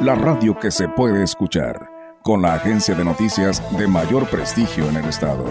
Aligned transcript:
la 0.00 0.14
radio 0.14 0.58
que 0.58 0.70
se 0.70 0.88
puede 0.88 1.22
escuchar, 1.22 1.90
con 2.22 2.40
la 2.40 2.54
agencia 2.54 2.94
de 2.94 3.04
noticias 3.04 3.62
de 3.76 3.86
mayor 3.86 4.26
prestigio 4.28 4.88
en 4.88 4.96
el 4.96 5.04
estado. 5.04 5.44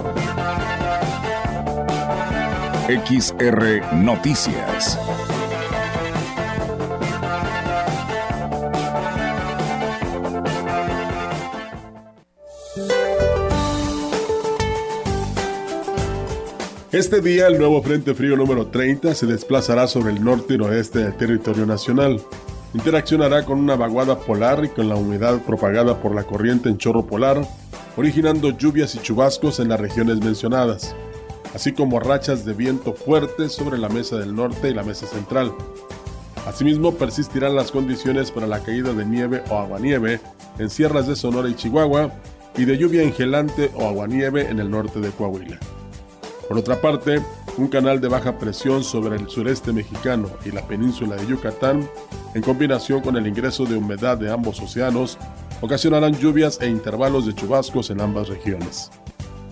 XR 2.87 3.93
Noticias. 3.93 4.97
Este 16.91 17.21
día 17.21 17.45
el 17.45 17.59
nuevo 17.59 17.83
Frente 17.83 18.15
Frío 18.15 18.35
número 18.35 18.65
30 18.65 19.13
se 19.13 19.27
desplazará 19.27 19.85
sobre 19.85 20.11
el 20.11 20.23
norte 20.23 20.55
y 20.55 20.57
noroeste 20.57 20.99
del 20.99 21.15
territorio 21.15 21.67
nacional 21.67 22.19
interaccionará 22.73 23.45
con 23.45 23.59
una 23.59 23.75
vaguada 23.75 24.19
polar 24.19 24.63
y 24.63 24.69
con 24.69 24.89
la 24.89 24.95
humedad 24.95 25.39
propagada 25.41 26.01
por 26.01 26.13
la 26.13 26.23
corriente 26.23 26.69
en 26.69 26.77
chorro 26.77 27.05
polar, 27.05 27.47
originando 27.97 28.51
lluvias 28.51 28.95
y 28.95 28.99
chubascos 28.99 29.59
en 29.59 29.69
las 29.69 29.79
regiones 29.79 30.19
mencionadas, 30.19 30.95
así 31.53 31.73
como 31.73 31.99
rachas 31.99 32.45
de 32.45 32.53
viento 32.53 32.93
fuertes 32.93 33.53
sobre 33.53 33.77
la 33.77 33.89
mesa 33.89 34.17
del 34.17 34.35
norte 34.35 34.69
y 34.69 34.73
la 34.73 34.83
mesa 34.83 35.07
central. 35.07 35.53
Asimismo, 36.47 36.93
persistirán 36.93 37.55
las 37.55 37.71
condiciones 37.71 38.31
para 38.31 38.47
la 38.47 38.61
caída 38.61 38.93
de 38.93 39.05
nieve 39.05 39.43
o 39.49 39.57
aguanieve 39.57 40.19
en 40.57 40.69
sierras 40.69 41.07
de 41.07 41.15
Sonora 41.15 41.49
y 41.49 41.55
Chihuahua 41.55 42.11
y 42.57 42.65
de 42.65 42.77
lluvia 42.77 43.03
engelante 43.03 43.71
o 43.75 43.87
aguanieve 43.87 44.49
en 44.49 44.59
el 44.59 44.69
norte 44.69 44.99
de 44.99 45.11
Coahuila. 45.11 45.59
Por 46.47 46.57
otra 46.57 46.81
parte, 46.81 47.21
un 47.59 47.67
canal 47.67 47.99
de 47.99 48.07
baja 48.07 48.37
presión 48.37 48.83
sobre 48.83 49.17
el 49.17 49.27
sureste 49.27 49.73
mexicano 49.73 50.29
y 50.45 50.51
la 50.51 50.65
península 50.65 51.17
de 51.17 51.27
Yucatán, 51.27 51.87
en 52.33 52.41
combinación 52.41 53.01
con 53.01 53.17
el 53.17 53.27
ingreso 53.27 53.65
de 53.65 53.75
humedad 53.75 54.17
de 54.17 54.31
ambos 54.31 54.61
océanos, 54.61 55.17
ocasionarán 55.59 56.15
lluvias 56.17 56.59
e 56.61 56.67
intervalos 56.67 57.25
de 57.25 57.35
chubascos 57.35 57.89
en 57.89 57.99
ambas 57.99 58.29
regiones. 58.29 58.89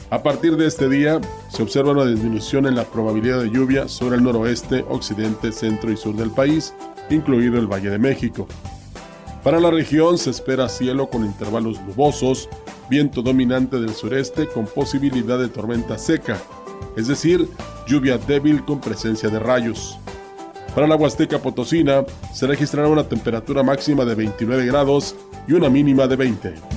A 0.10 0.24
partir 0.24 0.56
de 0.56 0.68
este 0.68 0.88
día, 0.88 1.20
se 1.50 1.62
observa 1.62 1.92
una 1.92 2.06
disminución 2.06 2.66
en 2.66 2.76
la 2.76 2.86
probabilidad 2.86 3.42
de 3.42 3.50
lluvia 3.50 3.90
sobre 3.90 4.16
el 4.16 4.24
noroeste, 4.24 4.86
occidente, 4.88 5.52
centro 5.52 5.92
y 5.92 5.98
sur 5.98 6.16
del 6.16 6.32
país, 6.32 6.74
incluido 7.10 7.60
el 7.60 7.68
Valle 7.68 7.90
de 7.90 8.00
México. 8.00 8.48
Para 9.44 9.60
la 9.60 9.70
región 9.70 10.18
se 10.18 10.30
espera 10.30 10.70
cielo 10.70 11.10
con 11.10 11.26
intervalos 11.26 11.82
nubosos, 11.82 12.48
viento 12.90 13.22
dominante 13.22 13.82
del 13.82 13.94
sureste 13.94 14.48
con 14.48 14.66
posibilidad 14.66 15.38
de 15.38 15.50
tormenta 15.50 15.98
seca, 15.98 16.38
es 16.96 17.08
decir, 17.08 17.50
lluvia 17.88 18.18
débil 18.18 18.64
con 18.64 18.80
presencia 18.80 19.30
de 19.30 19.40
rayos. 19.40 19.98
Para 20.76 20.88
la 20.88 20.96
Huasteca 20.96 21.40
Potosina 21.40 22.06
se 22.34 22.46
registrará 22.46 22.88
una 22.88 23.08
temperatura 23.08 23.64
máxima 23.64 24.06
de 24.06 24.14
29 24.14 24.66
grados 24.66 25.16
y 25.48 25.54
una 25.54 25.70
mínima 25.70 26.06
de 26.06 26.16
20. 26.16 26.77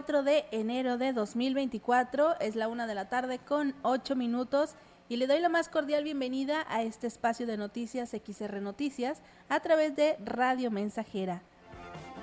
24 0.00 0.22
de 0.22 0.46
enero 0.50 0.96
de 0.96 1.12
2024, 1.12 2.40
es 2.40 2.56
la 2.56 2.68
una 2.68 2.86
de 2.86 2.94
la 2.94 3.10
tarde 3.10 3.38
con 3.38 3.74
8 3.82 4.16
minutos 4.16 4.76
y 5.10 5.16
le 5.16 5.26
doy 5.26 5.40
la 5.40 5.50
más 5.50 5.68
cordial 5.68 6.04
bienvenida 6.04 6.64
a 6.70 6.82
este 6.82 7.06
espacio 7.06 7.46
de 7.46 7.58
noticias 7.58 8.12
XR 8.12 8.62
Noticias 8.62 9.20
a 9.50 9.60
través 9.60 9.94
de 9.96 10.16
Radio 10.24 10.70
Mensajera. 10.70 11.42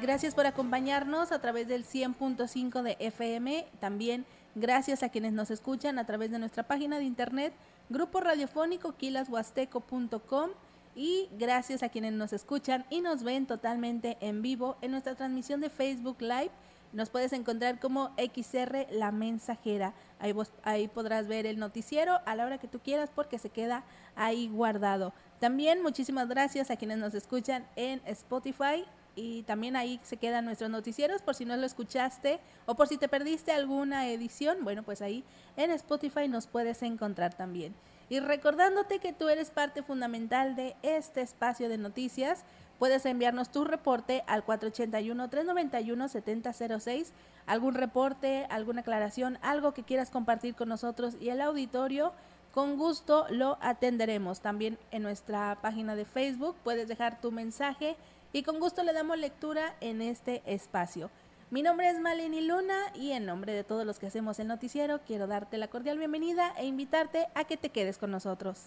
Gracias 0.02 0.34
por 0.34 0.48
acompañarnos 0.48 1.32
a 1.32 1.40
través 1.40 1.68
del 1.68 1.86
100.5 1.86 2.82
de 2.82 2.98
FM, 3.00 3.68
también 3.80 4.26
gracias 4.56 5.04
a 5.04 5.10
quienes 5.10 5.34
nos 5.34 5.52
escuchan 5.52 6.00
a 6.00 6.06
través 6.08 6.32
de 6.32 6.40
nuestra 6.40 6.64
página 6.64 6.98
de 6.98 7.04
internet, 7.04 7.54
grupo 7.90 8.22
radiofónico 8.22 8.96
quilashuasteco.com 8.96 10.50
y 10.96 11.30
gracias 11.38 11.84
a 11.84 11.90
quienes 11.90 12.14
nos 12.14 12.34
escuchan 12.34 12.88
y 12.90 13.02
nos 13.02 13.22
ven 13.22 13.46
totalmente 13.46 14.18
en 14.20 14.42
vivo 14.42 14.78
en 14.82 14.90
nuestra 14.90 15.14
transmisión 15.14 15.62
de 15.62 15.70
Facebook 15.70 16.18
Live 16.22 16.50
nos 16.94 17.10
puedes 17.10 17.34
encontrar 17.34 17.80
como 17.80 18.14
XR 18.18 18.88
La 18.92 19.12
Mensajera. 19.12 19.94
Ahí, 20.20 20.34
ahí 20.64 20.88
podrás 20.88 21.28
ver 21.28 21.46
el 21.46 21.60
noticiero 21.60 22.20
a 22.26 22.36
la 22.36 22.46
hora 22.46 22.58
que 22.58 22.68
tú 22.68 22.80
quieras 22.80 23.10
porque 23.14 23.40
se 23.40 23.50
queda 23.50 23.84
ahí 24.16 24.48
guardado. 24.48 25.14
También 25.40 25.82
muchísimas 25.82 26.28
gracias 26.28 26.72
a 26.72 26.76
quienes 26.76 26.98
nos 26.98 27.14
escuchan 27.14 27.68
en 27.76 28.02
Spotify 28.06 28.86
y 29.18 29.42
también 29.44 29.76
ahí 29.76 30.00
se 30.04 30.18
quedan 30.18 30.46
nuestros 30.46 30.70
noticieros 30.70 31.24
por 31.24 31.34
si 31.34 31.44
no 31.44 31.58
lo 31.58 31.66
escuchaste 31.66 32.40
o 32.68 32.76
por 32.76 32.88
si 32.88 32.98
te 32.98 33.08
perdiste 33.08 33.52
alguna 33.52 34.08
edición. 34.08 34.64
Bueno, 34.64 34.84
pues 34.84 35.02
ahí 35.02 35.24
en 35.56 35.72
Spotify 35.72 36.28
nos 36.28 36.46
puedes 36.46 36.84
encontrar 36.84 37.34
también. 37.34 37.74
Y 38.10 38.20
recordándote 38.20 39.00
que 39.00 39.14
tú 39.14 39.28
eres 39.28 39.50
parte 39.50 39.82
fundamental 39.82 40.56
de 40.56 40.76
este 40.84 41.22
espacio 41.22 41.68
de 41.68 41.78
noticias, 41.78 42.46
Puedes 42.80 43.06
enviarnos 43.06 43.50
tu 43.50 43.64
reporte 43.64 44.24
al 44.28 44.46
481-391-7006, 44.46 47.08
algún 47.48 47.74
reporte, 47.74 48.46
alguna 48.50 48.82
aclaración, 48.82 49.40
algo 49.42 49.74
que 49.74 49.84
quieras 49.84 50.12
compartir 50.12 50.54
con 50.54 50.70
nosotros 50.70 51.16
y 51.20 51.30
el 51.30 51.42
auditorio. 51.42 52.14
Con 52.52 52.78
gusto 52.78 53.26
lo 53.30 53.58
atenderemos. 53.62 54.42
También 54.42 54.78
en 54.92 55.02
nuestra 55.04 55.58
página 55.62 55.96
de 55.96 56.06
Facebook 56.06 56.56
puedes 56.64 56.88
dejar 56.88 57.20
tu 57.20 57.32
mensaje 57.32 57.98
y 58.32 58.44
con 58.44 58.60
gusto 58.60 58.84
le 58.84 58.94
damos 58.94 59.18
lectura 59.18 59.76
en 59.82 60.02
este 60.02 60.44
espacio. 60.46 61.10
Mi 61.50 61.64
nombre 61.64 61.90
es 61.90 62.00
Maleni 62.00 62.42
Luna 62.42 62.78
y 62.94 63.14
en 63.14 63.26
nombre 63.26 63.54
de 63.54 63.64
todos 63.64 63.86
los 63.86 64.00
que 64.00 64.08
hacemos 64.08 64.38
el 64.40 64.48
noticiero 64.48 65.00
quiero 65.08 65.28
darte 65.28 65.58
la 65.58 65.70
cordial 65.70 65.98
bienvenida 65.98 66.54
e 66.58 66.66
invitarte 66.66 67.28
a 67.36 67.46
que 67.46 67.56
te 67.56 67.70
quedes 67.70 67.98
con 67.98 68.12
nosotros. 68.12 68.66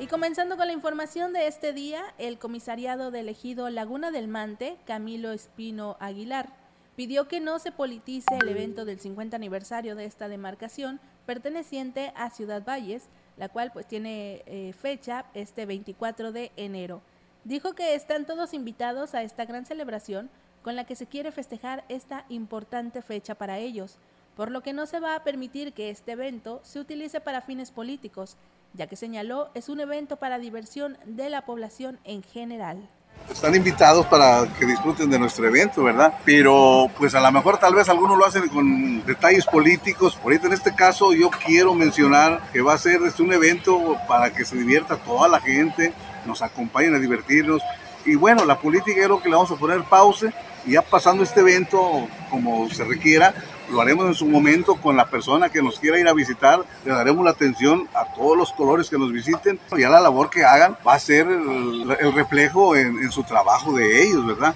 Y 0.00 0.06
comenzando 0.06 0.56
con 0.56 0.66
la 0.66 0.72
información 0.72 1.34
de 1.34 1.46
este 1.46 1.74
día, 1.74 2.02
el 2.16 2.38
comisariado 2.38 3.10
de 3.10 3.20
elegido 3.20 3.68
Laguna 3.68 4.10
del 4.10 4.28
Mante, 4.28 4.78
Camilo 4.86 5.30
Espino 5.30 5.98
Aguilar, 6.00 6.48
pidió 6.96 7.28
que 7.28 7.38
no 7.38 7.58
se 7.58 7.70
politice 7.70 8.34
el 8.40 8.48
evento 8.48 8.86
del 8.86 8.98
50 8.98 9.36
aniversario 9.36 9.96
de 9.96 10.06
esta 10.06 10.28
demarcación 10.28 11.00
perteneciente 11.26 12.14
a 12.16 12.30
Ciudad 12.30 12.64
Valles, 12.66 13.10
la 13.36 13.50
cual 13.50 13.72
pues 13.72 13.86
tiene 13.86 14.42
eh, 14.46 14.72
fecha 14.72 15.26
este 15.34 15.66
24 15.66 16.32
de 16.32 16.50
enero. 16.56 17.02
Dijo 17.44 17.74
que 17.74 17.94
están 17.94 18.24
todos 18.24 18.54
invitados 18.54 19.14
a 19.14 19.22
esta 19.22 19.44
gran 19.44 19.66
celebración 19.66 20.30
con 20.62 20.76
la 20.76 20.84
que 20.84 20.96
se 20.96 21.08
quiere 21.08 21.30
festejar 21.30 21.84
esta 21.90 22.24
importante 22.30 23.02
fecha 23.02 23.34
para 23.34 23.58
ellos, 23.58 23.98
por 24.34 24.50
lo 24.50 24.62
que 24.62 24.72
no 24.72 24.86
se 24.86 24.98
va 24.98 25.14
a 25.14 25.24
permitir 25.24 25.74
que 25.74 25.90
este 25.90 26.12
evento 26.12 26.60
se 26.62 26.80
utilice 26.80 27.20
para 27.20 27.42
fines 27.42 27.70
políticos, 27.70 28.38
ya 28.74 28.86
que 28.86 28.96
señaló 28.96 29.50
es 29.54 29.68
un 29.68 29.80
evento 29.80 30.16
para 30.16 30.38
diversión 30.38 30.98
de 31.04 31.30
la 31.30 31.44
población 31.44 31.98
en 32.04 32.22
general. 32.22 32.88
Están 33.30 33.54
invitados 33.54 34.06
para 34.06 34.46
que 34.58 34.66
disfruten 34.66 35.10
de 35.10 35.18
nuestro 35.18 35.46
evento, 35.46 35.84
¿verdad? 35.84 36.14
Pero 36.24 36.90
pues 36.98 37.14
a 37.14 37.20
lo 37.20 37.30
mejor 37.30 37.58
tal 37.58 37.74
vez 37.74 37.88
algunos 37.88 38.18
lo 38.18 38.26
hacen 38.26 38.48
con 38.48 39.04
detalles 39.04 39.46
políticos. 39.46 40.18
Ahorita 40.22 40.46
en 40.46 40.54
este 40.54 40.74
caso 40.74 41.12
yo 41.12 41.30
quiero 41.30 41.74
mencionar 41.74 42.40
que 42.52 42.60
va 42.60 42.74
a 42.74 42.78
ser 42.78 43.02
este, 43.02 43.22
un 43.22 43.32
evento 43.32 43.96
para 44.08 44.32
que 44.32 44.44
se 44.44 44.56
divierta 44.56 44.96
toda 44.96 45.28
la 45.28 45.40
gente, 45.40 45.92
nos 46.26 46.42
acompañen 46.42 46.94
a 46.94 46.98
divertirnos. 46.98 47.62
Y 48.04 48.14
bueno, 48.16 48.44
la 48.44 48.58
política 48.58 49.02
es 49.02 49.08
lo 49.08 49.22
que 49.22 49.28
le 49.28 49.36
vamos 49.36 49.50
a 49.50 49.56
poner 49.56 49.84
pausa 49.84 50.32
Y 50.64 50.72
ya 50.72 50.82
pasando 50.82 51.22
este 51.22 51.40
evento 51.40 52.08
como 52.30 52.68
se 52.70 52.84
requiera, 52.84 53.34
lo 53.70 53.80
haremos 53.80 54.06
en 54.06 54.14
su 54.14 54.26
momento 54.26 54.76
con 54.76 54.96
la 54.96 55.08
persona 55.08 55.48
que 55.48 55.62
nos 55.62 55.78
quiera 55.78 55.98
ir 55.98 56.08
a 56.08 56.12
visitar, 56.12 56.64
le 56.84 56.92
daremos 56.92 57.24
la 57.24 57.30
atención 57.30 57.88
a 57.94 58.12
todos 58.14 58.36
los 58.36 58.52
colores 58.52 58.90
que 58.90 58.98
nos 58.98 59.12
visiten, 59.12 59.58
ya 59.78 59.88
la 59.88 60.00
labor 60.00 60.30
que 60.30 60.44
hagan 60.44 60.76
va 60.86 60.94
a 60.94 60.98
ser 60.98 61.26
el, 61.26 62.14
reflejo 62.14 62.76
en, 62.76 62.98
en 62.98 63.10
su 63.10 63.22
trabajo 63.22 63.72
de 63.72 64.02
ellos, 64.02 64.26
¿verdad? 64.26 64.54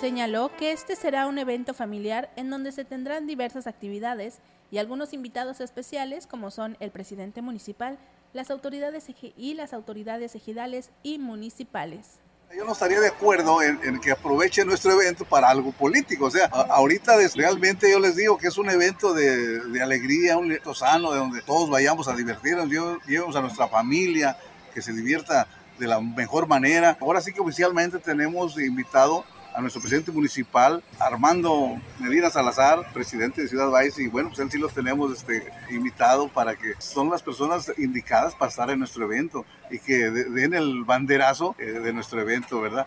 Señaló 0.00 0.50
que 0.56 0.72
este 0.72 0.94
será 0.94 1.26
un 1.26 1.38
evento 1.38 1.74
familiar 1.74 2.30
en 2.36 2.50
donde 2.50 2.72
se 2.72 2.84
tendrán 2.84 3.26
diversas 3.26 3.66
actividades 3.66 4.38
y 4.70 4.78
algunos 4.78 5.12
invitados 5.12 5.60
especiales 5.60 6.26
como 6.26 6.50
son 6.50 6.76
el 6.78 6.90
presidente 6.90 7.42
municipal, 7.42 7.98
las 8.32 8.50
autoridades 8.50 9.06
y 9.36 9.54
las 9.54 9.72
autoridades 9.72 10.34
ejidales 10.34 10.90
y 11.02 11.18
municipales. 11.18 12.20
Yo 12.56 12.64
no 12.64 12.72
estaría 12.72 12.98
de 12.98 13.08
acuerdo 13.08 13.62
en, 13.62 14.00
que 14.00 14.10
aproveche 14.10 14.64
nuestro 14.64 14.92
evento 14.92 15.24
para 15.24 15.50
algo 15.50 15.70
político. 15.70 16.26
O 16.26 16.30
sea, 16.30 16.46
ahorita 16.46 17.16
realmente 17.34 17.90
yo 17.90 18.00
les 18.00 18.16
digo 18.16 18.38
que 18.38 18.48
es 18.48 18.56
un 18.56 18.70
evento 18.70 19.12
de, 19.12 19.60
alegría, 19.82 20.38
un 20.38 20.46
evento 20.46 20.74
sano, 20.74 21.12
de 21.12 21.18
donde 21.18 21.42
todos 21.42 21.68
vayamos 21.68 22.08
a 22.08 22.16
divertirnos, 22.16 22.68
llevemos 23.06 23.36
a 23.36 23.42
nuestra 23.42 23.68
familia, 23.68 24.38
que 24.72 24.80
se 24.80 24.92
divierta 24.92 25.46
de 25.78 25.86
la 25.86 26.00
mejor 26.00 26.48
manera. 26.48 26.96
Ahora 27.00 27.20
sí 27.20 27.32
que 27.32 27.40
oficialmente 27.40 27.98
tenemos 27.98 28.58
invitado 28.58 29.24
a 29.58 29.60
nuestro 29.60 29.82
presidente 29.82 30.12
municipal, 30.12 30.84
Armando 31.00 31.80
Medina 31.98 32.30
Salazar, 32.30 32.92
presidente 32.92 33.42
de 33.42 33.48
Ciudad 33.48 33.68
Valles, 33.68 33.98
y 33.98 34.06
bueno, 34.06 34.28
pues 34.28 34.38
él 34.38 34.48
sí 34.52 34.56
los 34.56 34.72
tenemos 34.72 35.12
este, 35.12 35.52
invitado 35.68 36.28
para 36.28 36.54
que 36.54 36.74
son 36.78 37.10
las 37.10 37.24
personas 37.24 37.72
indicadas 37.76 38.36
para 38.36 38.50
estar 38.50 38.70
en 38.70 38.78
nuestro 38.78 39.04
evento 39.04 39.44
y 39.68 39.80
que 39.80 40.12
den 40.12 40.54
el 40.54 40.84
banderazo 40.84 41.56
eh, 41.58 41.64
de 41.64 41.92
nuestro 41.92 42.20
evento, 42.20 42.60
¿verdad? 42.60 42.86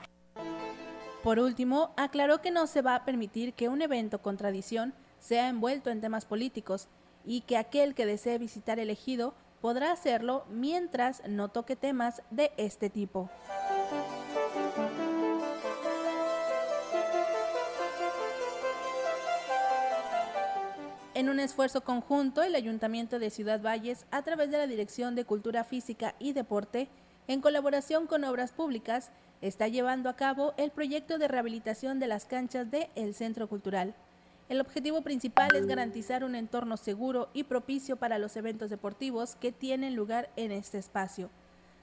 Por 1.26 1.40
último, 1.40 1.94
aclaró 1.98 2.42
que 2.42 2.52
no 2.52 2.66
se 2.68 2.82
va 2.82 2.96
a 2.96 3.04
permitir 3.04 3.54
que 3.54 3.68
un 3.68 3.82
evento 3.82 4.22
con 4.22 4.38
tradición 4.38 4.94
sea 5.20 5.50
envuelto 5.50 5.90
en 5.90 6.00
temas 6.00 6.24
políticos 6.24 6.88
y 7.26 7.42
que 7.42 7.58
aquel 7.58 7.96
que 7.96 8.06
desee 8.06 8.38
visitar 8.38 8.80
el 8.80 8.90
ejido 8.90 9.34
podrá 9.60 9.92
hacerlo 9.92 10.46
mientras 10.50 11.22
no 11.28 11.50
toque 11.50 11.76
temas 11.76 12.22
de 12.32 12.54
este 12.56 12.90
tipo. 12.90 13.30
En 21.22 21.30
un 21.30 21.40
esfuerzo 21.40 21.82
conjunto, 21.82 22.42
el 22.42 22.56
Ayuntamiento 22.56 23.20
de 23.20 23.30
Ciudad 23.30 23.62
Valles, 23.62 24.08
a 24.10 24.24
través 24.24 24.50
de 24.50 24.58
la 24.58 24.66
Dirección 24.66 25.14
de 25.14 25.24
Cultura 25.24 25.64
Física 25.64 26.16
y 26.18 26.34
Deporte, 26.34 26.90
en 27.28 27.42
colaboración 27.42 28.08
con 28.08 28.24
Obras 28.24 28.52
Públicas, 28.52 29.12
está 29.40 29.68
llevando 29.68 30.10
a 30.10 30.16
cabo 30.16 30.56
el 30.58 30.72
proyecto 30.72 31.20
de 31.20 31.28
rehabilitación 31.28 32.00
de 32.00 32.08
las 32.08 32.26
canchas 32.26 32.72
de 32.72 32.90
El 32.96 33.14
Centro 33.14 33.48
Cultural. 33.48 33.94
El 34.50 34.62
objetivo 34.62 35.04
principal 35.04 35.56
es 35.56 35.68
garantizar 35.68 36.24
un 36.24 36.34
entorno 36.34 36.76
seguro 36.76 37.30
y 37.36 37.44
propicio 37.44 37.98
para 37.98 38.18
los 38.18 38.36
eventos 38.36 38.72
deportivos 38.72 39.36
que 39.36 39.52
tienen 39.52 39.96
lugar 39.96 40.32
en 40.38 40.52
este 40.52 40.80
espacio. 40.80 41.30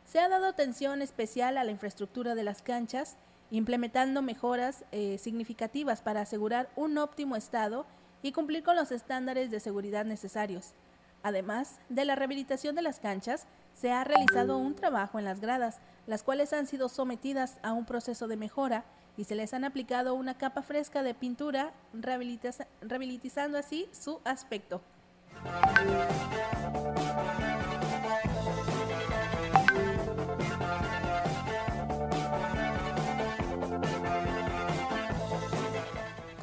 Se 0.04 0.18
ha 0.18 0.28
dado 0.28 0.46
atención 0.46 1.00
especial 1.00 1.58
a 1.58 1.62
la 1.62 1.70
infraestructura 1.70 2.34
de 2.34 2.42
las 2.42 2.60
canchas, 2.60 3.16
implementando 3.52 4.20
mejoras 4.20 4.84
eh, 4.90 5.16
significativas 5.18 6.02
para 6.02 6.22
asegurar 6.22 6.70
un 6.74 6.98
óptimo 6.98 7.36
estado 7.36 7.86
y 8.22 8.32
cumplir 8.32 8.62
con 8.62 8.76
los 8.76 8.92
estándares 8.92 9.50
de 9.50 9.60
seguridad 9.60 10.04
necesarios. 10.04 10.74
Además 11.22 11.80
de 11.88 12.04
la 12.04 12.14
rehabilitación 12.14 12.74
de 12.74 12.82
las 12.82 13.00
canchas, 13.00 13.46
se 13.74 13.92
ha 13.92 14.04
realizado 14.04 14.58
un 14.58 14.74
trabajo 14.74 15.18
en 15.18 15.24
las 15.24 15.40
gradas, 15.40 15.78
las 16.06 16.22
cuales 16.22 16.52
han 16.52 16.66
sido 16.66 16.88
sometidas 16.88 17.58
a 17.62 17.72
un 17.72 17.84
proceso 17.84 18.28
de 18.28 18.36
mejora 18.36 18.84
y 19.16 19.24
se 19.24 19.34
les 19.34 19.52
han 19.52 19.64
aplicado 19.64 20.14
una 20.14 20.38
capa 20.38 20.62
fresca 20.62 21.02
de 21.02 21.14
pintura, 21.14 21.72
rehabilitando 21.92 23.58
así 23.58 23.88
su 23.92 24.20
aspecto. 24.24 24.80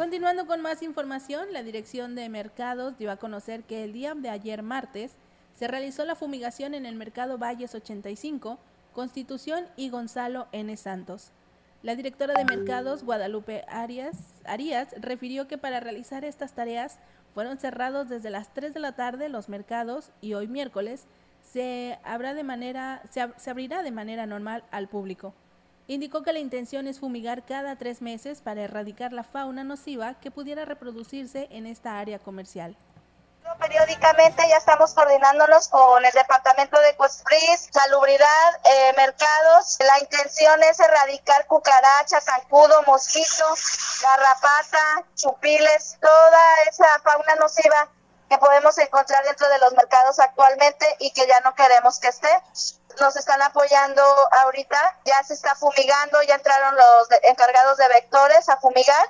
Continuando 0.05 0.45
con 0.45 0.61
más 0.61 0.83
información, 0.83 1.51
la 1.51 1.63
Dirección 1.63 2.13
de 2.13 2.29
Mercados 2.29 2.95
dio 2.99 3.09
a 3.09 3.17
conocer 3.17 3.63
que 3.63 3.83
el 3.83 3.91
día 3.91 4.13
de 4.13 4.29
ayer 4.29 4.61
martes 4.61 5.15
se 5.55 5.67
realizó 5.67 6.05
la 6.05 6.15
fumigación 6.15 6.75
en 6.75 6.85
el 6.85 6.93
Mercado 6.93 7.39
Valles 7.39 7.73
85, 7.73 8.59
Constitución 8.93 9.65
y 9.75 9.89
Gonzalo 9.89 10.47
N. 10.51 10.77
Santos. 10.77 11.31
La 11.81 11.95
directora 11.95 12.35
de 12.35 12.45
Mercados, 12.45 13.03
Guadalupe 13.03 13.65
Arias, 13.67 14.15
Arias, 14.45 14.89
refirió 14.99 15.47
que 15.47 15.57
para 15.57 15.79
realizar 15.79 16.23
estas 16.23 16.53
tareas 16.53 16.99
fueron 17.33 17.57
cerrados 17.57 18.07
desde 18.07 18.29
las 18.29 18.53
3 18.53 18.75
de 18.75 18.79
la 18.81 18.91
tarde 18.91 19.27
los 19.27 19.49
mercados 19.49 20.11
y 20.21 20.35
hoy 20.35 20.47
miércoles 20.47 21.07
se, 21.41 21.97
de 22.05 22.43
manera, 22.43 23.01
se 23.09 23.49
abrirá 23.49 23.81
de 23.81 23.89
manera 23.89 24.27
normal 24.27 24.65
al 24.69 24.87
público. 24.87 25.33
Indicó 25.87 26.23
que 26.23 26.33
la 26.33 26.39
intención 26.39 26.87
es 26.87 26.99
fumigar 26.99 27.45
cada 27.45 27.75
tres 27.75 28.01
meses 28.01 28.41
para 28.41 28.63
erradicar 28.63 29.13
la 29.13 29.23
fauna 29.23 29.63
nociva 29.63 30.15
que 30.15 30.31
pudiera 30.31 30.65
reproducirse 30.65 31.47
en 31.51 31.67
esta 31.67 31.99
área 31.99 32.17
comercial. 32.17 32.75
Periódicamente 33.59 34.43
ya 34.49 34.57
estamos 34.57 34.93
coordinándonos 34.93 35.67
con 35.69 36.03
el 36.03 36.11
departamento 36.11 36.79
de 36.79 36.95
Costris, 36.95 37.69
salubridad, 37.71 38.59
eh, 38.63 38.93
mercados. 38.97 39.77
La 39.79 39.99
intención 39.99 40.61
es 40.63 40.79
erradicar 40.79 41.45
cucarachas, 41.45 42.25
zancudo, 42.25 42.81
mosquito, 42.83 43.45
garrapata, 44.01 45.03
chupiles, 45.15 45.97
toda 46.01 46.41
esa 46.67 46.87
fauna 47.03 47.35
nociva 47.35 47.89
que 48.29 48.37
podemos 48.39 48.77
encontrar 48.79 49.23
dentro 49.23 49.47
de 49.47 49.59
los 49.59 49.73
mercados 49.73 50.19
actualmente 50.19 50.85
y 50.99 51.11
que 51.11 51.27
ya 51.27 51.39
no 51.41 51.53
queremos 51.53 51.99
que 51.99 52.07
esté. 52.07 52.29
Nos 52.99 53.15
están 53.15 53.41
apoyando 53.41 54.01
ahorita, 54.43 54.99
ya 55.05 55.23
se 55.23 55.33
está 55.33 55.55
fumigando, 55.55 56.17
ya 56.27 56.35
entraron 56.35 56.75
los 56.75 57.07
encargados 57.29 57.77
de 57.77 57.87
vectores 57.89 58.49
a 58.49 58.57
fumigar. 58.57 59.09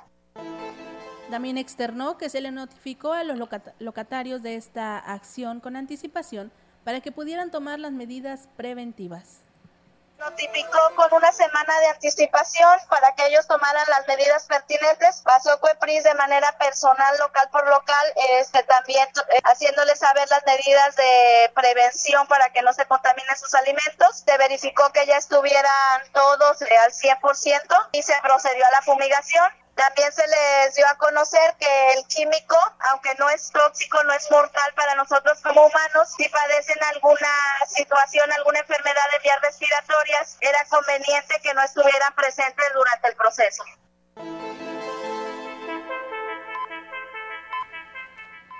También 1.30 1.58
externó 1.58 2.18
que 2.18 2.28
se 2.28 2.40
le 2.40 2.50
notificó 2.50 3.12
a 3.12 3.24
los 3.24 3.38
locatarios 3.78 4.42
de 4.42 4.56
esta 4.56 4.98
acción 4.98 5.60
con 5.60 5.76
anticipación 5.76 6.52
para 6.84 7.00
que 7.00 7.10
pudieran 7.10 7.50
tomar 7.50 7.78
las 7.80 7.92
medidas 7.92 8.48
preventivas 8.56 9.45
notificó 10.18 10.78
con 10.96 11.12
una 11.14 11.32
semana 11.32 11.78
de 11.80 11.88
anticipación 11.88 12.78
para 12.88 13.14
que 13.14 13.26
ellos 13.26 13.46
tomaran 13.46 13.84
las 13.88 14.06
medidas 14.08 14.46
pertinentes. 14.46 15.22
Pasó 15.22 15.58
CUEPRIS 15.60 16.04
de 16.04 16.14
manera 16.14 16.56
personal, 16.58 17.16
local 17.18 17.48
por 17.50 17.66
local, 17.68 18.06
este, 18.38 18.62
también 18.64 19.06
eh, 19.06 19.40
haciéndoles 19.44 19.98
saber 19.98 20.28
las 20.30 20.44
medidas 20.46 20.96
de 20.96 21.52
prevención 21.54 22.26
para 22.26 22.50
que 22.50 22.62
no 22.62 22.72
se 22.72 22.86
contaminen 22.86 23.36
sus 23.36 23.54
alimentos. 23.54 24.24
Se 24.24 24.36
verificó 24.38 24.90
que 24.92 25.06
ya 25.06 25.16
estuvieran 25.16 26.02
todos 26.12 26.62
eh, 26.62 26.76
al 26.84 26.92
100% 26.92 27.88
y 27.92 28.02
se 28.02 28.14
procedió 28.22 28.66
a 28.66 28.70
la 28.70 28.82
fumigación. 28.82 29.65
También 29.76 30.10
se 30.10 30.26
les 30.26 30.74
dio 30.74 30.88
a 30.88 30.96
conocer 30.96 31.54
que 31.60 31.92
el 31.92 32.06
químico, 32.06 32.56
aunque 32.90 33.14
no 33.18 33.28
es 33.28 33.50
tóxico, 33.52 34.02
no 34.04 34.12
es 34.14 34.30
mortal 34.30 34.72
para 34.74 34.94
nosotros 34.94 35.38
como 35.42 35.66
humanos, 35.66 36.14
si 36.16 36.26
padecen 36.30 36.82
alguna 36.94 37.28
situación, 37.68 38.32
alguna 38.32 38.60
enfermedad 38.60 39.04
de 39.12 39.18
vías 39.18 39.38
respiratorias, 39.42 40.38
era 40.40 40.64
conveniente 40.70 41.38
que 41.42 41.52
no 41.52 41.60
estuvieran 41.60 42.14
presentes 42.14 42.64
durante 42.74 43.08
el 43.08 43.16
proceso. 43.16 43.64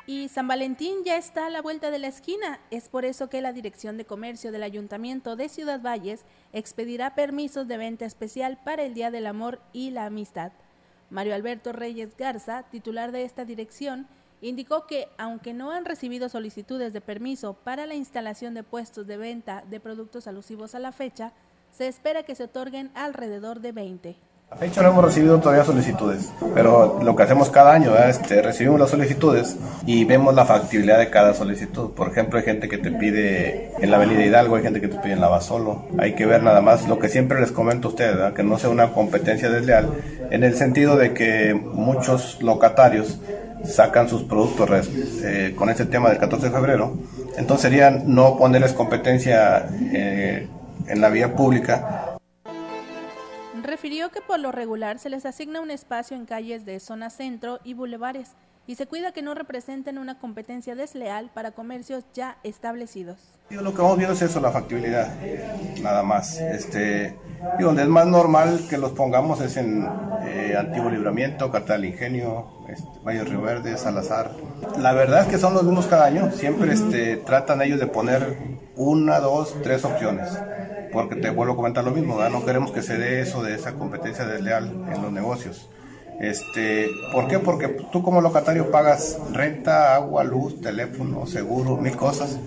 Y 0.05 0.29
San 0.29 0.47
Valentín 0.47 1.03
ya 1.03 1.17
está 1.17 1.47
a 1.47 1.51
la 1.51 1.63
vuelta 1.63 1.91
de 1.91 1.99
la 1.99 2.09
esquina. 2.09 2.61
Es 2.71 2.91
por 2.91 3.07
eso 3.07 3.31
que 3.31 3.41
la 3.41 3.55
Dirección 3.55 3.97
de 3.97 4.05
Comercio 4.05 4.53
del 4.53 4.63
Ayuntamiento 4.63 5.35
de 5.35 5.49
Ciudad 5.49 5.81
Valles 5.81 6.27
expedirá 6.53 7.15
permisos 7.15 7.67
de 7.67 7.79
venta 7.79 8.05
especial 8.05 8.59
para 8.63 8.83
el 8.83 8.93
Día 8.93 9.11
del 9.11 9.27
Amor 9.27 9.63
y 9.73 9.91
la 9.93 10.05
Amistad. 10.05 10.53
Mario 11.11 11.35
Alberto 11.35 11.73
Reyes 11.73 12.17
Garza, 12.17 12.65
titular 12.65 13.13
de 13.13 13.23
esta 13.23 13.45
dirección, 13.45 14.07
indicó 14.41 14.87
que, 14.87 15.09
aunque 15.19 15.55
no 15.55 15.71
han 15.71 15.85
recibido 15.85 16.29
solicitudes 16.29 16.93
de 16.93 17.01
permiso 17.01 17.55
para 17.55 17.87
la 17.87 17.95
instalación 17.95 18.55
de 18.55 18.63
puestos 18.63 19.07
de 19.07 19.17
venta 19.17 19.65
de 19.69 19.81
productos 19.81 20.27
alusivos 20.27 20.75
a 20.75 20.79
la 20.79 20.93
fecha, 20.93 21.33
se 21.71 21.89
espera 21.89 22.23
que 22.23 22.35
se 22.35 22.45
otorguen 22.45 22.91
alrededor 22.95 23.61
de 23.61 23.73
20. 23.73 24.17
A 24.49 24.55
fecha 24.55 24.81
no 24.81 24.91
hemos 24.91 25.05
recibido 25.05 25.41
todavía 25.41 25.65
solicitudes, 25.65 26.33
pero 26.55 27.01
lo 27.03 27.17
que 27.17 27.25
hacemos 27.25 27.51
cada 27.51 27.75
año, 27.75 27.97
es 27.97 28.17
este, 28.17 28.41
recibimos 28.43 28.79
las 28.79 28.91
solicitudes 28.91 29.57
y 29.87 30.05
vemos 30.05 30.35
la 30.37 30.47
factibilidad 30.47 30.99
de 30.99 31.11
cada 31.11 31.35
solicitud. 31.35 31.91
Por 31.91 32.09
ejemplo, 32.09 32.39
hay 32.39 32.45
gente 32.45 32.69
que 32.69 32.79
te 32.79 32.93
pide 32.93 33.73
en 33.81 33.91
la 33.91 33.97
Avenida 33.97 34.25
Hidalgo, 34.25 34.55
hay 34.55 34.63
gente 34.63 34.81
que 34.81 34.87
te 34.87 34.99
pide 34.99 35.15
en 35.15 35.21
la 35.21 35.41
solo. 35.41 35.85
Hay 35.99 36.15
que 36.15 36.27
ver 36.27 36.45
nada 36.45 36.61
más 36.61 36.87
lo 36.87 37.01
que 37.01 37.09
siempre 37.09 37.41
les 37.41 37.51
comento 37.51 37.89
a 37.89 37.91
ustedes, 37.91 38.33
que 38.35 38.45
no 38.45 38.57
sea 38.57 38.71
una 38.71 38.93
competencia 38.93 39.51
desleal, 39.51 39.91
en 40.31 40.45
el 40.45 40.55
sentido 40.55 40.97
de 40.97 41.13
que 41.13 41.53
muchos 41.53 42.41
locatarios 42.41 43.19
sacan 43.65 44.09
sus 44.09 44.23
productos 44.23 44.89
eh, 45.25 45.55
con 45.57 45.71
este 45.71 45.87
tema 45.87 46.09
del 46.09 46.19
14 46.19 46.47
de 46.47 46.53
febrero. 46.53 46.97
Entonces 47.37 47.63
sería 47.63 47.91
no 47.91 48.39
ponerles 48.39 48.73
competencia 48.75 49.67
eh, 49.93 50.47
en 50.87 51.01
la 51.01 51.11
vía 51.11 51.35
pública 51.35 52.16
refirió 53.67 54.11
que 54.11 54.21
por 54.21 54.41
lo 54.41 54.53
regular 54.53 54.99
se 54.99 55.11
les 55.11 55.27
asigna 55.27 55.61
un 55.61 55.71
espacio 55.71 56.17
en 56.17 56.27
calles 56.27 56.65
de 56.65 56.81
zona 56.81 57.11
centro 57.11 57.61
y 57.65 57.75
bulevares 57.75 58.35
y 58.67 58.75
se 58.75 58.87
cuida 58.87 59.13
que 59.13 59.23
no 59.23 59.35
representen 59.35 59.99
una 59.99 60.19
competencia 60.19 60.75
desleal 60.75 61.31
para 61.33 61.53
comercios 61.53 62.05
ya 62.15 62.39
establecidos. 62.43 63.19
lo 63.51 63.73
que 63.75 63.83
vamos 63.83 63.97
viendo 63.97 64.15
es 64.15 64.23
eso, 64.23 64.41
la 64.41 64.51
factibilidad, 64.51 65.15
nada 65.83 66.03
más. 66.03 66.41
Este, 66.41 67.17
y 67.59 67.63
donde 67.63 67.83
es 67.83 67.89
más 67.89 68.07
normal 68.07 68.67
que 68.69 68.77
los 68.77 68.93
pongamos 68.93 69.41
es 69.41 69.57
en 69.57 69.89
eh, 70.25 70.57
Antiguo 70.59 70.91
Libramiento, 70.91 71.51
Cartel 71.51 71.85
Ingenio, 71.85 72.65
este, 72.69 72.89
Valle 73.05 73.25
Río 73.25 73.43
Verde, 73.43 73.77
Salazar. 73.79 74.33
La 74.79 74.93
verdad 74.93 75.23
es 75.23 75.29
que 75.29 75.39
son 75.39 75.55
los 75.55 75.63
mismos 75.63 75.87
cada 75.87 76.07
año, 76.07 76.33
siempre 76.33 76.73
este, 76.73 77.19
tratan 77.19 77.63
ellos 77.63 77.79
de 77.79 77.87
poner 77.87 78.37
una, 78.75 79.21
dos, 79.21 79.55
tres 79.63 79.85
opciones 79.85 80.39
porque 80.93 81.17
te 81.17 81.29
vuelvo 81.29 81.53
a 81.53 81.57
comentar 81.57 81.85
lo 81.85 81.91
mismo, 81.91 82.27
no 82.31 82.45
queremos 82.47 82.73
que 82.73 82.81
se 82.81 82.97
dé 82.97 83.21
eso 83.21 83.43
de 83.43 83.55
esa 83.55 83.75
competencia 83.75 84.25
desleal 84.25 84.65
en 84.91 85.03
los 85.03 85.13
negocios. 85.13 85.69
Este, 86.21 86.89
¿Por 87.13 87.29
qué? 87.29 87.39
Porque 87.39 87.69
tú 87.69 88.03
como 88.03 88.21
locatario 88.21 88.71
pagas 88.71 89.19
renta, 89.33 89.95
agua, 89.95 90.25
luz, 90.25 90.61
teléfono, 90.61 91.27
seguro, 91.27 91.77
mil 91.77 91.97
cosas. 91.97 92.39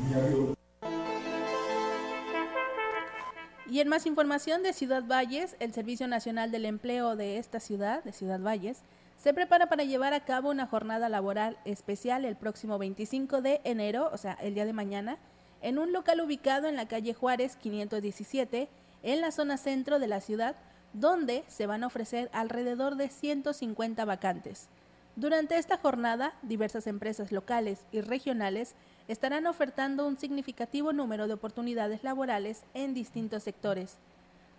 Y 3.70 3.82
en 3.82 3.88
más 3.88 4.08
información 4.08 4.64
de 4.64 4.74
Ciudad 4.74 5.04
Valles, 5.06 5.56
el 5.60 5.74
Servicio 5.74 6.08
Nacional 6.08 6.50
del 6.50 6.66
Empleo 6.66 7.16
de 7.16 7.38
esta 7.38 7.60
ciudad, 7.60 8.04
de 8.04 8.14
Ciudad 8.14 8.40
Valles, 8.40 8.80
se 9.18 9.34
prepara 9.34 9.68
para 9.68 9.84
llevar 9.84 10.14
a 10.14 10.26
cabo 10.26 10.50
una 10.50 10.66
jornada 10.66 11.08
laboral 11.08 11.58
especial 11.66 12.26
el 12.26 12.36
próximo 12.36 12.80
25 12.80 13.42
de 13.42 13.62
enero, 13.66 14.10
o 14.12 14.18
sea, 14.18 14.34
el 14.42 14.56
día 14.56 14.66
de 14.66 14.74
mañana, 14.74 15.18
en 15.62 15.78
un 15.78 15.94
local 15.94 16.22
ubicado 16.22 16.68
en 16.68 16.76
la 16.76 16.88
calle 16.88 17.14
Juárez 17.14 17.58
517, 17.58 18.70
en 19.04 19.22
la 19.22 19.32
zona 19.32 19.58
centro 19.58 20.00
de 20.00 20.08
la 20.08 20.22
ciudad, 20.22 20.56
donde 20.94 21.44
se 21.48 21.68
van 21.68 21.84
a 21.84 21.88
ofrecer 21.88 22.30
alrededor 22.34 22.96
de 22.96 23.10
150 23.10 24.06
vacantes. 24.06 24.70
Durante 25.16 25.58
esta 25.58 25.78
jornada, 25.78 26.34
diversas 26.42 26.88
empresas 26.88 27.32
locales 27.32 27.86
y 27.92 28.02
regionales 28.02 28.76
estarán 29.08 29.48
ofertando 29.48 30.08
un 30.08 30.18
significativo 30.18 30.94
número 30.94 31.28
de 31.28 31.34
oportunidades 31.34 32.04
laborales 32.04 32.64
en 32.74 32.94
distintos 32.94 33.44
sectores. 33.44 33.98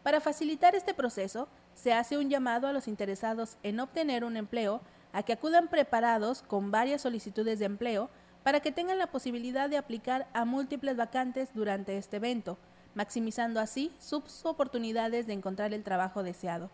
Para 0.03 0.21
facilitar 0.21 0.75
este 0.75 0.95
proceso, 0.95 1.49
se 1.75 1.93
hace 1.93 2.19
un 2.19 2.31
llamado 2.31 2.67
a 2.67 2.73
los 2.73 2.89
interesados 2.89 3.57
en 3.63 3.81
obtener 3.81 4.25
un 4.25 4.37
empleo 4.37 4.81
a 5.13 5.23
que 5.23 5.33
acudan 5.33 5.69
preparados 5.69 6.43
con 6.43 6.71
varias 6.71 7.03
solicitudes 7.03 7.59
de 7.59 7.67
empleo 7.67 8.11
para 8.43 8.61
que 8.61 8.73
tengan 8.73 8.99
la 8.99 9.09
posibilidad 9.09 9.69
de 9.69 9.77
aplicar 9.77 10.27
a 10.33 10.45
múltiples 10.45 10.97
vacantes 10.97 11.51
durante 11.55 11.97
este 11.97 12.17
evento, 12.17 12.59
maximizando 12.95 13.61
así 13.61 13.93
sus 13.99 14.45
oportunidades 14.45 15.27
de 15.27 15.33
encontrar 15.33 15.73
el 15.73 15.85
trabajo 15.85 16.23
deseado. 16.23 16.71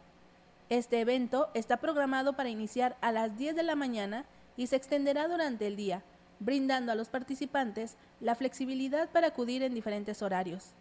Este 0.68 1.00
evento 1.00 1.48
está 1.54 1.76
programado 1.76 2.32
para 2.32 2.48
iniciar 2.48 2.96
a 3.00 3.12
las 3.12 3.38
10 3.38 3.54
de 3.56 3.62
la 3.62 3.76
mañana 3.76 4.24
y 4.56 4.66
se 4.66 4.76
extenderá 4.76 5.28
durante 5.28 5.66
el 5.66 5.76
día, 5.76 6.02
brindando 6.40 6.92
a 6.92 6.94
los 6.94 7.08
participantes 7.08 7.96
la 8.20 8.34
flexibilidad 8.34 9.08
para 9.10 9.28
acudir 9.28 9.62
en 9.62 9.74
diferentes 9.74 10.22
horarios. 10.22 10.72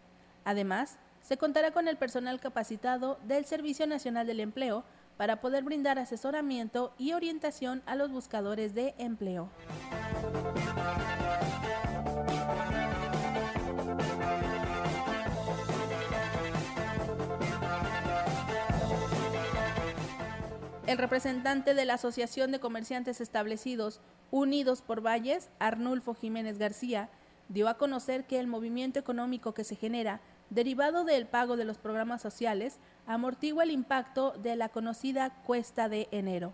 Además, 0.44 0.98
se 1.22 1.36
contará 1.36 1.72
con 1.72 1.88
el 1.88 1.96
personal 1.96 2.40
capacitado 2.40 3.18
del 3.26 3.44
Servicio 3.44 3.86
Nacional 3.86 4.26
del 4.26 4.40
Empleo 4.40 4.84
para 5.16 5.40
poder 5.40 5.64
brindar 5.64 5.98
asesoramiento 5.98 6.92
y 6.98 7.12
orientación 7.12 7.82
a 7.86 7.94
los 7.94 8.10
buscadores 8.10 8.74
de 8.74 8.94
empleo. 8.98 9.48
El 20.86 20.98
representante 20.98 21.74
de 21.74 21.84
la 21.84 21.94
Asociación 21.94 22.52
de 22.52 22.60
Comerciantes 22.60 23.20
Establecidos 23.20 24.00
Unidos 24.30 24.82
por 24.82 25.04
Valles, 25.04 25.50
Arnulfo 25.58 26.14
Jiménez 26.14 26.58
García, 26.58 27.08
dio 27.48 27.68
a 27.68 27.76
conocer 27.76 28.24
que 28.24 28.38
el 28.38 28.46
movimiento 28.46 29.00
económico 29.00 29.52
que 29.52 29.64
se 29.64 29.74
genera 29.74 30.20
derivado 30.48 31.02
del 31.02 31.26
pago 31.26 31.56
de 31.56 31.64
los 31.64 31.76
programas 31.76 32.22
sociales 32.22 32.78
amortigua 33.04 33.64
el 33.64 33.72
impacto 33.72 34.30
de 34.40 34.54
la 34.54 34.68
conocida 34.68 35.30
cuesta 35.42 35.88
de 35.88 36.06
enero. 36.12 36.52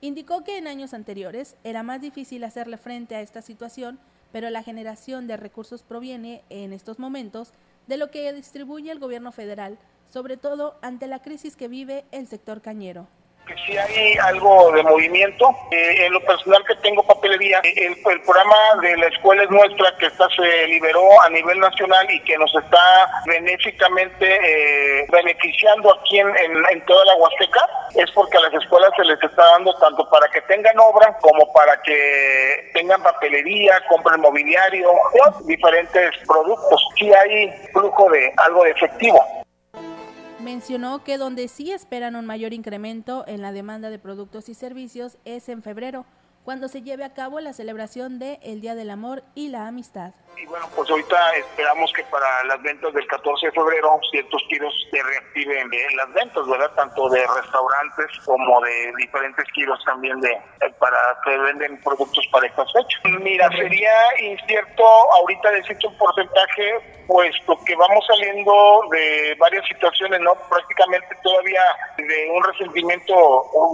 Indicó 0.00 0.44
que 0.44 0.56
en 0.56 0.68
años 0.68 0.94
anteriores 0.94 1.56
era 1.64 1.82
más 1.82 2.00
difícil 2.00 2.44
hacerle 2.44 2.76
frente 2.76 3.16
a 3.16 3.22
esta 3.22 3.42
situación, 3.42 3.98
pero 4.30 4.50
la 4.50 4.62
generación 4.62 5.26
de 5.26 5.36
recursos 5.36 5.82
proviene 5.82 6.44
en 6.48 6.72
estos 6.72 7.00
momentos 7.00 7.52
de 7.88 7.96
lo 7.96 8.12
que 8.12 8.32
distribuye 8.32 8.92
el 8.92 9.00
gobierno 9.00 9.32
federal, 9.32 9.78
sobre 10.08 10.36
todo 10.36 10.76
ante 10.80 11.08
la 11.08 11.22
crisis 11.22 11.56
que 11.56 11.66
vive 11.66 12.04
el 12.12 12.28
sector 12.28 12.62
cañero 12.62 13.08
que 13.46 13.54
si 13.66 13.76
hay 13.76 14.16
algo 14.18 14.72
de 14.72 14.82
movimiento. 14.82 15.54
Eh, 15.70 16.06
en 16.06 16.12
lo 16.12 16.20
personal 16.20 16.64
que 16.66 16.74
tengo 16.76 17.02
papelería, 17.02 17.60
el, 17.62 17.96
el, 18.04 18.20
programa 18.22 18.56
de 18.80 18.96
la 18.96 19.06
escuela 19.06 19.42
es 19.42 19.50
nuestra 19.50 19.96
que 19.98 20.06
está, 20.06 20.28
se 20.30 20.66
liberó 20.68 21.20
a 21.22 21.30
nivel 21.30 21.58
nacional 21.58 22.10
y 22.10 22.20
que 22.20 22.38
nos 22.38 22.54
está 22.54 23.22
benéficamente 23.26 24.26
eh, 24.26 25.06
beneficiando 25.10 25.94
aquí 25.94 26.18
en, 26.18 26.28
en, 26.70 26.84
toda 26.86 27.04
la 27.04 27.16
Huasteca, 27.16 27.68
es 27.96 28.10
porque 28.12 28.38
a 28.38 28.40
las 28.40 28.54
escuelas 28.54 28.90
se 28.96 29.04
les 29.04 29.22
está 29.22 29.44
dando 29.52 29.74
tanto 29.78 30.08
para 30.10 30.28
que 30.28 30.40
tengan 30.42 30.78
obra 30.78 31.16
como 31.20 31.52
para 31.52 31.80
que 31.82 32.70
tengan 32.74 33.02
papelería, 33.02 33.82
compren 33.88 34.20
mobiliario, 34.20 34.90
diferentes 35.44 36.10
productos. 36.26 36.86
Si 36.96 37.12
hay 37.12 37.50
flujo 37.72 38.10
de 38.10 38.32
algo 38.36 38.64
de 38.64 38.70
efectivo 38.70 39.43
mencionó 40.44 41.02
que 41.02 41.16
donde 41.16 41.48
sí 41.48 41.72
esperan 41.72 42.16
un 42.16 42.26
mayor 42.26 42.52
incremento 42.52 43.24
en 43.26 43.40
la 43.40 43.50
demanda 43.50 43.88
de 43.88 43.98
productos 43.98 44.50
y 44.50 44.54
servicios 44.54 45.16
es 45.24 45.48
en 45.48 45.62
febrero, 45.62 46.04
cuando 46.44 46.68
se 46.68 46.82
lleve 46.82 47.02
a 47.02 47.14
cabo 47.14 47.40
la 47.40 47.54
celebración 47.54 48.18
de 48.18 48.38
el 48.42 48.60
Día 48.60 48.74
del 48.74 48.90
Amor 48.90 49.24
y 49.34 49.48
la 49.48 49.66
Amistad. 49.66 50.12
Y 50.36 50.46
bueno, 50.46 50.66
pues 50.74 50.90
ahorita 50.90 51.36
esperamos 51.36 51.92
que 51.92 52.02
para 52.04 52.44
las 52.44 52.60
ventas 52.62 52.92
del 52.92 53.06
14 53.06 53.46
de 53.46 53.52
febrero 53.52 54.00
ciertos 54.10 54.42
tiros 54.48 54.74
se 54.90 55.02
reactiven 55.02 55.70
las 55.96 56.12
ventas, 56.12 56.46
¿verdad? 56.46 56.70
Tanto 56.74 57.08
de 57.08 57.24
restaurantes 57.26 58.06
como 58.24 58.60
de 58.60 58.92
diferentes 58.98 59.44
tiros 59.54 59.78
también 59.84 60.20
de 60.20 60.30
eh, 60.32 60.74
para 60.78 61.16
que 61.24 61.38
venden 61.38 61.80
productos 61.82 62.26
para 62.32 62.46
estas 62.46 62.70
fechas. 62.72 63.00
Mira, 63.20 63.48
sería 63.50 63.92
incierto 64.20 64.84
ahorita 65.12 65.50
decirte 65.50 65.86
un 65.86 65.98
porcentaje, 65.98 67.04
puesto 67.06 67.58
que 67.64 67.76
vamos 67.76 68.04
saliendo 68.06 68.80
de 68.90 69.36
varias 69.38 69.64
situaciones, 69.66 70.20
¿no? 70.20 70.34
Prácticamente 70.48 71.16
todavía 71.22 71.62
de 71.98 72.30
un 72.30 72.42
resentimiento 72.44 73.14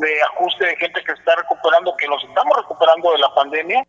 de 0.00 0.22
ajuste 0.22 0.66
de 0.66 0.76
gente 0.76 1.02
que 1.04 1.12
está 1.12 1.36
recuperando, 1.36 1.96
que 1.96 2.08
nos 2.08 2.22
estamos 2.24 2.56
recuperando 2.56 3.12
de 3.12 3.18
la 3.18 3.34
pandemia. 3.34 3.84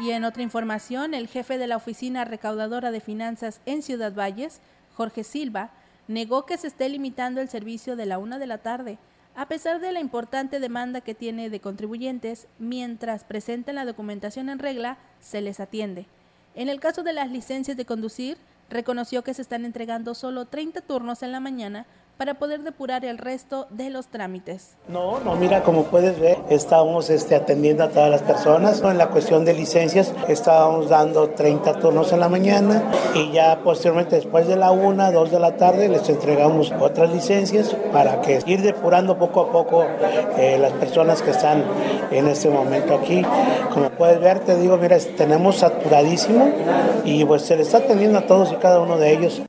Y 0.00 0.12
en 0.12 0.24
otra 0.24 0.44
información, 0.44 1.12
el 1.12 1.26
jefe 1.26 1.58
de 1.58 1.66
la 1.66 1.76
Oficina 1.76 2.24
Recaudadora 2.24 2.92
de 2.92 3.00
Finanzas 3.00 3.60
en 3.66 3.82
Ciudad 3.82 4.14
Valles, 4.14 4.60
Jorge 4.94 5.24
Silva, 5.24 5.70
negó 6.06 6.46
que 6.46 6.56
se 6.56 6.68
esté 6.68 6.88
limitando 6.88 7.40
el 7.40 7.48
servicio 7.48 7.96
de 7.96 8.06
la 8.06 8.18
una 8.18 8.38
de 8.38 8.46
la 8.46 8.58
tarde, 8.58 8.98
a 9.34 9.46
pesar 9.46 9.80
de 9.80 9.90
la 9.90 10.00
importante 10.00 10.60
demanda 10.60 11.00
que 11.00 11.14
tiene 11.14 11.50
de 11.50 11.60
contribuyentes, 11.60 12.46
mientras 12.60 13.24
presenten 13.24 13.74
la 13.74 13.84
documentación 13.84 14.48
en 14.48 14.60
regla, 14.60 14.98
se 15.20 15.40
les 15.40 15.58
atiende. 15.58 16.06
En 16.54 16.68
el 16.68 16.78
caso 16.78 17.02
de 17.02 17.12
las 17.12 17.30
licencias 17.30 17.76
de 17.76 17.84
conducir, 17.84 18.38
reconoció 18.70 19.24
que 19.24 19.34
se 19.34 19.42
están 19.42 19.64
entregando 19.64 20.14
solo 20.14 20.46
30 20.46 20.80
turnos 20.82 21.22
en 21.22 21.32
la 21.32 21.40
mañana 21.40 21.86
para 22.18 22.34
poder 22.34 22.62
depurar 22.62 23.04
el 23.04 23.16
resto 23.16 23.68
de 23.70 23.90
los 23.90 24.08
trámites. 24.08 24.76
No, 24.88 25.20
no, 25.20 25.36
mira, 25.36 25.62
como 25.62 25.84
puedes 25.84 26.18
ver, 26.18 26.36
estamos 26.50 27.08
este, 27.10 27.36
atendiendo 27.36 27.84
a 27.84 27.88
todas 27.88 28.10
las 28.10 28.22
personas. 28.22 28.82
En 28.82 28.98
la 28.98 29.06
cuestión 29.08 29.44
de 29.44 29.54
licencias, 29.54 30.12
estábamos 30.26 30.88
dando 30.88 31.30
30 31.30 31.78
turnos 31.78 32.12
en 32.12 32.18
la 32.18 32.28
mañana 32.28 32.82
y 33.14 33.30
ya 33.30 33.60
posteriormente, 33.62 34.16
después 34.16 34.48
de 34.48 34.56
la 34.56 34.72
1, 34.72 35.12
2 35.12 35.30
de 35.30 35.38
la 35.38 35.56
tarde, 35.56 35.88
les 35.88 36.08
entregamos 36.08 36.72
otras 36.80 37.10
licencias 37.10 37.74
para 37.92 38.20
que 38.20 38.42
ir 38.46 38.62
depurando 38.62 39.16
poco 39.16 39.42
a 39.42 39.52
poco 39.52 39.84
eh, 40.36 40.58
las 40.60 40.72
personas 40.72 41.22
que 41.22 41.30
están 41.30 41.62
en 42.10 42.26
este 42.26 42.50
momento 42.50 42.96
aquí. 42.96 43.22
Como 43.72 43.90
puedes 43.90 44.20
ver, 44.20 44.40
te 44.40 44.56
digo, 44.56 44.76
mira, 44.76 44.98
tenemos 45.16 45.58
saturadísimo 45.58 46.50
y 47.04 47.24
pues 47.24 47.42
se 47.42 47.56
les 47.56 47.68
está 47.68 47.78
atendiendo 47.78 48.18
a 48.18 48.26
todos 48.26 48.50
y 48.52 48.56
cada 48.56 48.80
uno 48.80 48.98
de 48.98 49.12
ellos. 49.12 49.42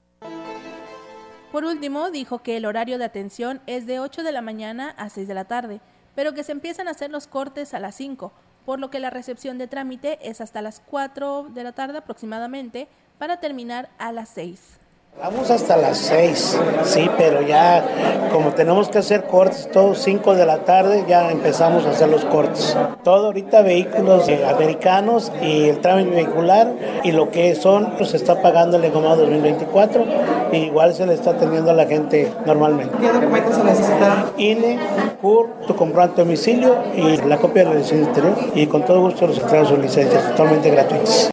Por 1.52 1.66
último, 1.66 2.12
dijo 2.12 2.44
que 2.44 2.58
el 2.58 2.66
horario 2.66 3.00
de 3.00 3.06
atención 3.06 3.60
es 3.66 3.88
de 3.88 4.00
8 4.00 4.22
de 4.22 4.32
la 4.32 4.44
mañana 4.44 4.94
a 4.98 5.10
6 5.10 5.28
de 5.28 5.34
la 5.34 5.46
tarde, 5.46 5.82
pero 6.14 6.34
que 6.34 6.44
se 6.44 6.52
empiezan 6.52 6.88
a 6.88 6.92
hacer 6.92 7.10
los 7.10 7.26
cortes 7.26 7.74
a 7.74 7.80
las 7.80 7.96
5, 7.96 8.32
por 8.66 8.80
lo 8.80 8.92
que 8.92 9.00
la 9.00 9.10
recepción 9.10 9.58
de 9.58 9.68
trámite 9.68 10.20
es 10.22 10.42
hasta 10.42 10.62
las 10.62 10.80
4 10.80 11.50
de 11.50 11.64
la 11.64 11.72
tarde 11.72 11.98
aproximadamente 11.98 12.88
para 13.18 13.40
terminar 13.40 13.90
a 13.98 14.12
las 14.12 14.30
6. 14.30 14.80
Vamos 15.22 15.52
hasta 15.52 15.76
las 15.76 15.98
6, 15.98 16.58
sí, 16.86 17.10
pero 17.18 17.42
ya 17.42 17.84
como 18.32 18.54
tenemos 18.54 18.88
que 18.88 19.00
hacer 19.00 19.26
cortes, 19.26 19.70
todos 19.70 20.00
5 20.00 20.34
de 20.34 20.46
la 20.46 20.60
tarde 20.60 21.04
ya 21.10 21.30
empezamos 21.30 21.86
a 21.86 21.90
hacer 21.90 22.08
los 22.08 22.24
cortes. 22.24 22.78
Todo 23.04 23.26
ahorita 23.26 23.62
vehículos 23.62 24.30
eh, 24.30 24.46
americanos 24.48 25.30
y 25.42 25.68
el 25.68 25.82
trámite 25.82 26.12
vehicular 26.12 26.74
y 27.04 27.12
lo 27.12 27.32
que 27.32 27.54
son, 27.56 27.96
pues 27.98 28.12
se 28.12 28.18
está 28.18 28.42
pagando 28.42 28.78
el 28.78 28.86
EGOMA 28.86 29.18
2024 29.18 30.06
y 30.54 30.58
igual 30.58 30.94
se 30.94 31.06
le 31.06 31.16
está 31.16 31.32
atendiendo 31.32 31.72
a 31.72 31.74
la 31.74 31.86
gente 31.86 32.32
normalmente. 32.46 32.96
¿Qué 33.02 33.12
documentos 33.12 33.56
se 33.56 33.64
necesitan? 33.66 34.32
INE, 34.38 34.80
CUR, 35.22 35.50
tu 35.68 35.76
comprobante 35.76 36.22
domicilio 36.22 36.78
y 36.96 37.18
la 37.18 37.36
copia 37.36 37.66
de 37.66 37.70
la 37.72 37.76
licencia 37.76 38.08
interior 38.08 38.36
y 38.56 38.68
con 38.68 38.86
todo 38.86 39.02
gusto 39.02 39.28
los 39.28 39.38
entregan 39.38 39.66
sus 39.66 39.80
licencias 39.80 40.30
totalmente 40.30 40.72
gratuitas. 40.72 41.30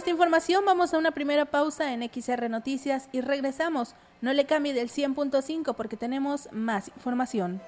Esta 0.00 0.08
información 0.08 0.64
vamos 0.64 0.94
a 0.94 0.98
una 0.98 1.10
primera 1.10 1.44
pausa 1.44 1.92
en 1.92 2.02
XR 2.02 2.48
Noticias 2.48 3.10
y 3.12 3.20
regresamos. 3.20 3.94
No 4.22 4.32
le 4.32 4.46
cambie 4.46 4.72
del 4.72 4.88
100.5 4.88 5.74
porque 5.74 5.98
tenemos 5.98 6.48
más 6.52 6.88
información. 6.96 7.60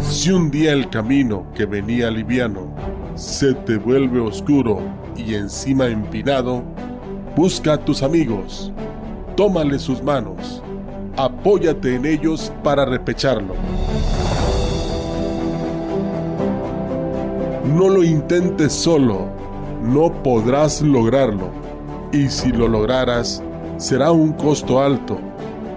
Si 0.00 0.30
un 0.30 0.50
día 0.50 0.72
el 0.72 0.88
camino 0.88 1.50
que 1.54 1.66
venía 1.66 2.10
liviano 2.10 2.74
se 3.16 3.52
te 3.52 3.76
vuelve 3.76 4.20
oscuro 4.20 4.80
y 5.16 5.34
encima 5.34 5.86
empinado, 5.86 6.64
busca 7.36 7.74
a 7.74 7.84
tus 7.84 8.02
amigos, 8.02 8.72
tómale 9.36 9.78
sus 9.78 10.02
manos 10.02 10.63
apóyate 11.16 11.94
en 11.94 12.06
ellos 12.06 12.52
para 12.62 12.84
repecharlo. 12.84 13.54
No 17.64 17.88
lo 17.88 18.04
intentes 18.04 18.72
solo, 18.72 19.26
no 19.82 20.12
podrás 20.22 20.82
lograrlo. 20.82 21.50
Y 22.12 22.28
si 22.28 22.52
lo 22.52 22.68
lograras, 22.68 23.42
será 23.76 24.12
un 24.12 24.32
costo 24.32 24.80
alto. 24.80 25.18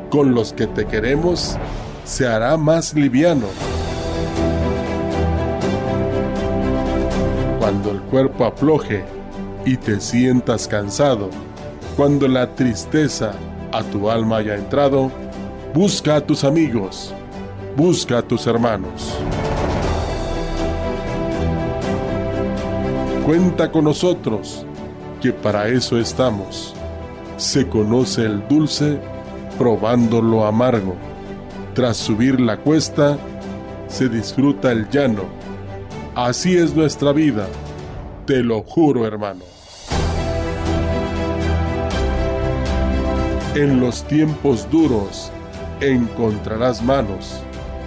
Con 0.10 0.34
los 0.34 0.54
que 0.54 0.68
te 0.68 0.86
queremos, 0.86 1.58
se 2.06 2.28
hará 2.28 2.56
más 2.58 2.94
liviano. 2.94 3.48
Cuando 7.60 7.92
el 7.92 8.02
cuerpo 8.02 8.46
afloje 8.46 9.04
y 9.66 9.78
te 9.78 10.00
sientas 10.00 10.68
cansado, 10.68 11.30
cuando 11.98 12.28
la 12.28 12.56
tristeza 12.56 13.34
a 13.72 13.84
tu 13.84 14.10
alma 14.10 14.38
haya 14.38 14.56
entrado, 14.56 15.12
Busca 15.78 16.16
a 16.16 16.22
tus 16.22 16.44
amigos, 16.44 17.14
busca 17.76 18.18
a 18.18 18.22
tus 18.24 18.48
hermanos. 18.48 19.16
Cuenta 23.24 23.72
con 23.72 23.84
nosotros, 23.84 24.66
que 25.22 25.32
para 25.32 25.68
eso 25.68 26.00
estamos. 26.00 26.74
Se 27.38 27.68
conoce 27.68 28.26
el 28.26 28.48
dulce 28.48 28.98
probando 29.60 30.20
lo 30.20 30.48
amargo. 30.48 30.96
Tras 31.76 31.98
subir 31.98 32.40
la 32.40 32.58
cuesta, 32.58 33.16
se 33.88 34.10
disfruta 34.10 34.72
el 34.72 34.90
llano. 34.90 35.26
Así 36.16 36.58
es 36.58 36.76
nuestra 36.76 37.12
vida, 37.12 37.46
te 38.26 38.42
lo 38.42 38.64
juro 38.64 39.06
hermano. 39.06 39.44
En 43.54 43.80
los 43.80 44.04
tiempos 44.06 44.68
duros, 44.72 45.32
encontrarás 45.82 46.82
manos 46.82 47.44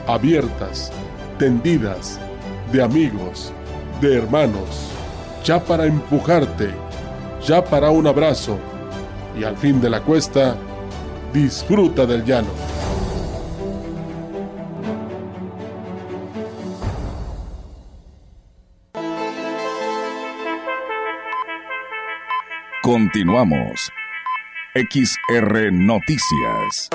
abiertas, 0.07 0.93
tendidas, 1.39 2.19
de 2.73 2.83
amigos, 2.83 3.53
de 4.01 4.17
hermanos, 4.17 4.91
ya 5.45 5.63
para 5.63 5.87
empujarte, 5.87 6.71
ya 7.45 7.65
para 7.65 7.91
un 7.91 8.07
abrazo, 8.07 8.59
y 9.39 9.45
al 9.45 9.57
fin 9.57 9.81
de 9.81 9.91
la 9.91 10.01
cuesta, 10.01 10.57
disfruta 11.33 12.07
del 12.07 12.25
llano. 12.25 12.49
Continuamos. 22.83 23.91
XR 24.75 25.73
Noticias. 25.73 26.91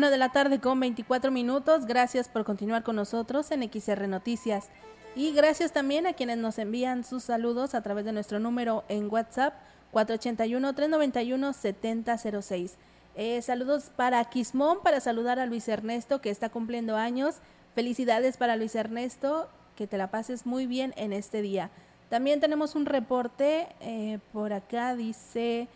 Una 0.00 0.08
de 0.08 0.16
la 0.16 0.30
tarde 0.30 0.60
con 0.60 0.80
24 0.80 1.30
minutos. 1.30 1.84
Gracias 1.84 2.30
por 2.30 2.42
continuar 2.42 2.82
con 2.82 2.96
nosotros 2.96 3.50
en 3.50 3.70
XR 3.70 4.08
Noticias. 4.08 4.70
Y 5.14 5.32
gracias 5.32 5.72
también 5.72 6.06
a 6.06 6.14
quienes 6.14 6.38
nos 6.38 6.58
envían 6.58 7.04
sus 7.04 7.24
saludos 7.24 7.74
a 7.74 7.82
través 7.82 8.06
de 8.06 8.12
nuestro 8.12 8.38
número 8.38 8.82
en 8.88 9.12
WhatsApp 9.12 9.52
481-391-7006. 9.92 12.76
Eh, 13.14 13.42
saludos 13.42 13.90
para 13.94 14.24
Quismón, 14.24 14.78
para 14.82 15.00
saludar 15.00 15.38
a 15.38 15.44
Luis 15.44 15.68
Ernesto 15.68 16.22
que 16.22 16.30
está 16.30 16.48
cumpliendo 16.48 16.96
años. 16.96 17.34
Felicidades 17.74 18.38
para 18.38 18.56
Luis 18.56 18.74
Ernesto, 18.76 19.50
que 19.76 19.86
te 19.86 19.98
la 19.98 20.10
pases 20.10 20.46
muy 20.46 20.66
bien 20.66 20.94
en 20.96 21.12
este 21.12 21.42
día. 21.42 21.70
También 22.08 22.40
tenemos 22.40 22.74
un 22.74 22.86
reporte 22.86 23.68
eh, 23.80 24.18
por 24.32 24.54
acá, 24.54 24.96
dice... 24.96 25.68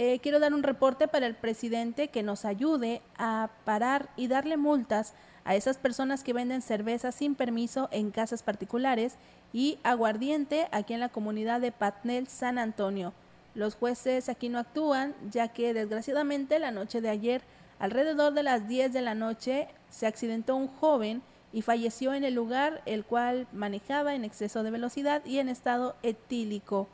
Eh, 0.00 0.20
quiero 0.22 0.38
dar 0.38 0.54
un 0.54 0.62
reporte 0.62 1.08
para 1.08 1.26
el 1.26 1.34
presidente 1.34 2.06
que 2.06 2.22
nos 2.22 2.44
ayude 2.44 3.02
a 3.16 3.50
parar 3.64 4.10
y 4.14 4.28
darle 4.28 4.56
multas 4.56 5.12
a 5.44 5.56
esas 5.56 5.76
personas 5.76 6.22
que 6.22 6.32
venden 6.32 6.62
cerveza 6.62 7.10
sin 7.10 7.34
permiso 7.34 7.88
en 7.90 8.12
casas 8.12 8.44
particulares 8.44 9.16
y 9.52 9.80
aguardiente 9.82 10.68
aquí 10.70 10.94
en 10.94 11.00
la 11.00 11.08
comunidad 11.08 11.60
de 11.60 11.72
Patnel, 11.72 12.28
San 12.28 12.60
Antonio. 12.60 13.12
Los 13.56 13.74
jueces 13.74 14.28
aquí 14.28 14.48
no 14.48 14.60
actúan, 14.60 15.16
ya 15.32 15.48
que 15.48 15.74
desgraciadamente 15.74 16.60
la 16.60 16.70
noche 16.70 17.00
de 17.00 17.08
ayer, 17.08 17.42
alrededor 17.80 18.34
de 18.34 18.44
las 18.44 18.68
10 18.68 18.92
de 18.92 19.02
la 19.02 19.16
noche, 19.16 19.66
se 19.90 20.06
accidentó 20.06 20.54
un 20.54 20.68
joven 20.68 21.22
y 21.52 21.62
falleció 21.62 22.14
en 22.14 22.22
el 22.22 22.34
lugar, 22.34 22.82
el 22.86 23.04
cual 23.04 23.48
manejaba 23.52 24.14
en 24.14 24.24
exceso 24.24 24.62
de 24.62 24.70
velocidad 24.70 25.24
y 25.24 25.40
en 25.40 25.48
estado 25.48 25.96
etílico. 26.04 26.86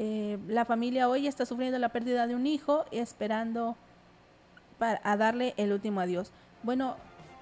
Eh, 0.00 0.38
la 0.46 0.64
familia 0.64 1.08
hoy 1.08 1.26
está 1.26 1.44
sufriendo 1.44 1.76
la 1.78 1.88
pérdida 1.88 2.28
de 2.28 2.36
un 2.36 2.46
hijo 2.46 2.84
esperando 2.92 3.76
para, 4.78 5.00
a 5.02 5.16
darle 5.16 5.54
el 5.56 5.72
último 5.72 6.00
adiós. 6.00 6.30
Bueno, 6.62 6.96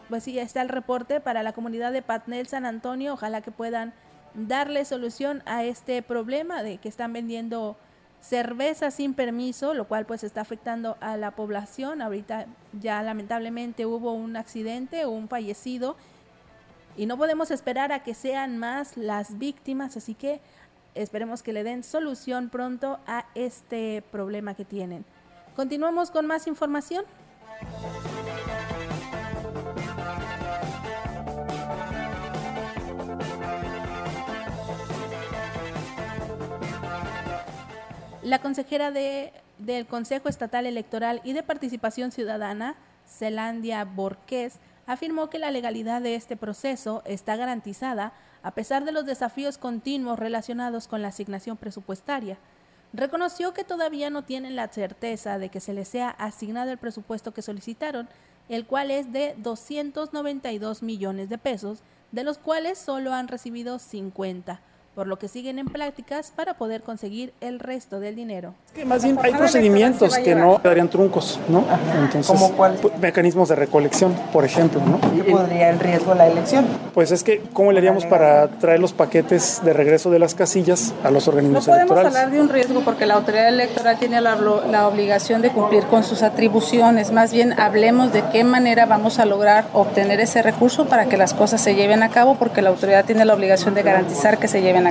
pues 0.08 0.24
sí, 0.24 0.38
está 0.38 0.62
el 0.62 0.70
reporte 0.70 1.20
para 1.20 1.42
la 1.42 1.52
comunidad 1.52 1.92
de 1.92 2.00
Patnel 2.00 2.46
San 2.46 2.64
Antonio. 2.64 3.12
Ojalá 3.12 3.42
que 3.42 3.50
puedan 3.50 3.92
darle 4.34 4.86
solución 4.86 5.42
a 5.44 5.64
este 5.64 6.00
problema 6.02 6.62
de 6.62 6.78
que 6.78 6.88
están 6.88 7.12
vendiendo 7.12 7.76
cerveza 8.20 8.90
sin 8.90 9.12
permiso, 9.12 9.74
lo 9.74 9.86
cual 9.86 10.06
pues 10.06 10.24
está 10.24 10.40
afectando 10.40 10.96
a 11.00 11.18
la 11.18 11.32
población. 11.32 12.00
Ahorita 12.00 12.46
ya 12.80 13.02
lamentablemente 13.02 13.84
hubo 13.84 14.12
un 14.12 14.34
accidente, 14.34 15.04
un 15.04 15.28
fallecido 15.28 15.96
y 16.96 17.04
no 17.06 17.18
podemos 17.18 17.50
esperar 17.50 17.92
a 17.92 18.02
que 18.02 18.14
sean 18.14 18.56
más 18.56 18.96
las 18.96 19.38
víctimas, 19.38 19.96
así 19.96 20.14
que 20.14 20.40
esperemos 20.96 21.42
que 21.42 21.52
le 21.52 21.62
den 21.62 21.84
solución 21.84 22.48
pronto 22.48 22.98
a 23.06 23.26
este 23.34 24.02
problema 24.10 24.54
que 24.54 24.64
tienen. 24.64 25.04
Continuamos 25.54 26.10
con 26.10 26.26
más 26.26 26.46
información. 26.46 27.04
La 38.22 38.40
consejera 38.40 38.90
de, 38.90 39.32
del 39.58 39.86
Consejo 39.86 40.28
Estatal 40.28 40.66
Electoral 40.66 41.20
y 41.22 41.32
de 41.32 41.44
Participación 41.44 42.10
Ciudadana, 42.10 42.74
Celandia 43.06 43.84
Borqués, 43.84 44.58
afirmó 44.86 45.30
que 45.30 45.38
la 45.38 45.50
legalidad 45.50 46.02
de 46.02 46.16
este 46.16 46.36
proceso 46.36 47.02
está 47.06 47.36
garantizada 47.36 48.12
a 48.46 48.52
pesar 48.52 48.84
de 48.84 48.92
los 48.92 49.04
desafíos 49.04 49.58
continuos 49.58 50.20
relacionados 50.20 50.86
con 50.86 51.02
la 51.02 51.08
asignación 51.08 51.56
presupuestaria. 51.56 52.38
Reconoció 52.92 53.52
que 53.52 53.64
todavía 53.64 54.08
no 54.08 54.22
tienen 54.22 54.54
la 54.54 54.68
certeza 54.68 55.40
de 55.40 55.48
que 55.48 55.58
se 55.58 55.74
les 55.74 55.88
sea 55.88 56.10
asignado 56.10 56.70
el 56.70 56.78
presupuesto 56.78 57.34
que 57.34 57.42
solicitaron, 57.42 58.08
el 58.48 58.64
cual 58.64 58.92
es 58.92 59.10
de 59.10 59.34
292 59.38 60.84
millones 60.84 61.28
de 61.28 61.38
pesos, 61.38 61.80
de 62.12 62.22
los 62.22 62.38
cuales 62.38 62.78
solo 62.78 63.12
han 63.14 63.26
recibido 63.26 63.80
50 63.80 64.60
por 64.96 65.06
lo 65.06 65.18
que 65.18 65.28
siguen 65.28 65.58
en 65.58 65.66
prácticas 65.66 66.32
para 66.34 66.54
poder 66.54 66.80
conseguir 66.80 67.34
el 67.42 67.60
resto 67.60 68.00
del 68.00 68.16
dinero. 68.16 68.54
que 68.74 68.86
más 68.86 69.04
bien 69.04 69.18
hay 69.22 69.34
procedimientos 69.34 70.16
que 70.16 70.34
no 70.34 70.58
darían 70.64 70.88
truncos, 70.88 71.38
¿no? 71.50 71.66
Entonces, 72.02 72.26
¿Cómo 72.26 72.56
cuál? 72.56 72.78
Mecanismos 72.98 73.50
de 73.50 73.56
recolección, 73.56 74.14
por 74.32 74.46
ejemplo, 74.46 74.80
¿no? 74.80 74.98
¿Qué 75.22 75.30
podría 75.30 75.68
en 75.68 75.80
riesgo 75.80 76.14
la 76.14 76.26
elección? 76.26 76.66
Pues 76.94 77.12
es 77.12 77.22
que, 77.22 77.42
¿cómo 77.52 77.72
le 77.72 77.78
haríamos 77.78 78.06
para 78.06 78.48
traer 78.48 78.80
los 78.80 78.94
paquetes 78.94 79.60
de 79.62 79.74
regreso 79.74 80.10
de 80.10 80.18
las 80.18 80.34
casillas 80.34 80.94
a 81.04 81.10
los 81.10 81.28
organismos 81.28 81.66
no 81.66 81.74
podemos 81.74 81.90
electorales? 81.90 82.16
hablar 82.16 82.34
de 82.34 82.40
un 82.40 82.48
riesgo 82.48 82.80
porque 82.80 83.04
la 83.04 83.14
autoridad 83.16 83.48
electoral 83.48 83.98
tiene 83.98 84.22
la, 84.22 84.34
la 84.34 84.88
obligación 84.88 85.42
de 85.42 85.50
cumplir 85.50 85.84
con 85.84 86.04
sus 86.04 86.22
atribuciones. 86.22 87.12
Más 87.12 87.34
bien 87.34 87.60
hablemos 87.60 88.14
de 88.14 88.24
qué 88.32 88.44
manera 88.44 88.86
vamos 88.86 89.18
a 89.18 89.26
lograr 89.26 89.66
obtener 89.74 90.20
ese 90.20 90.40
recurso 90.40 90.86
para 90.86 91.04
que 91.04 91.18
las 91.18 91.34
cosas 91.34 91.60
se 91.60 91.74
lleven 91.74 92.02
a 92.02 92.08
cabo 92.08 92.36
porque 92.36 92.62
la 92.62 92.70
autoridad 92.70 93.04
tiene 93.04 93.26
la 93.26 93.34
obligación 93.34 93.74
de 93.74 93.82
garantizar 93.82 94.38
que 94.38 94.48
se 94.48 94.62
lleven 94.62 94.85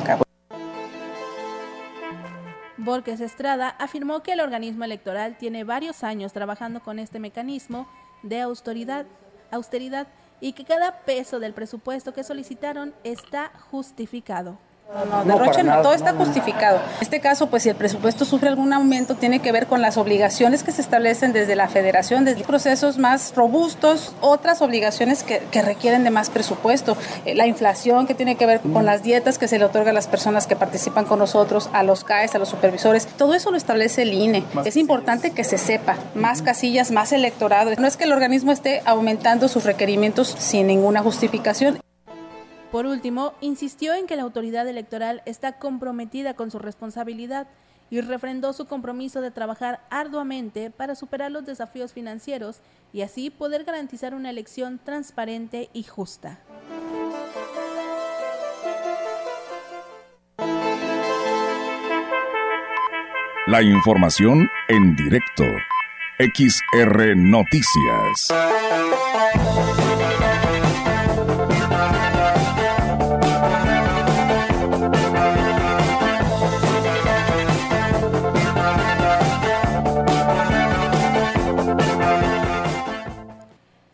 Borges 2.78 3.20
Estrada 3.20 3.70
afirmó 3.70 4.22
que 4.22 4.34
el 4.34 4.40
organismo 4.40 4.84
electoral 4.84 5.38
tiene 5.38 5.64
varios 5.64 6.04
años 6.04 6.34
trabajando 6.34 6.82
con 6.82 7.00
este 7.00 7.20
mecanismo 7.20 7.88
de 8.22 8.42
austeridad 8.42 9.08
y 10.40 10.54
que 10.54 10.66
cada 10.66 11.00
peso 11.00 11.40
del 11.40 11.54
presupuesto 11.54 12.14
que 12.14 12.24
solicitaron 12.24 12.94
está 13.04 13.52
justificado. 13.72 14.60
No, 15.10 15.26
derroche 15.26 15.64
no, 15.64 15.82
todo 15.82 15.94
está 15.94 16.14
justificado. 16.14 16.78
En 16.78 17.02
este 17.02 17.20
caso, 17.20 17.48
pues 17.48 17.64
si 17.64 17.70
el 17.70 17.76
presupuesto 17.76 18.24
sufre 18.24 18.50
algún 18.50 18.72
aumento, 18.72 19.16
tiene 19.16 19.40
que 19.40 19.52
ver 19.52 19.68
con 19.68 19.82
las 19.82 19.98
obligaciones 19.98 20.64
que 20.64 20.72
se 20.72 20.82
establecen 20.82 21.34
desde 21.34 21.56
la 21.56 21.68
federación, 21.68 22.24
desde 22.24 22.44
procesos 22.44 22.98
más 22.98 23.34
robustos, 23.36 24.16
otras 24.22 24.62
obligaciones 24.62 25.24
que, 25.24 25.42
que 25.52 25.62
requieren 25.62 26.04
de 26.04 26.12
más 26.12 26.30
presupuesto. 26.30 26.96
Eh, 27.26 27.36
la 27.36 27.46
inflación 27.46 28.08
que 28.08 28.14
tiene 28.14 28.36
que 28.36 28.46
ver 28.46 28.62
con 28.62 28.86
las 28.86 29.04
dietas 29.04 29.38
que 29.38 29.48
se 29.48 29.60
le 29.60 29.66
otorga 29.66 29.92
a 29.92 29.94
las 29.94 30.08
personas 30.08 30.48
que 30.48 30.56
participan 30.56 31.06
con 31.06 31.20
nosotros, 31.20 31.70
a 31.74 31.84
los 31.84 32.04
CAES, 32.04 32.36
a 32.36 32.40
los 32.40 32.50
supervisores, 32.50 33.08
todo 33.08 33.34
eso 33.34 33.52
lo 33.52 33.58
establece 33.58 34.04
el 34.04 34.14
INE. 34.14 34.44
Es 34.64 34.78
importante 34.78 35.32
que 35.32 35.44
se 35.44 35.58
sepa, 35.58 35.98
más 36.14 36.42
casillas, 36.42 36.92
más 36.92 37.12
electorado. 37.12 37.72
No 37.78 37.88
es 37.88 37.98
que 37.98 38.06
el 38.06 38.14
organismo 38.14 38.52
esté 38.52 38.82
aumentando 38.86 39.48
sus 39.48 39.66
requerimientos 39.66 40.36
sin 40.40 40.68
ninguna 40.68 41.02
justificación. 41.02 41.80
Por 42.76 42.88
último, 42.88 43.36
insistió 43.40 43.94
en 43.94 44.06
que 44.06 44.18
la 44.18 44.24
autoridad 44.24 44.68
electoral 44.68 45.22
está 45.26 45.60
comprometida 45.60 46.34
con 46.34 46.52
su 46.52 46.60
responsabilidad 46.60 47.48
y 47.90 48.02
refrendó 48.02 48.52
su 48.52 48.66
compromiso 48.66 49.22
de 49.22 49.32
trabajar 49.32 49.80
arduamente 49.90 50.72
para 50.72 50.94
superar 50.96 51.32
los 51.32 51.46
desafíos 51.46 51.94
financieros 51.94 52.60
y 52.92 53.02
así 53.02 53.30
poder 53.30 53.64
garantizar 53.64 54.14
una 54.14 54.30
elección 54.30 54.78
transparente 54.84 55.70
y 55.72 55.84
justa. 55.84 56.42
La 63.48 63.62
información 63.62 64.50
en 64.68 64.98
directo. 64.98 65.46
XR 66.20 67.16
Noticias. 67.16 68.34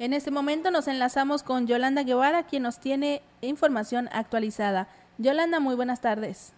En 0.02 0.14
este 0.14 0.32
momento 0.32 0.72
nos 0.72 0.88
enlazamos 0.88 1.44
con 1.44 1.68
Yolanda 1.68 2.02
Guevara, 2.02 2.48
quien 2.48 2.64
nos 2.64 2.80
tiene 2.80 3.22
información 3.42 4.10
actualizada. 4.12 4.88
Yolanda, 5.20 5.60
muy 5.60 5.76
buenas 5.76 6.02
tardes. 6.02 6.54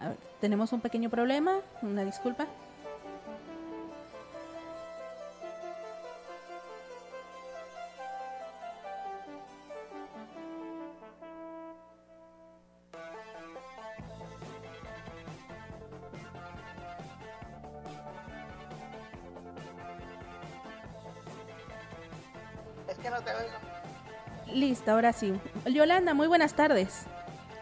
A 0.00 0.08
ver, 0.08 0.16
tenemos 0.40 0.72
un 0.72 0.80
pequeño 0.80 1.10
problema, 1.10 1.58
una 1.82 2.02
disculpa. 2.02 2.46
Listo, 24.56 24.92
ahora 24.92 25.12
sí. 25.12 25.38
Yolanda, 25.66 26.14
muy 26.14 26.28
buenas 26.28 26.54
tardes. 26.54 27.04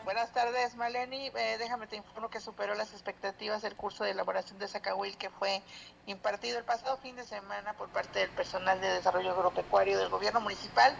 Buenas 0.05 0.33
tardes, 0.33 0.77
Maleni. 0.77 1.27
Eh, 1.27 1.57
déjame 1.59 1.89
te 1.89 1.97
informo 1.97 2.31
que 2.31 2.39
superó 2.39 2.77
las 2.77 2.93
expectativas 2.93 3.63
del 3.63 3.75
curso 3.75 4.05
de 4.05 4.13
elaboración 4.13 4.61
de 4.61 4.69
Zacahuil 4.69 5.17
que 5.17 5.29
fue 5.29 5.61
impartido 6.07 6.57
el 6.57 6.65
pasado 6.65 6.97
fin 6.99 7.17
de 7.17 7.25
semana 7.25 7.73
por 7.73 7.89
parte 7.89 8.21
del 8.21 8.31
personal 8.31 8.81
de 8.81 8.87
desarrollo 8.93 9.33
agropecuario 9.33 9.99
del 9.99 10.09
gobierno 10.09 10.41
municipal. 10.41 10.95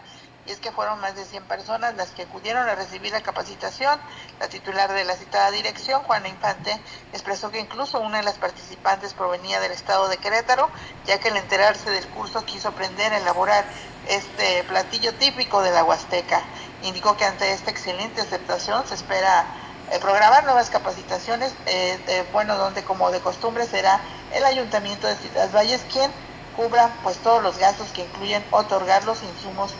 Y 0.45 0.51
es 0.51 0.59
que 0.59 0.73
fueron 0.73 0.99
más 0.99 1.15
de 1.15 1.23
100 1.23 1.45
personas 1.45 1.95
las 1.95 2.11
que 2.11 2.23
acudieron 2.23 2.67
a 2.67 2.75
recibir 2.75 3.13
la 3.13 3.21
capacitación. 3.21 3.97
La 4.41 4.49
titular 4.49 4.91
de 4.91 5.05
la 5.05 5.15
citada 5.15 5.49
dirección, 5.51 6.03
Juana 6.03 6.27
Infante, 6.27 6.77
expresó 7.13 7.51
que 7.51 7.59
incluso 7.59 8.01
una 8.01 8.17
de 8.17 8.23
las 8.23 8.37
participantes 8.37 9.13
provenía 9.13 9.61
del 9.61 9.71
estado 9.71 10.09
de 10.09 10.17
Querétaro, 10.17 10.69
ya 11.05 11.19
que 11.19 11.29
al 11.29 11.37
enterarse 11.37 11.89
del 11.89 12.05
curso 12.09 12.43
quiso 12.43 12.67
aprender 12.67 13.13
a 13.13 13.19
elaborar 13.19 13.63
este 14.07 14.63
platillo 14.63 15.13
típico 15.15 15.61
de 15.61 15.71
la 15.71 15.83
Huasteca. 15.83 16.41
Indicó 16.83 17.17
que 17.17 17.25
ante 17.25 17.51
esta 17.51 17.71
excelente 17.71 18.21
aceptación 18.21 18.85
se 18.87 18.95
espera 18.95 19.45
eh, 19.91 19.99
programar 19.99 20.43
nuevas 20.45 20.69
capacitaciones, 20.69 21.53
eh, 21.65 22.25
bueno, 22.31 22.57
donde 22.57 22.83
como 22.83 23.11
de 23.11 23.19
costumbre 23.19 23.65
será 23.65 23.99
el 24.33 24.43
Ayuntamiento 24.45 25.07
de 25.07 25.15
Ciudad 25.15 25.51
Valles 25.51 25.81
quien 25.91 26.11
cubra 26.55 26.89
pues 27.03 27.17
todos 27.17 27.43
los 27.43 27.57
gastos 27.57 27.89
que 27.89 28.03
incluyen 28.03 28.43
otorgar 28.51 29.03
los 29.05 29.21
insumos 29.23 29.73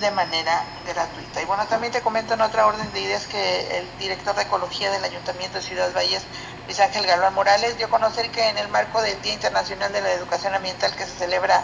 de 0.00 0.10
manera 0.10 0.64
gratuita. 0.86 1.42
Y 1.42 1.44
bueno, 1.44 1.66
también 1.66 1.92
te 1.92 2.00
comento 2.00 2.34
en 2.34 2.40
otra 2.40 2.66
orden 2.66 2.90
de 2.92 3.00
ideas 3.00 3.26
que 3.26 3.78
el 3.78 3.98
director 3.98 4.34
de 4.34 4.42
Ecología 4.42 4.90
del 4.90 5.04
Ayuntamiento 5.04 5.58
de 5.58 5.64
Ciudad 5.64 5.92
Valles, 5.94 6.22
Luis 6.66 6.80
Ángel 6.80 7.06
Galván 7.06 7.34
Morales, 7.34 7.76
dio 7.76 7.86
a 7.86 7.90
conocer 7.90 8.30
que 8.30 8.48
en 8.48 8.58
el 8.58 8.68
marco 8.68 9.02
del 9.02 9.20
Día 9.22 9.34
Internacional 9.34 9.92
de 9.92 10.00
la 10.00 10.12
Educación 10.12 10.54
Ambiental 10.54 10.94
que 10.96 11.04
se 11.04 11.12
celebra 11.12 11.62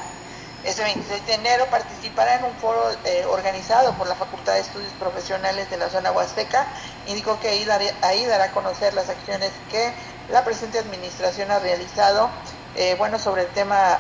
ese 0.65 0.83
26 0.83 1.27
de 1.27 1.35
enero 1.35 1.67
participará 1.71 2.37
en 2.37 2.45
un 2.45 2.59
foro 2.59 2.91
eh, 3.05 3.25
organizado 3.27 3.97
por 3.97 4.09
la 4.09 4.17
Facultad 4.17 4.55
de 4.55 4.61
Estudios 4.61 4.93
Profesionales 4.95 5.71
de 5.71 5.77
la 5.77 5.89
zona 5.89 6.11
Huasteca. 6.11 6.67
Indicó 7.07 7.39
que 7.39 7.49
ahí, 7.49 7.65
dará 7.65 8.45
a 8.45 8.53
conocer 8.53 8.93
las 8.95 9.09
acciones 9.09 9.53
que 9.71 9.95
la 10.29 10.45
presente 10.45 10.79
administración 10.79 11.51
ha 11.51 11.59
realizado 11.61 12.31
eh, 12.75 12.97
bueno, 12.97 13.19
sobre 13.19 13.43
el 13.43 13.53
tema 13.53 13.99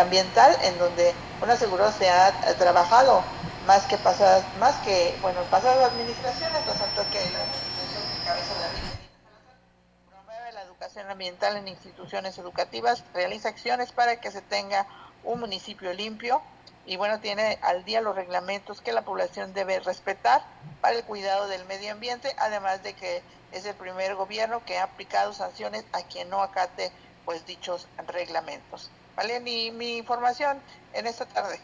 ambiental, 0.00 0.56
en 0.62 0.78
donde, 0.78 1.14
bueno, 1.38 1.54
aseguró 1.54 1.90
se 1.92 2.08
ha, 2.08 2.32
trabajado 2.56 3.22
más 3.66 3.86
que 3.86 3.98
pasadas, 3.98 4.44
más 4.58 4.76
que, 4.76 5.18
bueno, 5.20 5.42
pasadas 5.50 5.92
administraciones, 5.92 6.64
tanto 6.64 7.04
que 7.10 7.18
la 7.30 7.40
administración 7.42 8.02
que 8.12 8.24
cabeza 8.24 8.54
la 8.60 10.16
promueve 10.16 10.52
la 10.52 10.62
educación 10.62 11.10
ambiental 11.10 11.56
en 11.56 11.68
instituciones 11.68 12.38
educativas, 12.38 13.02
realiza 13.12 13.48
acciones 13.48 13.92
para 13.92 14.20
que 14.20 14.30
se 14.30 14.40
tenga 14.40 14.86
un 15.26 15.40
municipio 15.40 15.92
limpio 15.92 16.40
y 16.86 16.96
bueno, 16.96 17.20
tiene 17.20 17.58
al 17.62 17.84
día 17.84 18.00
los 18.00 18.14
reglamentos 18.14 18.80
que 18.80 18.92
la 18.92 19.02
población 19.02 19.52
debe 19.52 19.80
respetar 19.80 20.42
para 20.80 20.96
el 20.96 21.04
cuidado 21.04 21.48
del 21.48 21.64
medio 21.66 21.92
ambiente, 21.92 22.34
además 22.38 22.82
de 22.82 22.94
que 22.94 23.22
es 23.52 23.66
el 23.66 23.74
primer 23.74 24.14
gobierno 24.14 24.64
que 24.64 24.78
ha 24.78 24.84
aplicado 24.84 25.32
sanciones 25.32 25.84
a 25.92 26.02
quien 26.02 26.30
no 26.30 26.42
acate 26.42 26.92
pues 27.24 27.44
dichos 27.44 27.88
reglamentos. 28.06 28.90
Vale, 29.16 29.40
mi, 29.40 29.72
mi 29.72 29.96
información 29.96 30.58
en 30.92 31.06
esta 31.06 31.26
tarde. 31.26 31.58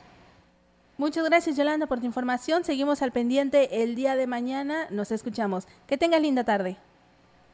Muchas 0.98 1.24
gracias 1.24 1.56
Yolanda 1.56 1.86
por 1.86 2.00
tu 2.00 2.06
información. 2.06 2.64
Seguimos 2.64 3.00
al 3.02 3.12
pendiente 3.12 3.82
el 3.82 3.94
día 3.94 4.16
de 4.16 4.26
mañana. 4.26 4.88
Nos 4.90 5.12
escuchamos. 5.12 5.66
Que 5.86 5.96
tengas 5.96 6.20
linda 6.20 6.44
tarde. 6.44 6.76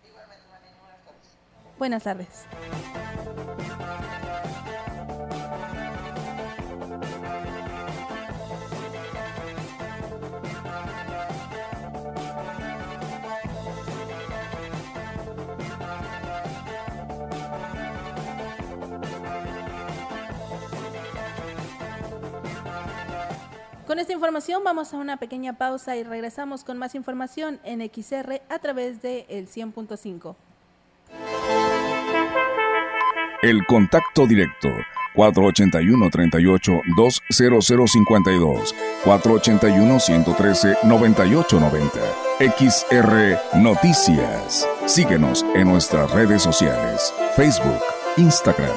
Igualmente, 0.07 0.45
buenas 0.49 1.05
tardes. 1.05 1.77
Buenas 1.79 2.03
tardes. 2.03 3.08
Con 23.99 24.03
esta 24.03 24.13
información 24.13 24.63
vamos 24.63 24.95
a 24.95 24.97
una 24.97 25.17
pequeña 25.17 25.59
pausa 25.59 25.97
y 25.97 26.05
regresamos 26.05 26.63
con 26.63 26.79
más 26.79 26.95
información 26.95 27.59
en 27.65 27.81
XR 27.81 28.43
a 28.49 28.61
través 28.61 29.03
de 29.03 29.27
el 29.29 29.49
100.5. 29.49 30.37
El 33.43 33.67
contacto 33.67 34.29
directo 34.29 34.69
481 35.17 36.11
38 36.11 36.81
20052 36.97 38.75
481 39.03 39.99
113 39.99 40.77
9890 40.85 42.01
XR 42.39 43.59
Noticias. 43.61 44.69
Síguenos 44.87 45.45
en 45.57 45.67
nuestras 45.67 46.09
redes 46.13 46.41
sociales, 46.43 47.13
Facebook, 47.35 47.83
Instagram, 48.17 48.77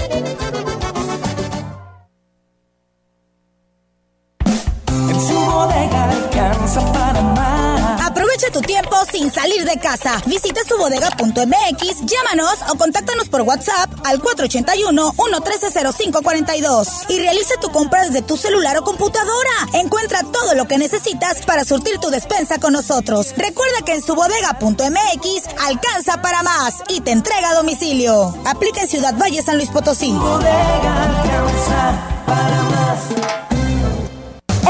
Tiempo 8.61 8.95
sin 9.11 9.31
salir 9.31 9.65
de 9.65 9.79
casa. 9.79 10.21
Visita 10.25 10.61
subodega.mx, 10.67 12.05
llámanos 12.05 12.59
o 12.69 12.75
contáctanos 12.77 13.29
por 13.29 13.41
WhatsApp 13.41 13.89
al 14.05 14.21
481-113-0542 14.21 17.05
y 17.09 17.19
realiza 17.19 17.55
tu 17.59 17.71
compra 17.71 18.03
desde 18.03 18.21
tu 18.21 18.37
celular 18.37 18.77
o 18.77 18.83
computadora. 18.83 19.49
Encuentra 19.73 20.21
todo 20.23 20.53
lo 20.55 20.67
que 20.67 20.77
necesitas 20.77 21.41
para 21.45 21.65
surtir 21.65 21.97
tu 21.99 22.09
despensa 22.09 22.59
con 22.59 22.73
nosotros. 22.73 23.33
Recuerda 23.37 23.81
que 23.85 23.93
en 23.93 24.01
subodega.mx 24.01 25.47
alcanza 25.65 26.21
para 26.21 26.43
más 26.43 26.75
y 26.89 26.99
te 27.01 27.11
entrega 27.11 27.51
a 27.51 27.55
domicilio. 27.55 28.35
Aplica 28.45 28.81
en 28.81 28.87
Ciudad 28.87 29.15
Valle, 29.17 29.41
San 29.41 29.57
Luis 29.57 29.69
Potosí. 29.69 30.13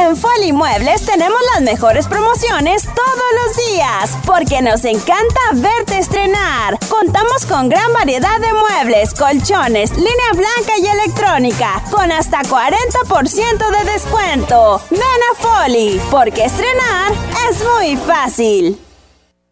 En 0.01 0.17
Foli 0.17 0.51
Muebles 0.51 1.05
tenemos 1.05 1.39
las 1.53 1.61
mejores 1.61 2.07
promociones 2.07 2.83
todos 2.83 3.29
los 3.39 3.67
días, 3.67 4.17
porque 4.25 4.59
nos 4.61 4.83
encanta 4.83 5.39
verte 5.53 5.99
estrenar. 5.99 6.79
Contamos 6.89 7.45
con 7.45 7.69
gran 7.69 7.93
variedad 7.93 8.39
de 8.39 8.51
muebles, 8.51 9.13
colchones, 9.13 9.91
línea 9.91 10.31
blanca 10.33 10.77
y 10.79 10.87
electrónica, 10.87 11.83
con 11.91 12.11
hasta 12.11 12.41
40% 12.41 13.77
de 13.77 13.91
descuento. 13.91 14.81
Ven 14.89 15.01
a 15.01 15.35
Foli, 15.39 16.01
porque 16.09 16.45
estrenar 16.45 17.11
es 17.49 17.63
muy 17.63 17.95
fácil. 17.95 18.90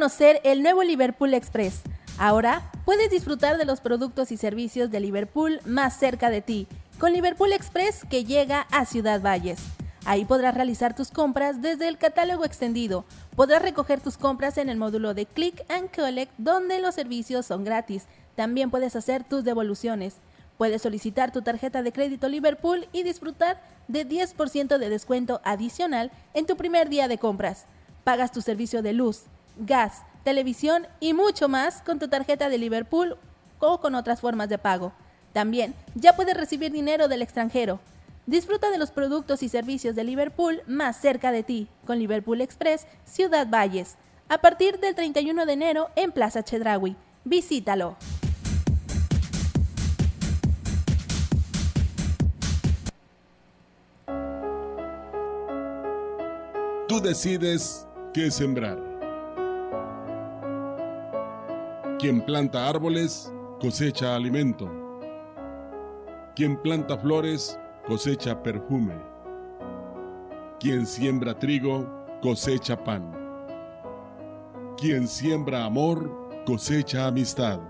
Conocer 0.00 0.40
el 0.44 0.62
nuevo 0.62 0.82
Liverpool 0.82 1.34
Express. 1.34 1.82
Ahora 2.16 2.72
puedes 2.86 3.10
disfrutar 3.10 3.58
de 3.58 3.66
los 3.66 3.82
productos 3.82 4.32
y 4.32 4.38
servicios 4.38 4.90
de 4.90 4.98
Liverpool 4.98 5.60
más 5.66 5.94
cerca 5.98 6.30
de 6.30 6.40
ti, 6.40 6.66
con 6.98 7.12
Liverpool 7.12 7.52
Express 7.52 8.06
que 8.08 8.24
llega 8.24 8.62
a 8.70 8.86
Ciudad 8.86 9.20
Valles. 9.20 9.60
Ahí 10.06 10.24
podrás 10.24 10.54
realizar 10.54 10.96
tus 10.96 11.10
compras 11.10 11.60
desde 11.60 11.86
el 11.86 11.98
catálogo 11.98 12.46
extendido. 12.46 13.04
Podrás 13.36 13.60
recoger 13.60 14.00
tus 14.00 14.16
compras 14.16 14.56
en 14.56 14.70
el 14.70 14.78
módulo 14.78 15.12
de 15.12 15.26
Click 15.26 15.70
and 15.70 15.94
Collect 15.94 16.32
donde 16.38 16.80
los 16.80 16.94
servicios 16.94 17.44
son 17.44 17.62
gratis. 17.62 18.06
También 18.36 18.70
puedes 18.70 18.96
hacer 18.96 19.22
tus 19.22 19.44
devoluciones. 19.44 20.16
Puedes 20.56 20.80
solicitar 20.80 21.30
tu 21.30 21.42
tarjeta 21.42 21.82
de 21.82 21.92
crédito 21.92 22.26
Liverpool 22.30 22.88
y 22.94 23.02
disfrutar 23.02 23.60
de 23.86 24.08
10% 24.08 24.78
de 24.78 24.88
descuento 24.88 25.42
adicional 25.44 26.10
en 26.32 26.46
tu 26.46 26.56
primer 26.56 26.88
día 26.88 27.06
de 27.06 27.18
compras. 27.18 27.66
Pagas 28.02 28.32
tu 28.32 28.40
servicio 28.40 28.80
de 28.80 28.94
luz, 28.94 29.26
gas, 29.56 30.02
televisión 30.24 30.86
y 31.00 31.14
mucho 31.14 31.48
más 31.48 31.82
con 31.82 31.98
tu 31.98 32.08
tarjeta 32.08 32.48
de 32.48 32.58
Liverpool 32.58 33.16
o 33.58 33.80
con 33.80 33.94
otras 33.94 34.20
formas 34.20 34.48
de 34.48 34.58
pago. 34.58 34.92
También 35.32 35.74
ya 35.94 36.16
puedes 36.16 36.36
recibir 36.36 36.72
dinero 36.72 37.08
del 37.08 37.22
extranjero. 37.22 37.80
Disfruta 38.26 38.70
de 38.70 38.78
los 38.78 38.90
productos 38.90 39.42
y 39.42 39.48
servicios 39.48 39.94
de 39.94 40.04
Liverpool 40.04 40.62
más 40.66 40.96
cerca 40.96 41.32
de 41.32 41.42
ti 41.42 41.68
con 41.84 41.98
Liverpool 41.98 42.40
Express 42.40 42.86
Ciudad 43.04 43.48
Valles. 43.48 43.96
A 44.28 44.38
partir 44.38 44.78
del 44.78 44.94
31 44.94 45.46
de 45.46 45.52
enero 45.52 45.90
en 45.96 46.12
Plaza 46.12 46.42
Chedraui. 46.42 46.96
Visítalo. 47.24 47.96
Tú 56.86 57.00
decides 57.00 57.86
qué 58.12 58.32
sembrar. 58.32 58.89
Quien 62.00 62.22
planta 62.22 62.66
árboles 62.66 63.30
cosecha 63.60 64.16
alimento. 64.16 64.70
Quien 66.34 66.56
planta 66.56 66.96
flores 66.96 67.60
cosecha 67.86 68.42
perfume. 68.42 68.94
Quien 70.58 70.86
siembra 70.86 71.38
trigo 71.38 71.86
cosecha 72.22 72.82
pan. 72.82 73.04
Quien 74.78 75.06
siembra 75.06 75.66
amor 75.66 76.10
cosecha 76.46 77.06
amistad. 77.06 77.60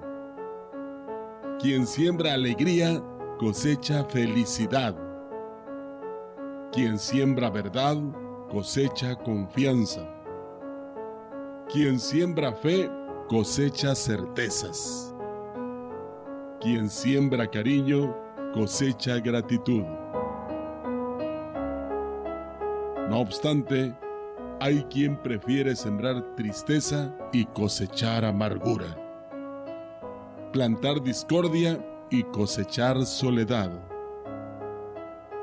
Quien 1.59 1.85
siembra 1.85 2.35
alegría 2.35 3.03
cosecha 3.37 4.05
felicidad. 4.05 4.95
Quien 6.71 7.01
siembra 7.01 7.51
verdad 7.51 7.97
cosecha 8.49 9.17
confianza. 9.17 10.09
Quien 11.73 11.99
siembra 11.99 12.53
fe 12.53 12.89
cosecha 13.31 13.95
certezas. 13.95 15.15
Quien 16.61 16.91
siembra 16.91 17.49
cariño 17.49 18.13
cosecha 18.53 19.21
gratitud. 19.21 19.85
No 23.09 23.21
obstante, 23.21 23.95
hay 24.59 24.83
quien 24.91 25.17
prefiere 25.17 25.77
sembrar 25.77 26.35
tristeza 26.35 27.15
y 27.33 27.45
cosechar 27.45 28.25
amargura. 28.25 28.97
Plantar 30.53 31.01
discordia 31.01 31.79
y 32.11 32.25
cosechar 32.25 33.07
soledad. 33.07 33.71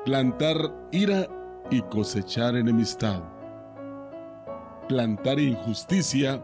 Plantar 0.03 0.57
ira 0.91 1.25
y 1.71 1.81
cosechar 1.83 2.57
enemistad. 2.57 3.23
Plantar 4.89 5.39
injusticia 5.39 6.43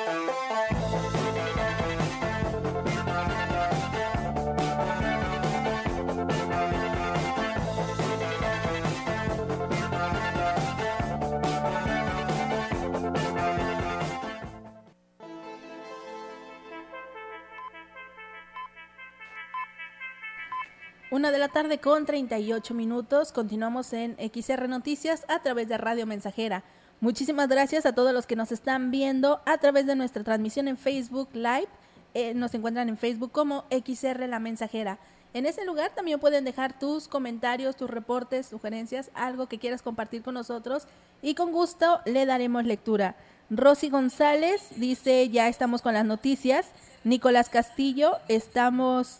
Una 21.21 21.29
de 21.29 21.37
la 21.37 21.49
tarde 21.49 21.77
con 21.77 22.07
38 22.07 22.73
minutos. 22.73 23.31
Continuamos 23.31 23.93
en 23.93 24.17
XR 24.17 24.67
Noticias 24.67 25.23
a 25.27 25.37
través 25.43 25.67
de 25.67 25.77
Radio 25.77 26.07
Mensajera. 26.07 26.63
Muchísimas 26.99 27.47
gracias 27.47 27.85
a 27.85 27.93
todos 27.93 28.11
los 28.11 28.25
que 28.25 28.35
nos 28.35 28.51
están 28.51 28.89
viendo 28.89 29.39
a 29.45 29.59
través 29.59 29.85
de 29.85 29.95
nuestra 29.95 30.23
transmisión 30.23 30.67
en 30.67 30.77
Facebook 30.77 31.29
Live. 31.33 31.67
Eh, 32.15 32.33
nos 32.33 32.55
encuentran 32.55 32.89
en 32.89 32.97
Facebook 32.97 33.31
como 33.31 33.65
XR 33.69 34.27
La 34.27 34.39
Mensajera. 34.39 34.97
En 35.35 35.45
ese 35.45 35.63
lugar 35.63 35.91
también 35.93 36.19
pueden 36.19 36.43
dejar 36.43 36.79
tus 36.79 37.07
comentarios, 37.07 37.75
tus 37.75 37.91
reportes, 37.91 38.47
sugerencias, 38.47 39.11
algo 39.13 39.45
que 39.45 39.59
quieras 39.59 39.83
compartir 39.83 40.23
con 40.23 40.33
nosotros 40.33 40.87
y 41.21 41.35
con 41.35 41.51
gusto 41.51 42.01
le 42.05 42.25
daremos 42.25 42.65
lectura. 42.65 43.15
Rosy 43.51 43.91
González 43.91 44.69
dice, 44.77 45.29
ya 45.29 45.47
estamos 45.49 45.83
con 45.83 45.93
las 45.93 46.03
noticias. 46.03 46.71
Nicolás 47.03 47.49
Castillo, 47.49 48.17
estamos 48.27 49.19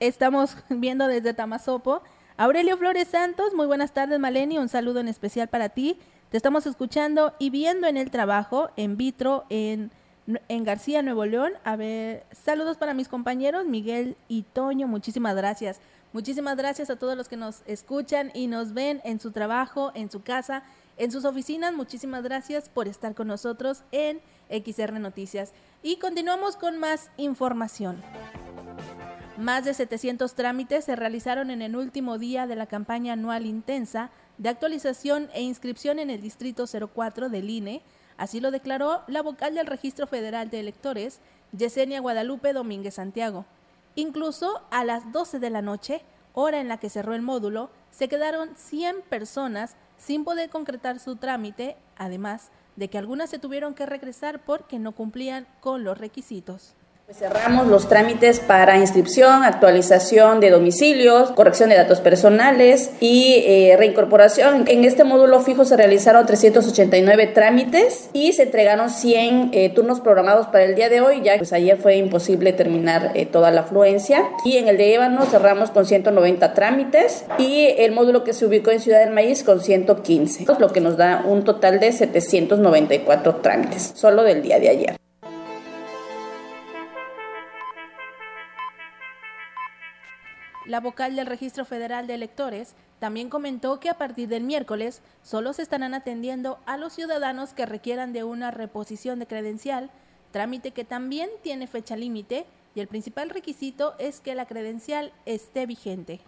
estamos 0.00 0.56
viendo 0.68 1.06
desde 1.06 1.34
Tamazopo. 1.34 2.02
Aurelio 2.36 2.76
Flores 2.78 3.08
Santos, 3.08 3.54
muy 3.54 3.66
buenas 3.66 3.92
tardes, 3.92 4.18
Maleni, 4.18 4.58
un 4.58 4.68
saludo 4.68 5.00
en 5.00 5.08
especial 5.08 5.48
para 5.48 5.68
ti. 5.68 5.98
Te 6.30 6.36
estamos 6.36 6.66
escuchando 6.66 7.34
y 7.38 7.50
viendo 7.50 7.86
en 7.86 7.96
el 7.96 8.10
trabajo, 8.10 8.70
en 8.76 8.96
vitro, 8.96 9.44
en, 9.50 9.90
en 10.48 10.64
García, 10.64 11.02
Nuevo 11.02 11.26
León. 11.26 11.52
A 11.64 11.76
ver, 11.76 12.24
saludos 12.32 12.78
para 12.78 12.94
mis 12.94 13.08
compañeros, 13.08 13.66
Miguel 13.66 14.16
y 14.26 14.42
Toño, 14.42 14.88
muchísimas 14.88 15.36
gracias. 15.36 15.80
Muchísimas 16.12 16.56
gracias 16.56 16.90
a 16.90 16.96
todos 16.96 17.16
los 17.16 17.28
que 17.28 17.36
nos 17.36 17.62
escuchan 17.66 18.32
y 18.34 18.46
nos 18.46 18.72
ven 18.72 19.00
en 19.04 19.20
su 19.20 19.30
trabajo, 19.30 19.92
en 19.94 20.10
su 20.10 20.22
casa, 20.22 20.64
en 20.96 21.12
sus 21.12 21.24
oficinas. 21.24 21.74
Muchísimas 21.74 22.22
gracias 22.24 22.68
por 22.68 22.88
estar 22.88 23.14
con 23.14 23.28
nosotros 23.28 23.84
en 23.92 24.20
XR 24.50 24.98
Noticias. 25.00 25.52
Y 25.82 25.96
continuamos 25.96 26.56
con 26.56 26.78
más 26.78 27.10
información. 27.16 28.02
Más 29.40 29.64
de 29.64 29.72
700 29.72 30.34
trámites 30.34 30.84
se 30.84 30.96
realizaron 30.96 31.50
en 31.50 31.62
el 31.62 31.74
último 31.74 32.18
día 32.18 32.46
de 32.46 32.56
la 32.56 32.66
campaña 32.66 33.14
anual 33.14 33.46
intensa 33.46 34.10
de 34.36 34.50
actualización 34.50 35.30
e 35.32 35.40
inscripción 35.40 35.98
en 35.98 36.10
el 36.10 36.20
Distrito 36.20 36.66
04 36.66 37.30
del 37.30 37.48
INE, 37.48 37.82
así 38.18 38.40
lo 38.40 38.50
declaró 38.50 39.02
la 39.06 39.22
vocal 39.22 39.54
del 39.54 39.66
Registro 39.66 40.06
Federal 40.06 40.50
de 40.50 40.60
Electores, 40.60 41.20
Yesenia 41.56 42.00
Guadalupe 42.00 42.52
Domínguez 42.52 42.94
Santiago. 42.94 43.46
Incluso 43.94 44.62
a 44.70 44.84
las 44.84 45.10
12 45.10 45.38
de 45.38 45.50
la 45.50 45.62
noche, 45.62 46.02
hora 46.34 46.60
en 46.60 46.68
la 46.68 46.76
que 46.76 46.90
cerró 46.90 47.14
el 47.14 47.22
módulo, 47.22 47.70
se 47.90 48.08
quedaron 48.08 48.54
100 48.56 49.02
personas 49.08 49.76
sin 49.96 50.24
poder 50.24 50.50
concretar 50.50 50.98
su 50.98 51.16
trámite, 51.16 51.76
además 51.96 52.50
de 52.80 52.88
que 52.88 52.96
algunas 52.96 53.28
se 53.28 53.38
tuvieron 53.38 53.74
que 53.74 53.84
regresar 53.84 54.42
porque 54.46 54.78
no 54.78 54.92
cumplían 54.92 55.46
con 55.60 55.84
los 55.84 55.98
requisitos. 55.98 56.74
Cerramos 57.12 57.66
los 57.66 57.88
trámites 57.88 58.38
para 58.38 58.78
inscripción, 58.78 59.42
actualización 59.42 60.38
de 60.38 60.50
domicilios, 60.50 61.32
corrección 61.32 61.68
de 61.68 61.76
datos 61.76 62.00
personales 62.00 62.92
y 63.00 63.42
eh, 63.46 63.74
reincorporación. 63.76 64.66
En 64.68 64.84
este 64.84 65.02
módulo 65.02 65.40
fijo 65.40 65.64
se 65.64 65.76
realizaron 65.76 66.24
389 66.24 67.26
trámites 67.28 68.10
y 68.12 68.32
se 68.32 68.44
entregaron 68.44 68.90
100 68.90 69.50
eh, 69.52 69.70
turnos 69.70 70.00
programados 70.00 70.46
para 70.46 70.62
el 70.62 70.76
día 70.76 70.88
de 70.88 71.00
hoy. 71.00 71.20
Ya 71.22 71.36
pues 71.36 71.52
ayer 71.52 71.78
fue 71.78 71.96
imposible 71.96 72.52
terminar 72.52 73.10
eh, 73.14 73.26
toda 73.26 73.50
la 73.50 73.62
afluencia. 73.62 74.30
Y 74.44 74.58
en 74.58 74.68
el 74.68 74.76
de 74.76 74.94
Ébano 74.94 75.26
cerramos 75.26 75.72
con 75.72 75.86
190 75.86 76.54
trámites 76.54 77.24
y 77.38 77.74
el 77.76 77.90
módulo 77.90 78.22
que 78.22 78.32
se 78.32 78.46
ubicó 78.46 78.70
en 78.70 78.78
Ciudad 78.78 79.00
del 79.00 79.12
Maíz 79.12 79.42
con 79.42 79.60
115, 79.60 80.46
lo 80.60 80.68
que 80.68 80.80
nos 80.80 80.96
da 80.96 81.24
un 81.26 81.42
total 81.42 81.80
de 81.80 81.90
794 81.90 83.36
trámites 83.36 83.92
solo 83.96 84.22
del 84.22 84.42
día 84.42 84.60
de 84.60 84.68
ayer. 84.68 84.99
La 90.70 90.78
vocal 90.78 91.16
del 91.16 91.26
Registro 91.26 91.64
Federal 91.64 92.06
de 92.06 92.14
Electores 92.14 92.76
también 93.00 93.28
comentó 93.28 93.80
que 93.80 93.88
a 93.88 93.98
partir 93.98 94.28
del 94.28 94.44
miércoles 94.44 95.02
solo 95.20 95.52
se 95.52 95.62
estarán 95.62 95.94
atendiendo 95.94 96.60
a 96.64 96.76
los 96.76 96.92
ciudadanos 96.92 97.54
que 97.54 97.66
requieran 97.66 98.12
de 98.12 98.22
una 98.22 98.52
reposición 98.52 99.18
de 99.18 99.26
credencial, 99.26 99.90
trámite 100.30 100.70
que 100.70 100.84
también 100.84 101.28
tiene 101.42 101.66
fecha 101.66 101.96
límite 101.96 102.46
y 102.76 102.78
el 102.78 102.86
principal 102.86 103.30
requisito 103.30 103.96
es 103.98 104.20
que 104.20 104.36
la 104.36 104.46
credencial 104.46 105.12
esté 105.26 105.66
vigente 105.66 106.20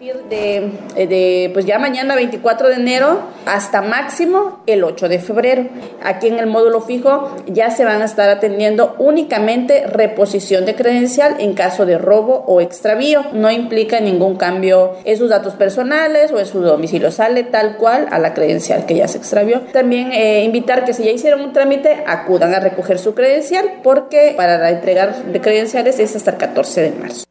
de, 0.00 0.72
de, 0.96 1.50
pues 1.52 1.66
ya 1.66 1.78
mañana 1.78 2.16
24 2.16 2.68
de 2.68 2.74
enero 2.74 3.20
hasta 3.46 3.80
máximo 3.80 4.60
el 4.66 4.82
8 4.82 5.08
de 5.08 5.20
febrero. 5.20 5.68
Aquí 6.02 6.26
en 6.26 6.38
el 6.40 6.46
módulo 6.46 6.80
fijo 6.80 7.30
ya 7.46 7.70
se 7.70 7.84
van 7.84 8.02
a 8.02 8.04
estar 8.04 8.28
atendiendo 8.28 8.96
únicamente 8.98 9.86
reposición 9.86 10.64
de 10.66 10.74
credencial 10.74 11.36
en 11.38 11.54
caso 11.54 11.86
de 11.86 11.96
robo 11.96 12.44
o 12.46 12.60
extravío. 12.60 13.24
No 13.32 13.52
implica 13.52 14.00
ningún 14.00 14.36
cambio 14.36 14.94
en 15.04 15.16
sus 15.16 15.30
datos 15.30 15.54
personales 15.54 16.32
o 16.32 16.40
en 16.40 16.46
su 16.46 16.60
domicilio. 16.60 17.12
Sale 17.12 17.44
tal 17.44 17.76
cual 17.76 18.08
a 18.10 18.18
la 18.18 18.34
credencial 18.34 18.86
que 18.86 18.96
ya 18.96 19.06
se 19.06 19.18
extravió. 19.18 19.60
También 19.72 20.12
eh, 20.12 20.42
invitar 20.44 20.84
que 20.84 20.92
si 20.92 21.04
ya 21.04 21.12
hicieron 21.12 21.40
un 21.40 21.52
trámite 21.52 22.02
acudan 22.06 22.52
a 22.52 22.60
recoger 22.60 22.98
su 22.98 23.14
credencial 23.14 23.80
porque 23.84 24.34
para 24.36 24.70
entregar 24.70 25.14
de 25.14 25.40
credenciales 25.40 26.00
es 26.00 26.16
hasta 26.16 26.32
el 26.32 26.36
14 26.36 26.80
de 26.82 26.90
marzo. 26.90 27.24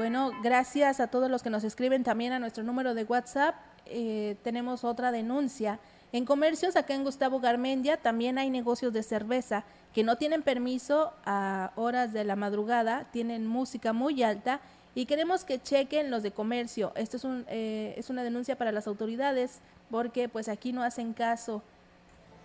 Bueno, 0.00 0.32
gracias 0.42 0.98
a 0.98 1.08
todos 1.08 1.30
los 1.30 1.42
que 1.42 1.50
nos 1.50 1.62
escriben 1.62 2.04
también 2.04 2.32
a 2.32 2.38
nuestro 2.38 2.64
número 2.64 2.94
de 2.94 3.04
WhatsApp. 3.04 3.54
Eh, 3.84 4.36
tenemos 4.42 4.82
otra 4.82 5.12
denuncia. 5.12 5.78
En 6.10 6.24
comercios, 6.24 6.74
acá 6.74 6.94
en 6.94 7.04
Gustavo 7.04 7.38
Garmendia, 7.38 7.98
también 7.98 8.38
hay 8.38 8.48
negocios 8.48 8.94
de 8.94 9.02
cerveza 9.02 9.62
que 9.92 10.02
no 10.02 10.16
tienen 10.16 10.42
permiso 10.42 11.12
a 11.26 11.72
horas 11.76 12.14
de 12.14 12.24
la 12.24 12.34
madrugada, 12.34 13.08
tienen 13.12 13.46
música 13.46 13.92
muy 13.92 14.22
alta 14.22 14.62
y 14.94 15.04
queremos 15.04 15.44
que 15.44 15.60
chequen 15.60 16.10
los 16.10 16.22
de 16.22 16.30
comercio. 16.30 16.92
Esto 16.94 17.18
es, 17.18 17.24
un, 17.24 17.44
eh, 17.48 17.92
es 17.98 18.08
una 18.08 18.24
denuncia 18.24 18.56
para 18.56 18.72
las 18.72 18.86
autoridades 18.86 19.60
porque 19.90 20.30
pues 20.30 20.48
aquí 20.48 20.72
no 20.72 20.82
hacen 20.82 21.12
caso. 21.12 21.62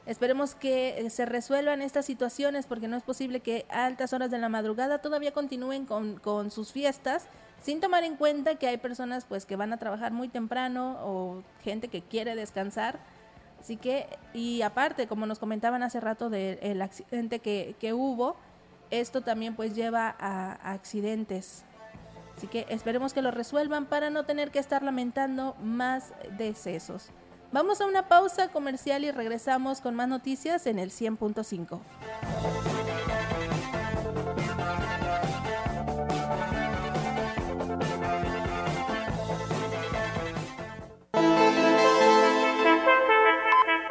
Esperemos 0.05 0.55
que 0.55 0.99
eh, 0.99 1.09
se 1.09 1.25
resuelvan 1.25 1.81
estas 1.81 2.05
situaciones 2.05 2.65
porque 2.65 2.89
no 2.89 2.97
es 2.97 3.03
posible 3.03 3.39
que 3.39 3.65
a 3.69 3.85
altas 3.85 4.11
horas 4.11 4.29
de 4.29 4.39
la 4.39 4.49
madrugada 4.49 4.97
todavía 4.97 5.31
continúen 5.31 5.85
con, 5.85 6.17
con 6.17 6.51
sus 6.51 6.73
fiestas 6.73 7.29
sin 7.66 7.82
tomar 7.82 8.03
en 8.03 8.16
cuenta 8.16 8.55
que 8.55 8.68
hay 8.68 8.78
personas 8.78 9.26
pues 9.26 9.47
que 9.47 9.55
van 9.55 9.74
a 9.74 9.78
trabajar 9.78 10.11
muy 10.11 10.28
temprano 10.28 10.99
o 11.01 11.41
gente 11.63 11.88
que 11.88 12.03
quiere 12.03 12.36
descansar. 12.36 12.99
Así 13.59 13.76
que, 13.76 14.05
y 14.36 14.61
aparte, 14.61 15.07
como 15.07 15.26
nos 15.26 15.39
comentaban 15.39 15.82
hace 15.82 15.99
rato 15.99 16.30
del 16.30 16.80
accidente 16.84 17.39
que, 17.39 17.76
que, 17.80 17.93
hubo, 17.93 18.36
esto 18.91 19.22
también 19.22 19.55
pues 19.55 19.74
lleva 19.74 20.16
a, 20.20 20.51
a 20.51 20.74
accidentes. 20.74 21.63
Así 22.38 22.45
que 22.45 22.68
esperemos 22.70 23.16
que 23.16 23.24
lo 23.24 23.32
resuelvan 23.32 23.88
para 23.88 24.11
no 24.11 24.26
tener 24.26 24.51
que 24.51 24.59
estar 24.59 24.84
lamentando 24.84 25.55
más 25.59 26.13
decesos. 26.38 27.09
Vamos 27.51 27.82
a 27.82 27.88
una 27.88 28.07
pausa 28.07 28.49
comercial 28.49 29.05
y 29.05 29.09
regresamos 29.09 29.82
con 29.82 29.95
más 29.95 30.07
noticias 30.07 30.68
en 30.68 30.78
el 30.78 30.91
100.5. 30.91 31.80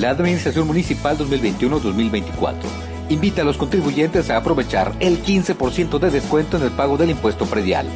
La 0.00 0.08
Administración 0.08 0.66
Municipal 0.66 1.18
2021-2024 1.18 2.54
invita 3.10 3.42
a 3.42 3.44
los 3.44 3.58
contribuyentes 3.58 4.30
a 4.30 4.38
aprovechar 4.38 4.94
el 4.98 5.22
15% 5.22 5.98
de 5.98 6.10
descuento 6.10 6.56
en 6.56 6.62
el 6.62 6.70
pago 6.70 6.96
del 6.96 7.10
impuesto 7.10 7.44
predial. 7.44 7.86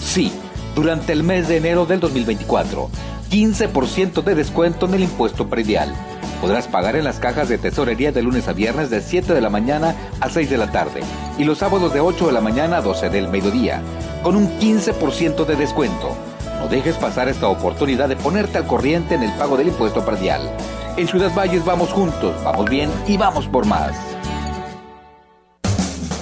Sí, 0.00 0.32
durante 0.74 1.12
el 1.12 1.22
mes 1.22 1.46
de 1.46 1.58
enero 1.58 1.86
del 1.86 2.00
2024, 2.00 2.90
15% 3.30 4.24
de 4.24 4.34
descuento 4.34 4.86
en 4.86 4.94
el 4.94 5.04
impuesto 5.04 5.46
predial. 5.46 5.94
Podrás 6.40 6.66
pagar 6.66 6.96
en 6.96 7.04
las 7.04 7.20
cajas 7.20 7.48
de 7.48 7.58
tesorería 7.58 8.10
de 8.10 8.22
lunes 8.22 8.48
a 8.48 8.54
viernes 8.54 8.90
de 8.90 9.00
7 9.00 9.32
de 9.32 9.40
la 9.40 9.48
mañana 9.48 9.94
a 10.18 10.30
6 10.30 10.50
de 10.50 10.58
la 10.58 10.72
tarde 10.72 11.02
y 11.38 11.44
los 11.44 11.58
sábados 11.58 11.94
de 11.94 12.00
8 12.00 12.26
de 12.26 12.32
la 12.32 12.40
mañana 12.40 12.78
a 12.78 12.82
12 12.82 13.08
del 13.08 13.28
mediodía, 13.28 13.80
con 14.24 14.34
un 14.34 14.48
15% 14.58 15.44
de 15.44 15.54
descuento. 15.54 16.16
No 16.58 16.66
dejes 16.66 16.96
pasar 16.96 17.28
esta 17.28 17.46
oportunidad 17.46 18.08
de 18.08 18.16
ponerte 18.16 18.58
al 18.58 18.66
corriente 18.66 19.14
en 19.14 19.22
el 19.22 19.32
pago 19.34 19.56
del 19.56 19.68
impuesto 19.68 20.04
predial. 20.04 20.40
En 20.96 21.08
Ciudad 21.08 21.32
Valles 21.34 21.64
vamos 21.64 21.90
juntos, 21.90 22.34
vamos 22.44 22.68
bien 22.68 22.90
y 23.06 23.16
vamos 23.16 23.46
por 23.46 23.64
más. 23.64 23.92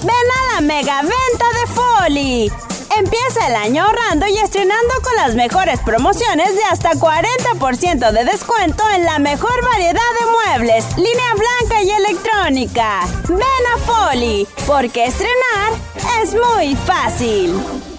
Ven 0.02 0.10
a 0.10 0.54
la 0.54 0.60
mega 0.60 1.02
venta 1.02 1.46
de 1.60 1.66
Foli. 1.74 2.52
Empieza 2.96 3.46
el 3.48 3.54
año 3.54 3.84
ahorrando 3.84 4.26
y 4.26 4.36
estrenando 4.36 4.94
con 5.02 5.16
las 5.16 5.34
mejores 5.34 5.80
promociones 5.80 6.54
de 6.54 6.64
hasta 6.64 6.92
40% 6.92 8.12
de 8.12 8.24
descuento 8.24 8.82
en 8.94 9.04
la 9.04 9.18
mejor 9.18 9.64
variedad 9.64 9.94
de 9.94 10.56
muebles, 10.56 10.84
línea 10.96 11.34
blanca 11.34 11.82
y 11.82 11.90
electrónica. 11.90 13.00
Ven 13.28 13.40
a 13.40 13.78
Foli, 13.78 14.46
porque 14.66 15.06
estrenar 15.06 15.72
es 16.22 16.34
muy 16.34 16.74
fácil. 16.76 17.89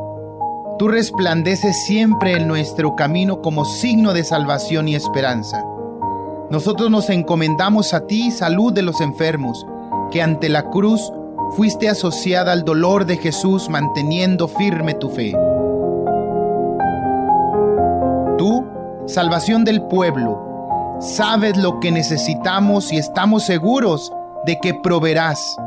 tú 0.79 0.87
resplandeces 0.87 1.83
siempre 1.83 2.37
en 2.37 2.47
nuestro 2.47 2.95
camino 2.95 3.41
como 3.41 3.65
signo 3.65 4.13
de 4.13 4.23
salvación 4.23 4.87
y 4.87 4.95
esperanza. 4.95 5.65
Nosotros 6.49 6.89
nos 6.89 7.09
encomendamos 7.09 7.93
a 7.93 8.07
ti, 8.07 8.31
salud 8.31 8.71
de 8.71 8.83
los 8.83 9.01
enfermos, 9.01 9.67
que 10.09 10.21
ante 10.21 10.47
la 10.47 10.69
cruz 10.69 11.11
fuiste 11.57 11.89
asociada 11.89 12.53
al 12.53 12.63
dolor 12.63 13.05
de 13.05 13.17
Jesús 13.17 13.67
manteniendo 13.67 14.47
firme 14.47 14.93
tu 14.93 15.09
fe. 15.09 15.35
Salvación 19.07 19.63
del 19.63 19.83
pueblo, 19.83 20.97
sabes 20.99 21.57
lo 21.57 21.79
que 21.79 21.91
necesitamos 21.91 22.91
y 22.91 22.97
estamos 22.97 23.43
seguros 23.43 24.11
de 24.45 24.59
que 24.59 24.73
proveerás 24.73 25.57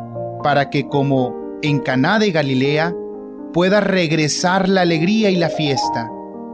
para 0.43 0.70
que 0.70 0.89
como 0.89 1.34
en 1.62 1.80
Caná 1.80 2.18
de 2.18 2.32
Galilea 2.32 2.95
pueda 3.53 3.80
regresar 3.80 4.68
la 4.68 4.82
alegría 4.82 5.30
y 5.30 5.36
la 5.36 5.51
fiesta 5.51 6.11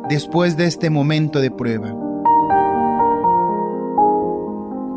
después 0.09 0.57
de 0.57 0.67
este 0.67 0.91
momento 0.91 1.41
de 1.41 1.51
prueba. 1.51 1.95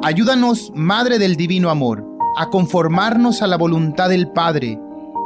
Ayúdanos, 0.04 0.72
Madre 0.76 1.20
del 1.20 1.36
Divino 1.36 1.70
Amor, 1.70 2.06
a 2.38 2.50
conformarnos 2.50 3.42
a 3.42 3.48
la 3.48 3.58
voluntad 3.58 4.10
del 4.10 4.30
Padre 4.30 4.80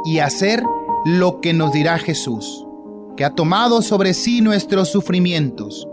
y 0.04 0.20
hacer 0.20 0.62
lo 1.04 1.40
que 1.40 1.52
nos 1.52 1.72
dirá 1.72 1.98
Jesús, 1.98 2.66
que 3.16 3.24
ha 3.24 3.30
tomado 3.30 3.82
sobre 3.82 4.14
sí 4.14 4.40
nuestros 4.40 4.88
sufrimientos 4.88 5.88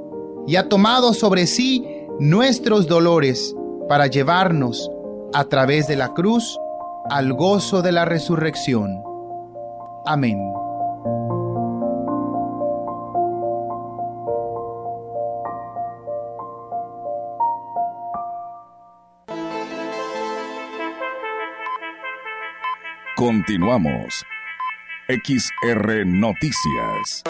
y 0.49 0.55
ha 0.55 0.67
tomado 0.67 1.13
sobre 1.13 1.45
sí 1.45 1.85
nuestros 2.19 2.87
dolores 2.87 3.55
para 3.87 4.07
llevarnos 4.07 4.89
a 5.31 5.43
través 5.43 5.87
de 5.87 5.95
la 5.95 6.09
cruz 6.15 6.57
al 7.11 7.33
gozo 7.33 7.83
de 7.83 7.91
la 7.91 8.05
resurrección. 8.05 9.03
Amén. 10.07 10.39
Continuamos. 23.15 24.25
XR 25.09 26.07
Noticias. 26.07 27.23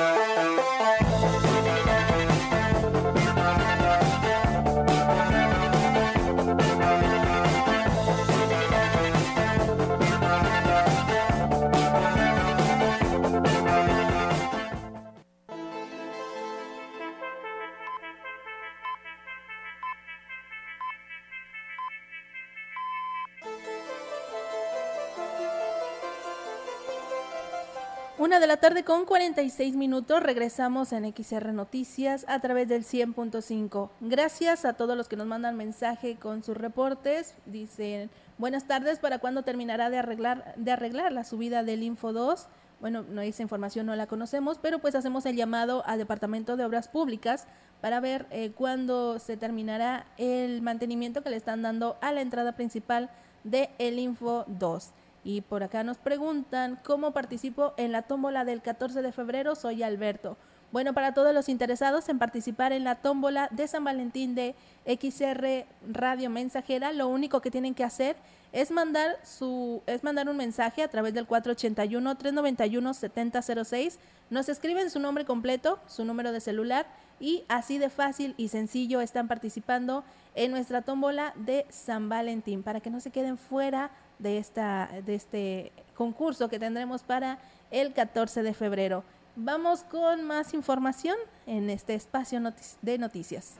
Una 28.30 28.40
de 28.40 28.46
la 28.46 28.58
tarde 28.58 28.84
con 28.84 29.06
46 29.06 29.76
minutos 29.76 30.22
regresamos 30.22 30.94
en 30.94 31.12
XR 31.12 31.52
Noticias 31.52 32.26
a 32.28 32.40
través 32.40 32.68
del 32.68 32.84
100.5. 32.84 33.90
Gracias 34.02 34.66
a 34.66 34.74
todos 34.74 34.96
los 34.96 35.08
que 35.08 35.16
nos 35.16 35.26
mandan 35.26 35.58
mensaje 35.58 36.16
con 36.16 36.44
sus 36.44 36.56
reportes. 36.56 37.34
Dicen, 37.48 38.12
buenas 38.38 38.68
tardes, 38.68 39.00
¿para 39.00 39.18
cuándo 39.18 39.42
terminará 39.42 39.90
de 39.90 39.98
arreglar, 39.98 40.54
de 40.58 40.72
arreglar 40.72 41.12
la 41.12 41.24
subida 41.24 41.64
del 41.64 41.82
Info 41.82 42.14
2? 42.14 42.46
Bueno, 42.82 43.02
no 43.02 43.22
esa 43.22 43.42
información 43.42 43.88
no 43.88 43.96
la 43.96 44.06
conocemos, 44.06 44.60
pero 44.60 44.78
pues 44.78 44.94
hacemos 44.94 45.26
el 45.26 45.36
llamado 45.36 45.82
al 45.88 45.98
Departamento 45.98 46.56
de 46.56 46.66
Obras 46.66 46.88
Públicas 46.88 47.48
para 47.82 48.00
ver 48.00 48.28
eh, 48.30 48.52
cuándo 48.52 49.18
se 49.18 49.38
terminará 49.38 50.06
el 50.18 50.62
mantenimiento 50.62 51.24
que 51.24 51.32
le 51.32 51.38
están 51.38 51.64
dando 51.64 51.98
a 52.00 52.12
la 52.12 52.22
entrada 52.22 52.52
principal 52.52 53.10
de 53.44 53.72
el 53.80 53.98
Info 53.98 54.46
2. 54.46 54.92
Y 55.24 55.42
por 55.42 55.64
acá 55.64 55.84
nos 55.84 55.98
preguntan 55.98 56.80
cómo 56.84 57.12
participo 57.12 57.74
en 57.78 57.92
la 57.92 58.04
tómbola 58.04 58.46
del 58.46 58.62
14 58.62 59.02
de 59.02 59.12
febrero. 59.12 59.56
Soy 59.56 59.84
Alberto. 59.84 60.38
Bueno, 60.72 60.94
para 60.94 61.16
todos 61.16 61.34
los 61.34 61.50
interesados 61.50 62.10
en 62.10 62.20
participar 62.20 62.74
en 62.74 62.84
la 62.84 62.96
tómbola 62.96 63.50
de 63.52 63.68
San 63.68 63.84
Valentín 63.84 64.36
de 64.36 64.54
XR 64.86 65.66
Radio 65.92 66.30
Mensajera, 66.30 66.94
lo 66.94 67.08
único 67.08 67.42
que 67.42 67.50
tienen 67.50 67.74
que 67.74 67.84
hacer 67.84 68.16
es 68.52 68.70
mandar 68.70 69.18
su 69.24 69.82
es 69.88 70.04
mandar 70.04 70.30
un 70.30 70.38
mensaje 70.38 70.84
a 70.84 70.88
través 70.88 71.14
del 71.14 71.26
481 71.26 72.16
391 72.16 72.94
7006. 72.94 74.00
Nos 74.30 74.48
escriben 74.48 74.92
su 74.92 75.00
nombre 75.00 75.26
completo, 75.26 75.80
su 75.88 76.06
número 76.06 76.32
de 76.32 76.40
celular 76.40 76.86
y 77.20 77.44
así 77.48 77.80
de 77.80 77.90
fácil 77.90 78.36
y 78.38 78.50
sencillo 78.50 79.02
están 79.02 79.28
participando 79.28 80.04
en 80.36 80.52
nuestra 80.52 80.84
tómbola 80.84 81.34
de 81.36 81.66
San 81.70 82.10
Valentín 82.10 82.62
para 82.62 82.80
que 82.80 82.92
no 82.92 83.00
se 83.00 83.10
queden 83.10 83.38
fuera 83.38 83.90
de, 84.20 84.38
esta, 84.38 84.90
de 85.06 85.16
este 85.16 85.72
concurso 85.96 86.50
que 86.50 86.60
tendremos 86.60 87.04
para 87.04 87.40
el 87.72 87.94
14 87.94 88.44
de 88.44 88.54
febrero. 88.54 89.04
Vamos 89.36 89.84
con 89.84 90.24
más 90.24 90.54
información 90.54 91.16
en 91.46 91.70
este 91.70 91.96
espacio 91.96 92.42
de 92.82 92.98
noticias. 92.98 93.56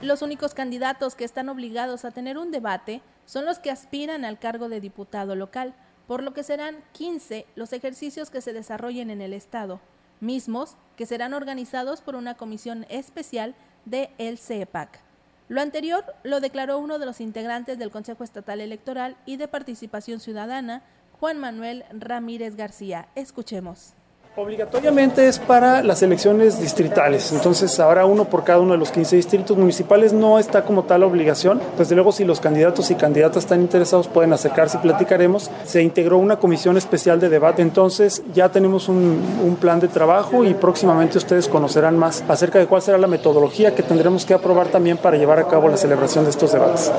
Los 0.00 0.22
únicos 0.22 0.54
candidatos 0.54 1.14
que 1.14 1.24
están 1.24 1.48
obligados 1.48 2.04
a 2.04 2.12
tener 2.12 2.38
un 2.38 2.50
debate 2.50 3.02
son 3.26 3.44
los 3.44 3.58
que 3.58 3.70
aspiran 3.70 4.24
al 4.24 4.38
cargo 4.38 4.68
de 4.68 4.80
diputado 4.80 5.34
local, 5.34 5.74
por 6.06 6.22
lo 6.22 6.32
que 6.32 6.44
serán 6.44 6.82
15 6.92 7.46
los 7.56 7.72
ejercicios 7.72 8.30
que 8.30 8.40
se 8.40 8.52
desarrollen 8.52 9.10
en 9.10 9.20
el 9.20 9.34
Estado, 9.34 9.80
mismos 10.20 10.76
que 10.96 11.06
serán 11.06 11.34
organizados 11.34 12.00
por 12.00 12.16
una 12.16 12.34
comisión 12.34 12.86
especial 12.88 13.54
de 13.84 14.10
el 14.18 14.38
CEPAC. 14.38 15.00
Lo 15.48 15.60
anterior 15.60 16.04
lo 16.24 16.40
declaró 16.40 16.78
uno 16.78 16.98
de 16.98 17.06
los 17.06 17.20
integrantes 17.20 17.78
del 17.78 17.90
Consejo 17.90 18.22
Estatal 18.22 18.60
Electoral 18.60 19.16
y 19.24 19.36
de 19.36 19.48
Participación 19.48 20.20
Ciudadana, 20.20 20.82
Juan 21.18 21.38
Manuel 21.38 21.84
Ramírez 21.90 22.54
García. 22.54 23.08
Escuchemos. 23.14 23.94
Obligatoriamente 24.36 25.26
es 25.26 25.38
para 25.38 25.82
las 25.82 26.02
elecciones 26.02 26.60
distritales, 26.60 27.32
entonces 27.32 27.78
habrá 27.80 28.06
uno 28.06 28.26
por 28.26 28.44
cada 28.44 28.60
uno 28.60 28.72
de 28.72 28.78
los 28.78 28.92
15 28.92 29.16
distritos 29.16 29.56
municipales, 29.56 30.12
no 30.12 30.38
está 30.38 30.64
como 30.64 30.84
tal 30.84 31.02
obligación. 31.02 31.60
Desde 31.76 31.96
luego, 31.96 32.12
si 32.12 32.24
los 32.24 32.38
candidatos 32.38 32.90
y 32.90 32.94
candidatas 32.94 33.44
están 33.44 33.60
interesados, 33.60 34.06
pueden 34.06 34.32
acercarse 34.32 34.78
y 34.78 34.80
platicaremos. 34.80 35.50
Se 35.64 35.82
integró 35.82 36.18
una 36.18 36.36
comisión 36.36 36.76
especial 36.76 37.18
de 37.18 37.28
debate, 37.28 37.62
entonces 37.62 38.22
ya 38.32 38.48
tenemos 38.50 38.88
un, 38.88 39.20
un 39.44 39.56
plan 39.56 39.80
de 39.80 39.88
trabajo 39.88 40.44
y 40.44 40.54
próximamente 40.54 41.18
ustedes 41.18 41.48
conocerán 41.48 41.98
más 41.98 42.22
acerca 42.28 42.58
de 42.58 42.66
cuál 42.66 42.82
será 42.82 42.98
la 42.98 43.08
metodología 43.08 43.74
que 43.74 43.82
tendremos 43.82 44.24
que 44.24 44.34
aprobar 44.34 44.68
también 44.68 44.98
para 44.98 45.16
llevar 45.16 45.40
a 45.40 45.48
cabo 45.48 45.68
la 45.68 45.76
celebración 45.76 46.24
de 46.24 46.30
estos 46.30 46.52
debates. 46.52 46.92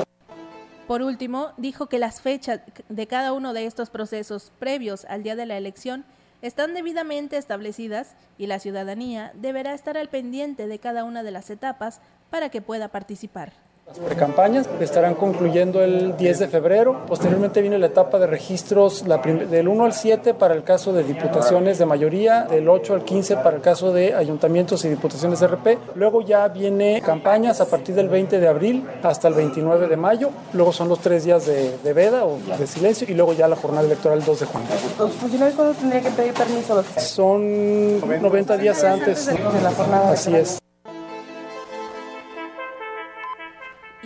Por 0.90 1.02
último, 1.02 1.52
dijo 1.56 1.86
que 1.86 2.00
las 2.00 2.20
fechas 2.20 2.62
de 2.88 3.06
cada 3.06 3.32
uno 3.32 3.52
de 3.52 3.64
estos 3.64 3.90
procesos 3.90 4.50
previos 4.58 5.04
al 5.04 5.22
día 5.22 5.36
de 5.36 5.46
la 5.46 5.56
elección 5.56 6.04
están 6.42 6.74
debidamente 6.74 7.36
establecidas 7.36 8.14
y 8.38 8.46
la 8.46 8.58
ciudadanía 8.58 9.32
deberá 9.34 9.74
estar 9.74 9.96
al 9.96 10.08
pendiente 10.08 10.66
de 10.66 10.78
cada 10.78 11.04
una 11.04 11.22
de 11.22 11.30
las 11.30 11.50
etapas 11.50 12.00
para 12.30 12.48
que 12.48 12.62
pueda 12.62 12.88
participar. 12.88 13.52
Las 13.90 13.98
precampañas 13.98 14.68
estarán 14.78 15.16
concluyendo 15.16 15.82
el 15.82 16.16
10 16.16 16.38
de 16.38 16.46
febrero. 16.46 17.04
Posteriormente 17.08 17.60
viene 17.60 17.76
la 17.76 17.86
etapa 17.86 18.20
de 18.20 18.28
registros 18.28 19.04
del 19.04 19.66
1 19.66 19.84
al 19.84 19.92
7 19.92 20.32
para 20.34 20.54
el 20.54 20.62
caso 20.62 20.92
de 20.92 21.02
diputaciones 21.02 21.78
de 21.78 21.86
mayoría, 21.86 22.42
del 22.44 22.68
8 22.68 22.94
al 22.94 23.04
15 23.04 23.38
para 23.38 23.56
el 23.56 23.62
caso 23.62 23.92
de 23.92 24.14
ayuntamientos 24.14 24.84
y 24.84 24.88
diputaciones 24.90 25.44
RP. 25.44 25.76
Luego 25.96 26.22
ya 26.22 26.46
viene 26.46 27.02
campañas 27.04 27.60
a 27.60 27.66
partir 27.66 27.96
del 27.96 28.08
20 28.08 28.38
de 28.38 28.46
abril 28.46 28.86
hasta 29.02 29.26
el 29.26 29.34
29 29.34 29.88
de 29.88 29.96
mayo. 29.96 30.30
Luego 30.52 30.72
son 30.72 30.88
los 30.88 31.00
tres 31.00 31.24
días 31.24 31.46
de, 31.46 31.76
de 31.78 31.92
veda 31.92 32.24
o 32.24 32.38
de 32.38 32.66
silencio 32.68 33.08
y 33.10 33.14
luego 33.14 33.32
ya 33.32 33.48
la 33.48 33.56
jornada 33.56 33.84
electoral 33.84 34.18
el 34.18 34.24
2 34.24 34.38
de 34.38 34.46
junio. 34.46 34.68
¿Los 35.00 35.12
funcionarios 35.14 35.56
cuándo 35.56 35.74
tendrían 35.74 36.04
que 36.04 36.10
pedir 36.10 36.32
permiso? 36.32 36.84
Son 36.96 38.00
90 38.22 38.56
días 38.56 38.84
antes 38.84 39.26
de 39.26 39.62
la 39.62 39.72
jornada. 39.72 40.12
Así 40.12 40.32
es. 40.36 40.59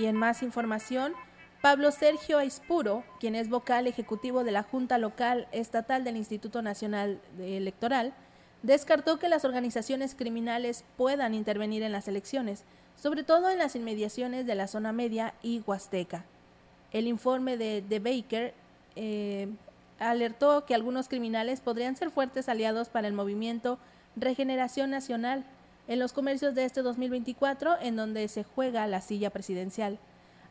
Y 0.05 0.07
en 0.07 0.17
más 0.17 0.43
información, 0.43 1.15
Pablo 1.63 1.91
Sergio 1.91 2.37
Aispuro, 2.37 3.05
quien 3.21 3.35
es 3.35 3.49
vocal 3.49 3.87
ejecutivo 3.87 4.45
de 4.45 4.53
la 4.53 4.63
Junta 4.63 4.99
Local 4.99 5.49
Estatal 5.51 6.05
del 6.05 6.19
Instituto 6.19 6.61
Nacional 6.61 7.23
Electoral, 7.41 8.13
descartó 8.63 9.19
que 9.19 9.31
las 9.31 9.47
organizaciones 9.47 10.15
criminales 10.15 10.85
puedan 10.99 11.33
intervenir 11.33 11.83
en 11.83 11.93
las 11.93 12.07
elecciones, 12.07 12.65
sobre 12.97 13.25
todo 13.25 13.49
en 13.49 13.57
las 13.57 13.77
inmediaciones 13.77 14.45
de 14.45 14.55
la 14.55 14.67
zona 14.67 14.93
media 14.93 15.33
y 15.43 15.63
huasteca. 15.67 16.27
El 16.93 17.07
informe 17.07 17.57
de 17.57 17.83
The 17.89 17.99
Baker, 17.99 18.53
eh, 18.97 19.49
alertó 19.99 20.67
que 20.67 20.75
algunos 20.75 21.09
criminales 21.09 21.63
podrían 21.63 21.97
ser 21.97 22.11
fuertes 22.11 22.51
aliados 22.51 22.91
para 22.91 23.09
el 23.09 23.15
movimiento 23.15 23.79
Regeneración 24.17 24.91
Nacional 24.91 25.47
en 25.87 25.99
los 25.99 26.13
comercios 26.13 26.55
de 26.55 26.65
este 26.65 26.83
2024 26.83 27.77
en 27.81 27.97
donde 27.97 28.27
se 28.29 28.45
juega 28.45 28.87
la 28.87 29.01
silla 29.01 29.31
presidencial. 29.31 29.99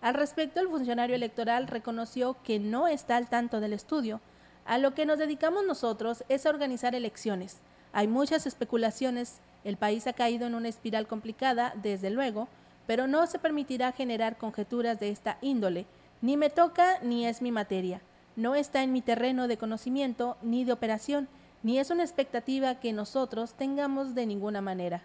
Al 0.02 0.14
respecto, 0.14 0.60
el 0.60 0.68
funcionario 0.68 1.16
electoral 1.16 1.68
reconoció 1.68 2.36
que 2.44 2.60
no 2.60 2.88
está 2.88 3.16
al 3.16 3.30
tanto 3.30 3.60
del 3.60 3.74
estudio. 3.74 4.20
A 4.66 4.78
lo 4.78 4.94
que 4.94 5.06
nos 5.06 5.18
dedicamos 5.18 5.66
nosotros 5.66 6.24
es 6.30 6.46
a 6.46 6.50
organizar 6.50 6.94
elecciones. 6.94 7.60
Hay 7.94 8.08
muchas 8.08 8.46
especulaciones, 8.46 9.40
el 9.64 9.78
país 9.78 10.06
ha 10.08 10.14
caído 10.14 10.46
en 10.46 10.56
una 10.56 10.68
espiral 10.68 11.08
complicada, 11.08 11.74
desde 11.82 12.10
luego, 12.10 12.48
pero 12.86 13.08
no 13.08 13.26
se 13.28 13.40
permitirá 13.40 13.92
generar 13.92 14.38
conjeturas 14.38 15.00
de 15.00 15.10
esta 15.10 15.38
índole. 15.42 15.86
Ni 16.22 16.38
me 16.38 16.50
toca 16.50 17.00
ni 17.02 17.26
es 17.26 17.42
mi 17.42 17.52
materia. 17.52 18.02
No 18.36 18.56
está 18.56 18.84
en 18.84 18.92
mi 18.92 19.02
terreno 19.02 19.48
de 19.48 19.58
conocimiento 19.58 20.38
ni 20.42 20.66
de 20.66 20.74
operación, 20.74 21.30
ni 21.62 21.80
es 21.80 21.92
una 21.92 22.04
expectativa 22.04 22.76
que 22.76 22.92
nosotros 22.92 23.54
tengamos 23.54 24.16
de 24.16 24.26
ninguna 24.26 24.60
manera. 24.60 25.04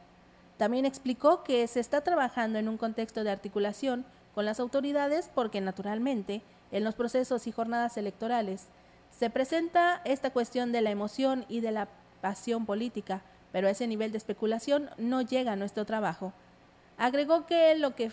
También 0.58 0.84
explicó 0.84 1.44
que 1.44 1.66
se 1.68 1.80
está 1.80 2.02
trabajando 2.02 2.58
en 2.58 2.68
un 2.68 2.76
contexto 2.76 3.24
de 3.24 3.30
articulación 3.30 4.04
con 4.34 4.44
las 4.44 4.60
autoridades 4.60 5.30
porque 5.34 5.60
naturalmente 5.60 6.42
en 6.72 6.84
los 6.84 6.94
procesos 6.94 7.46
y 7.46 7.52
jornadas 7.52 7.96
electorales 7.96 8.66
se 9.10 9.30
presenta 9.30 10.02
esta 10.04 10.30
cuestión 10.30 10.72
de 10.72 10.82
la 10.82 10.90
emoción 10.90 11.46
y 11.48 11.60
de 11.60 11.72
la 11.72 11.88
pasión 12.20 12.66
política, 12.66 13.22
pero 13.52 13.68
ese 13.68 13.86
nivel 13.86 14.12
de 14.12 14.18
especulación 14.18 14.90
no 14.98 15.22
llega 15.22 15.52
a 15.52 15.56
nuestro 15.56 15.86
trabajo. 15.86 16.32
Agregó 16.98 17.46
que 17.46 17.74
lo 17.76 17.94
que 17.94 18.10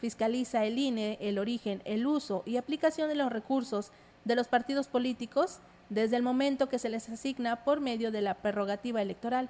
fiscaliza 0.00 0.64
el 0.64 0.78
INE, 0.78 1.18
el 1.20 1.38
origen, 1.38 1.82
el 1.84 2.06
uso 2.06 2.42
y 2.44 2.56
aplicación 2.56 3.08
de 3.08 3.14
los 3.14 3.32
recursos 3.32 3.92
de 4.24 4.34
los 4.34 4.48
partidos 4.48 4.88
políticos 4.88 5.60
desde 5.88 6.16
el 6.16 6.22
momento 6.22 6.68
que 6.68 6.80
se 6.80 6.88
les 6.88 7.08
asigna 7.08 7.64
por 7.64 7.80
medio 7.80 8.10
de 8.10 8.20
la 8.20 8.34
prerrogativa 8.34 9.00
electoral. 9.00 9.48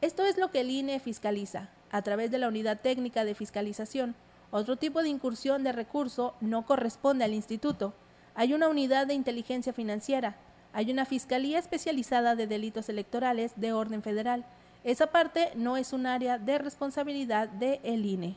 Esto 0.00 0.24
es 0.24 0.38
lo 0.38 0.50
que 0.50 0.60
el 0.60 0.70
INE 0.70 0.98
fiscaliza, 0.98 1.68
a 1.90 2.00
través 2.00 2.30
de 2.30 2.38
la 2.38 2.48
unidad 2.48 2.80
técnica 2.80 3.26
de 3.26 3.34
fiscalización. 3.34 4.14
Otro 4.50 4.76
tipo 4.76 5.02
de 5.02 5.10
incursión 5.10 5.62
de 5.62 5.72
recurso 5.72 6.34
no 6.40 6.64
corresponde 6.64 7.24
al 7.24 7.34
instituto. 7.34 7.92
Hay 8.34 8.54
una 8.54 8.68
unidad 8.68 9.06
de 9.06 9.14
inteligencia 9.14 9.74
financiera, 9.74 10.36
hay 10.72 10.90
una 10.90 11.04
fiscalía 11.04 11.58
especializada 11.58 12.34
de 12.34 12.46
delitos 12.46 12.88
electorales 12.88 13.52
de 13.56 13.74
orden 13.74 14.02
federal. 14.02 14.46
Esa 14.84 15.08
parte 15.08 15.50
no 15.54 15.76
es 15.76 15.92
un 15.92 16.06
área 16.06 16.38
de 16.38 16.56
responsabilidad 16.56 17.48
de 17.48 17.80
el 17.84 18.06
INE. 18.06 18.36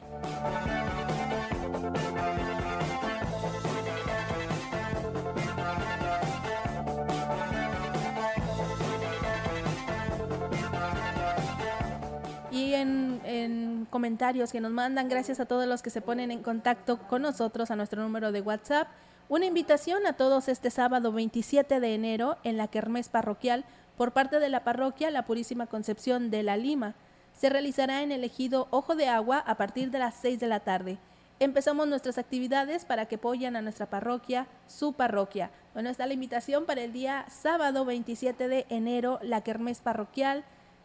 En, 13.41 13.88
comentarios 13.89 14.51
que 14.51 14.61
nos 14.61 14.71
mandan, 14.71 15.09
gracias 15.09 15.39
a 15.39 15.45
todos 15.45 15.67
los 15.67 15.81
que 15.81 15.89
se 15.89 16.01
ponen 16.01 16.31
en 16.31 16.43
contacto 16.43 16.99
con 17.07 17.21
nosotros 17.21 17.71
a 17.71 17.75
nuestro 17.75 18.01
número 18.01 18.31
de 18.31 18.41
WhatsApp. 18.41 18.88
Una 19.29 19.45
invitación 19.45 20.05
a 20.05 20.13
todos 20.13 20.47
este 20.47 20.69
sábado 20.69 21.11
27 21.11 21.79
de 21.79 21.95
enero 21.95 22.38
en 22.43 22.57
la 22.57 22.67
Kermés 22.67 23.09
Parroquial 23.09 23.65
por 23.97 24.11
parte 24.11 24.39
de 24.39 24.49
la 24.49 24.63
parroquia 24.63 25.11
La 25.11 25.25
Purísima 25.25 25.67
Concepción 25.67 26.29
de 26.29 26.43
La 26.43 26.57
Lima. 26.57 26.95
Se 27.34 27.49
realizará 27.49 28.03
en 28.03 28.11
el 28.11 28.23
ejido 28.23 28.67
Ojo 28.69 28.95
de 28.95 29.07
Agua 29.07 29.39
a 29.39 29.55
partir 29.55 29.91
de 29.91 29.99
las 29.99 30.15
6 30.15 30.39
de 30.39 30.47
la 30.47 30.59
tarde. 30.59 30.97
Empezamos 31.39 31.88
nuestras 31.88 32.17
actividades 32.17 32.86
para 32.86 33.07
que 33.07 33.15
apoyen 33.15 33.55
a 33.55 33.61
nuestra 33.61 33.89
parroquia, 33.89 34.47
su 34.67 34.93
parroquia. 34.93 35.49
Bueno, 35.73 35.89
está 35.89 36.05
la 36.05 36.13
invitación 36.13 36.65
para 36.65 36.81
el 36.81 36.93
día 36.93 37.25
sábado 37.29 37.86
27 37.86 38.47
de 38.47 38.65
enero, 38.69 39.19
la 39.23 39.41
Kermés 39.41 39.81
Parroquial 39.81 40.43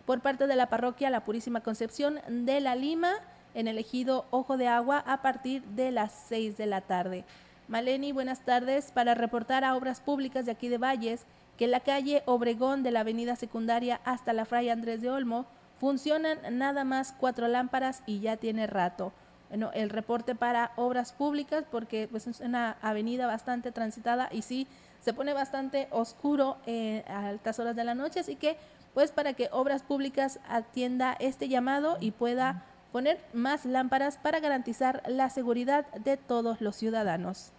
por 0.09 0.21
parte 0.23 0.47
de 0.47 0.57
la 0.57 0.71
parroquia 0.71 1.11
La 1.11 1.23
Purísima 1.23 1.61
Concepción 1.61 2.21
de 2.27 2.63
La 2.63 2.75
Lima 2.75 3.13
en 3.53 3.69
el 3.69 3.77
ejido 3.77 4.25
Ojo 4.31 4.57
de 4.57 4.67
Agua 4.67 5.05
a 5.07 5.21
partir 5.21 5.63
de 5.65 5.91
las 5.91 6.13
6 6.31 6.57
de 6.57 6.65
la 6.65 6.81
tarde. 6.81 7.27
Maleni, 7.69 8.13
buenas 8.13 8.41
tardes. 8.41 8.91
Para 8.91 9.15
reportar 9.15 9.65
a 9.65 9.77
Obras 9.77 10.01
Públicas 10.01 10.47
de 10.47 10.53
aquí 10.53 10.71
de 10.71 10.79
Valles 10.79 11.27
que 11.59 11.67
la 11.67 11.81
calle 11.81 12.23
Obregón 12.25 12.83
de 12.83 12.91
la 12.91 13.01
avenida 13.01 13.37
secundaria 13.37 14.01
hasta 14.07 14.33
la 14.33 14.47
Fray 14.47 14.71
Andrés 14.71 15.03
de 15.03 15.11
Olmo 15.11 15.45
funcionan 15.79 16.39
nada 16.57 16.85
más 16.85 17.13
cuatro 17.13 17.47
lámparas 17.47 18.03
y 18.07 18.21
ya 18.21 18.39
tiene 18.39 18.67
rato. 18.67 19.13
Bueno, 19.51 19.71
el 19.75 19.91
reporte 19.91 20.35
para 20.35 20.73
Obras 20.77 21.13
Públicas 21.13 21.65
porque 21.71 22.09
pues, 22.11 22.27
es 22.27 22.41
una 22.41 22.79
avenida 22.81 23.27
bastante 23.27 23.73
transitada 23.73 24.31
y 24.33 24.41
sí 24.41 24.69
se 25.01 25.13
pone 25.13 25.35
bastante 25.35 25.87
oscuro 25.91 26.57
eh, 26.67 27.05
a 27.09 27.29
altas 27.29 27.59
horas 27.59 27.77
de 27.77 27.85
la 27.85 27.95
noche, 27.95 28.21
así 28.21 28.37
que 28.37 28.57
pues 28.95 29.12
para 29.12 29.34
que 29.34 29.49
Obras 29.53 29.82
Públicas 29.82 30.41
atienda 30.49 31.16
este 31.20 31.49
llamado 31.49 31.99
y 32.01 32.11
pueda 32.11 32.64
poner 32.93 33.24
más 33.32 33.64
lámparas 33.64 34.18
para 34.18 34.41
garantizar 34.41 35.03
la 35.07 35.30
seguridad 35.30 35.86
de 35.93 36.16
todos 36.16 36.61
los 36.61 36.76
ciudadanos. 36.76 37.53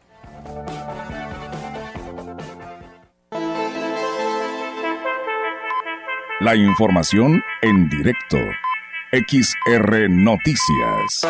La 6.41 6.55
información 6.55 7.43
en 7.61 7.89
directo. 7.89 8.38
XR 9.11 10.09
Noticias. 10.09 11.25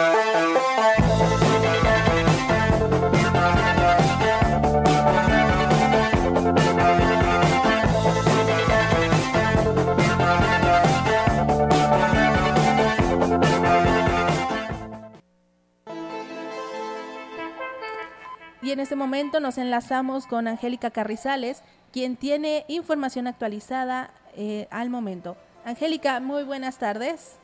En 18.79 18.83
este 18.83 18.95
momento 18.95 19.41
nos 19.41 19.57
enlazamos 19.57 20.25
con 20.25 20.47
Angélica 20.47 20.89
Carrizales, 20.89 21.63
quien 21.91 22.15
tiene 22.15 22.63
información 22.69 23.27
actualizada 23.27 24.09
eh, 24.37 24.69
al 24.71 24.89
momento. 24.89 25.35
Angélica, 25.65 26.21
muy 26.21 26.45
buenas 26.45 26.77
tardes. 26.77 27.35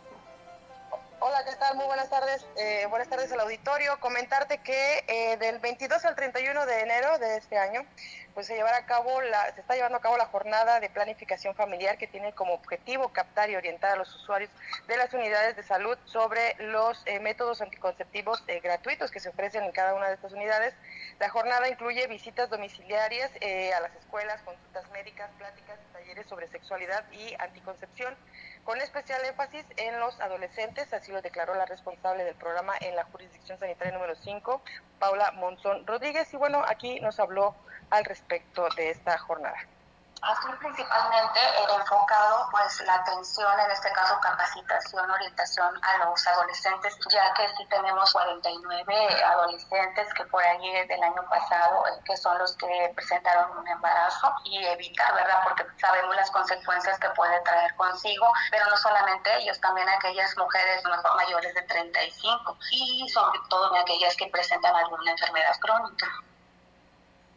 Hola, 1.20 1.44
¿qué 1.44 1.54
tal? 1.58 1.76
Muy 1.76 1.88
buenas 1.88 2.10
tardes. 2.10 2.46
Eh, 2.56 2.86
buenas 2.90 3.10
tardes 3.10 3.34
al 3.34 3.42
auditorio. 3.42 4.00
Comentarte 4.00 4.60
que 4.60 5.04
eh, 5.10 5.36
del 5.36 5.60
22 5.60 6.06
al 6.06 6.16
31 6.16 6.66
de 6.66 6.80
enero 6.80 7.18
de 7.20 7.36
este 7.36 7.58
año, 7.58 7.82
pues 8.36 8.48
se 8.48 8.56
llevará 8.56 8.78
a 8.78 8.86
cabo 8.86 9.22
la, 9.22 9.52
se 9.56 9.62
está 9.62 9.74
llevando 9.76 9.98
a 9.98 10.02
cabo 10.02 10.18
la 10.18 10.28
jornada 10.28 10.80
de 10.80 10.90
planificación 10.90 11.56
familiar 11.56 11.98
que 11.98 12.06
tiene 12.06 12.34
como 12.34 12.54
objetivo 12.54 13.10
captar 13.10 13.50
y 13.50 13.56
orientar 13.56 13.94
a 13.94 13.96
los 13.96 14.14
usuarios 14.14 14.52
de 14.88 14.98
las 14.98 15.12
unidades 15.14 15.56
de 15.56 15.64
salud 15.64 15.98
sobre 16.04 16.56
los 16.60 17.02
eh, 17.06 17.20
métodos 17.22 17.62
anticonceptivos 17.62 18.44
gratuitos 18.62 19.10
que 19.10 19.20
se 19.20 19.30
ofrecen 19.30 19.64
en 19.64 19.72
cada 19.72 19.96
una 19.96 20.10
de 20.10 20.16
estas 20.16 20.34
unidades. 20.34 20.76
La 21.18 21.30
jornada 21.30 21.68
incluye 21.70 22.06
visitas 22.08 22.50
domiciliarias 22.50 23.32
a 23.76 23.80
las 23.80 23.96
escuelas, 23.96 24.42
consultas 24.42 24.88
médicas, 24.92 25.32
pláticas, 25.38 25.80
talleres 25.94 26.28
sobre 26.28 26.48
sexualidad 26.50 27.10
y 27.12 27.34
anticoncepción 27.40 28.16
con 28.66 28.82
especial 28.82 29.24
énfasis 29.24 29.64
en 29.78 30.00
los 30.00 30.20
adolescentes, 30.20 30.92
así 30.92 31.12
lo 31.12 31.22
declaró 31.22 31.54
la 31.54 31.68
responsable 31.68 32.24
del 32.24 32.34
programa 32.34 32.74
en 32.82 32.96
la 32.96 33.04
jurisdicción 33.06 33.60
sanitaria 33.60 33.94
número 33.94 34.16
5, 34.16 34.62
Paula 35.00 35.32
Monzón 35.34 35.86
Rodríguez, 35.86 36.34
y 36.34 36.38
bueno, 36.38 36.64
aquí 36.68 37.00
nos 37.02 37.20
habló 37.20 37.56
al 37.90 38.06
respecto 38.06 38.68
de 38.76 38.90
esta 38.90 39.18
jornada. 39.18 39.58
Aquí 40.28 40.48
principalmente 40.60 41.40
era 41.64 41.76
enfocado 41.76 42.50
pues 42.50 42.82
la 42.82 42.96
atención, 42.96 43.60
en 43.60 43.70
este 43.70 43.92
caso 43.92 44.20
capacitación, 44.20 45.12
orientación 45.12 45.80
a 45.84 46.06
los 46.06 46.26
adolescentes, 46.26 46.98
ya 47.12 47.32
que 47.36 47.48
sí 47.56 47.66
tenemos 47.70 48.12
49 48.12 49.24
adolescentes 49.24 50.12
que 50.16 50.26
por 50.26 50.42
ahí 50.42 50.88
del 50.88 51.04
año 51.04 51.30
pasado, 51.30 51.86
eh, 51.88 52.02
que 52.06 52.18
son 52.18 52.40
los 52.40 52.58
que 52.58 52.92
presentaron 52.96 53.56
un 53.56 53.68
embarazo 53.68 54.34
y 54.46 54.66
evitar, 54.66 55.14
¿verdad? 55.14 55.44
Porque 55.44 55.64
sabemos 55.80 56.16
las 56.16 56.32
consecuencias 56.32 56.98
que 57.00 57.10
puede 57.10 57.40
traer 57.42 57.76
consigo, 57.76 58.32
pero 58.50 58.66
no 58.68 58.78
solamente 58.78 59.32
ellos, 59.38 59.62
también 59.62 59.88
aquellas 59.90 60.36
mujeres 60.38 60.84
mayores 61.18 61.54
de 61.54 61.62
35 61.62 62.58
y 62.72 63.08
sobre 63.10 63.40
todo 63.48 63.76
aquellas 63.76 64.16
que 64.16 64.26
presentan 64.28 64.76
alguna 64.76 65.12
enfermedad 65.12 65.56
crónica. 65.60 66.08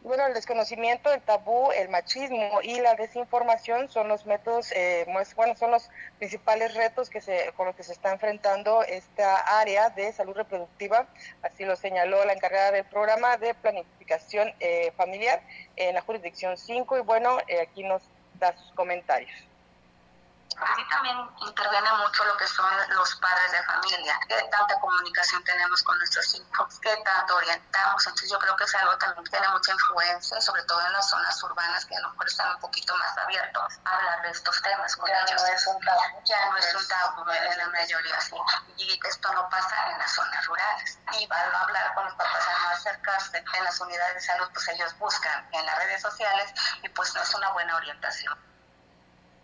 Bueno, 0.01 0.25
el 0.27 0.33
desconocimiento, 0.33 1.11
el 1.11 1.21
tabú, 1.21 1.71
el 1.73 1.89
machismo 1.89 2.61
y 2.63 2.79
la 2.79 2.95
desinformación 2.95 3.89
son 3.89 4.07
los 4.07 4.25
métodos, 4.25 4.71
eh, 4.71 5.05
bueno, 5.35 5.55
son 5.57 5.71
los 5.71 5.89
principales 6.17 6.73
retos 6.73 7.09
que 7.09 7.19
se, 7.19 7.51
con 7.57 7.67
los 7.67 7.75
que 7.75 7.83
se 7.83 7.91
está 7.91 8.13
enfrentando 8.13 8.81
esta 8.83 9.59
área 9.59 9.89
de 9.89 10.13
salud 10.13 10.33
reproductiva, 10.35 11.05
así 11.41 11.65
lo 11.65 11.75
señaló 11.75 12.23
la 12.23 12.31
encargada 12.31 12.71
del 12.71 12.85
programa 12.85 13.35
de 13.35 13.53
planificación 13.55 14.53
eh, 14.61 14.93
familiar 14.95 15.41
en 15.75 15.95
la 15.95 16.01
jurisdicción 16.01 16.57
5 16.57 16.97
y 16.97 17.01
bueno, 17.01 17.37
eh, 17.47 17.59
aquí 17.59 17.83
nos 17.83 18.01
da 18.39 18.55
sus 18.55 18.71
comentarios. 18.71 19.48
Aquí 20.57 20.87
también 20.89 21.17
interviene 21.37 21.91
mucho 21.93 22.25
lo 22.25 22.35
que 22.37 22.47
son 22.47 22.69
los 22.89 23.15
padres 23.15 23.51
de 23.51 23.63
familia, 23.63 24.19
qué 24.27 24.41
tanta 24.51 24.79
comunicación 24.79 25.43
tenemos 25.43 25.81
con 25.83 25.97
nuestros 25.97 26.33
hijos, 26.35 26.79
qué 26.81 26.95
tanto 26.97 27.35
orientamos. 27.35 28.05
Entonces 28.05 28.29
yo 28.29 28.39
creo 28.39 28.55
que 28.57 28.63
es 28.63 28.75
algo 28.75 28.91
que 28.93 29.05
también 29.05 29.25
tiene 29.29 29.47
mucha 29.49 29.71
influencia, 29.71 30.41
sobre 30.41 30.63
todo 30.63 30.81
en 30.85 30.93
las 30.93 31.09
zonas 31.09 31.41
urbanas 31.43 31.85
que 31.85 31.95
a 31.95 32.01
lo 32.01 32.09
mejor 32.11 32.27
están 32.27 32.55
un 32.55 32.59
poquito 32.59 32.95
más 32.97 33.17
abiertos 33.17 33.79
a 33.85 33.95
hablar 33.95 34.21
de 34.23 34.31
estos 34.31 34.61
temas 34.61 34.95
con 34.95 35.07
Ya 35.09 35.21
ellos. 35.21 35.41
no 35.41 35.47
es 35.47 35.67
un 35.67 35.79
tabú. 35.81 36.01
Ya 36.25 36.49
no 36.49 36.57
es 36.57 36.75
un 36.75 36.87
tabú 36.87 37.31
en 37.31 37.57
la 37.57 37.67
mayoría, 37.67 38.21
sí. 38.21 38.35
Y 38.77 38.99
esto 39.07 39.33
no 39.33 39.49
pasa 39.49 39.91
en 39.91 39.97
las 39.97 40.11
zonas 40.11 40.45
rurales. 40.45 40.99
Y 41.13 41.27
al 41.29 41.51
no 41.51 41.57
hablar 41.59 41.93
con 41.93 42.05
los 42.05 42.13
papás, 42.15 42.47
al 42.47 42.61
no 42.63 42.69
acercarse 42.69 43.37
en 43.37 43.63
las 43.63 43.79
unidades 43.79 44.15
de 44.15 44.21
salud, 44.21 44.49
pues 44.53 44.67
ellos 44.69 44.97
buscan 44.97 45.47
en 45.53 45.65
las 45.65 45.77
redes 45.77 46.01
sociales 46.01 46.53
y 46.81 46.89
pues 46.89 47.13
no 47.15 47.21
es 47.21 47.33
una 47.35 47.49
buena 47.51 47.75
orientación. 47.75 48.48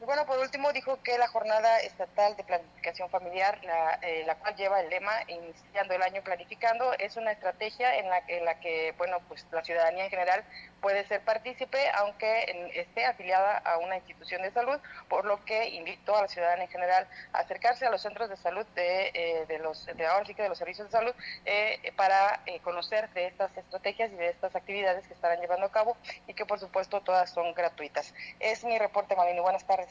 Y 0.01 0.03
bueno, 0.05 0.25
por 0.25 0.37
último 0.39 0.73
dijo 0.73 1.01
que 1.03 1.17
la 1.17 1.27
jornada 1.27 1.79
estatal 1.79 2.35
de 2.35 2.43
planificación 2.43 3.09
familiar, 3.09 3.59
la, 3.63 3.99
eh, 4.01 4.23
la 4.25 4.35
cual 4.35 4.55
lleva 4.55 4.81
el 4.81 4.89
lema 4.89 5.13
iniciando 5.27 5.93
el 5.93 6.01
año 6.01 6.21
planificando, 6.21 6.93
es 6.99 7.15
una 7.15 7.31
estrategia 7.31 7.95
en 7.97 8.09
la, 8.09 8.21
en 8.27 8.43
la 8.43 8.59
que, 8.59 8.93
bueno, 8.97 9.19
pues 9.27 9.45
la 9.51 9.63
ciudadanía 9.63 10.03
en 10.03 10.09
general 10.09 10.43
puede 10.85 11.07
ser 11.07 11.21
partícipe, 11.21 11.79
aunque 11.97 12.71
esté 12.75 13.07
afiliada 13.07 13.57
a 13.57 13.79
una 13.79 13.95
institución 13.95 14.43
de 14.43 14.51
salud, 14.51 14.77
por 15.09 15.25
lo 15.25 15.43
que 15.43 15.69
invitó 15.69 16.15
a 16.15 16.21
la 16.21 16.27
ciudadanía 16.27 16.65
en 16.65 16.69
general 16.69 17.07
a 17.33 17.39
acercarse 17.39 17.87
a 17.87 17.89
los 17.89 18.03
centros 18.03 18.29
de 18.29 18.37
salud 18.37 18.63
de, 18.75 19.09
eh, 19.15 19.45
de 19.47 19.57
los, 19.57 19.87
de 19.87 20.05
ahora 20.05 20.23
sí 20.27 20.35
que 20.35 20.43
de 20.43 20.49
los 20.49 20.59
servicios 20.59 20.87
de 20.89 20.91
salud, 20.91 21.11
eh, 21.45 21.91
para 21.95 22.39
eh, 22.45 22.59
conocer 22.59 23.09
de 23.15 23.25
estas 23.25 23.49
estrategias 23.57 24.11
y 24.11 24.15
de 24.15 24.29
estas 24.29 24.55
actividades 24.55 25.07
que 25.07 25.15
estarán 25.15 25.41
llevando 25.41 25.65
a 25.65 25.71
cabo 25.71 25.97
y 26.27 26.35
que 26.35 26.45
por 26.45 26.59
supuesto 26.59 27.01
todas 27.01 27.31
son 27.31 27.55
gratuitas. 27.55 28.13
Es 28.39 28.63
mi 28.63 28.77
reporte, 28.77 29.15
Malini. 29.15 29.39
Buenas 29.39 29.65
tardes. 29.65 29.89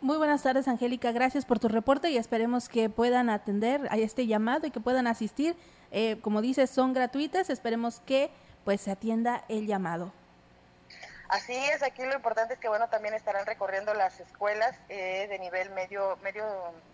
Muy 0.00 0.16
buenas 0.16 0.42
tardes, 0.42 0.68
Angélica. 0.68 1.12
Gracias 1.12 1.44
por 1.44 1.58
tu 1.58 1.68
reporte 1.68 2.08
y 2.08 2.16
esperemos 2.16 2.70
que 2.70 2.88
puedan 2.88 3.28
atender 3.28 3.88
a 3.90 3.98
este 3.98 4.26
llamado 4.26 4.66
y 4.66 4.70
que 4.70 4.80
puedan 4.80 5.06
asistir. 5.06 5.54
Eh, 5.90 6.16
como 6.22 6.40
dices, 6.40 6.70
son 6.70 6.94
gratuitas. 6.94 7.50
Esperemos 7.50 8.00
que 8.00 8.30
pues 8.64 8.80
se 8.80 8.90
atienda 8.90 9.44
el 9.50 9.66
llamado. 9.66 10.14
Así 11.32 11.54
es, 11.54 11.84
aquí 11.84 12.04
lo 12.04 12.14
importante 12.16 12.54
es 12.54 12.58
que 12.60 12.68
bueno 12.68 12.88
también 12.88 13.14
estarán 13.14 13.46
recorriendo 13.46 13.94
las 13.94 14.18
escuelas 14.18 14.74
eh, 14.88 15.28
de 15.28 15.38
nivel 15.38 15.70
medio, 15.70 16.16
medio, 16.22 16.44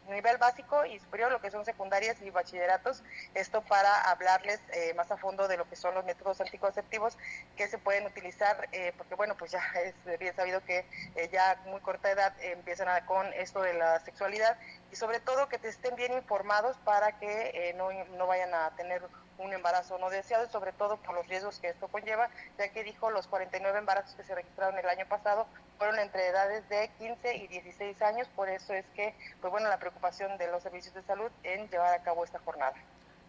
nivel 0.09 0.37
básico 0.37 0.85
y 0.85 0.99
superior, 1.01 1.33
lo 1.33 1.41
que 1.41 1.51
son 1.51 1.65
secundarias 1.65 2.21
y 2.21 2.29
bachilleratos, 2.29 3.03
esto 3.33 3.63
para 3.63 4.03
hablarles 4.11 4.61
eh, 4.75 4.93
más 4.93 5.11
a 5.11 5.17
fondo 5.17 5.49
de 5.49 5.57
lo 5.57 5.67
que 5.67 5.75
son 5.77 5.95
los 5.95 6.05
métodos 6.05 6.43
anticonceptivos 6.43 7.17
que 7.55 7.67
se 7.67 7.79
pueden 7.79 8.05
utilizar, 8.05 8.69
eh, 8.73 8.93
porque 8.99 9.15
bueno 9.15 9.39
pues 9.39 9.53
ya 9.53 9.63
es 9.83 10.19
bien 10.19 10.35
sabido 10.35 10.63
que 10.63 10.87
eh, 11.15 11.31
ya 11.33 11.59
muy 11.65 11.81
corta 11.81 12.11
edad 12.11 12.35
empiezan 12.41 12.89
a- 12.89 13.07
con 13.07 13.33
esto 13.33 13.63
de 13.63 13.73
la 13.73 13.99
sexualidad. 14.01 14.59
Y 14.91 14.97
sobre 14.97 15.21
todo 15.21 15.49
que 15.49 15.59
te 15.59 15.69
estén 15.69 15.97
bien 15.97 16.13
informados 16.13 16.77
para 16.85 17.17
que 17.19 17.53
eh, 17.55 17.73
no, 17.75 17.91
no 17.93 18.27
vayan 18.27 18.53
a 18.53 18.75
tener 18.77 19.09
un 19.39 19.53
embarazo 19.53 19.99
no 19.99 20.11
deseado 20.11 20.49
sobre 20.49 20.73
todo 20.73 20.97
por 20.99 21.15
los 21.15 21.27
riesgos 21.29 21.59
que 21.59 21.69
esto 21.69 21.89
conlleva, 21.89 22.29
ya 22.59 22.69
que 22.69 22.85
dijo 22.85 23.11
los 23.11 23.27
49 23.27 23.79
embarazos 23.79 24.15
que 24.15 24.25
se 24.25 24.35
registraron 24.35 24.79
el 24.79 24.89
año 24.89 25.07
pasado 25.09 25.47
fueron 25.79 25.99
entre 25.99 26.29
edades 26.29 26.69
de 26.69 26.91
15 26.99 27.37
y 27.37 27.47
16 27.49 28.01
años, 28.03 28.29
por 28.35 28.49
eso 28.49 28.73
es 28.73 28.85
que, 28.95 29.15
pues 29.41 29.51
bueno, 29.51 29.69
la 29.69 29.79
preocupación 29.79 30.39
de 30.39 30.51
los 30.51 30.63
servicios 30.63 30.95
de 30.95 31.03
salud 31.03 31.31
en 31.43 31.69
llevar 31.69 31.95
a 31.95 32.03
cabo 32.03 32.25
esta 32.25 32.39
jornada. 32.41 32.75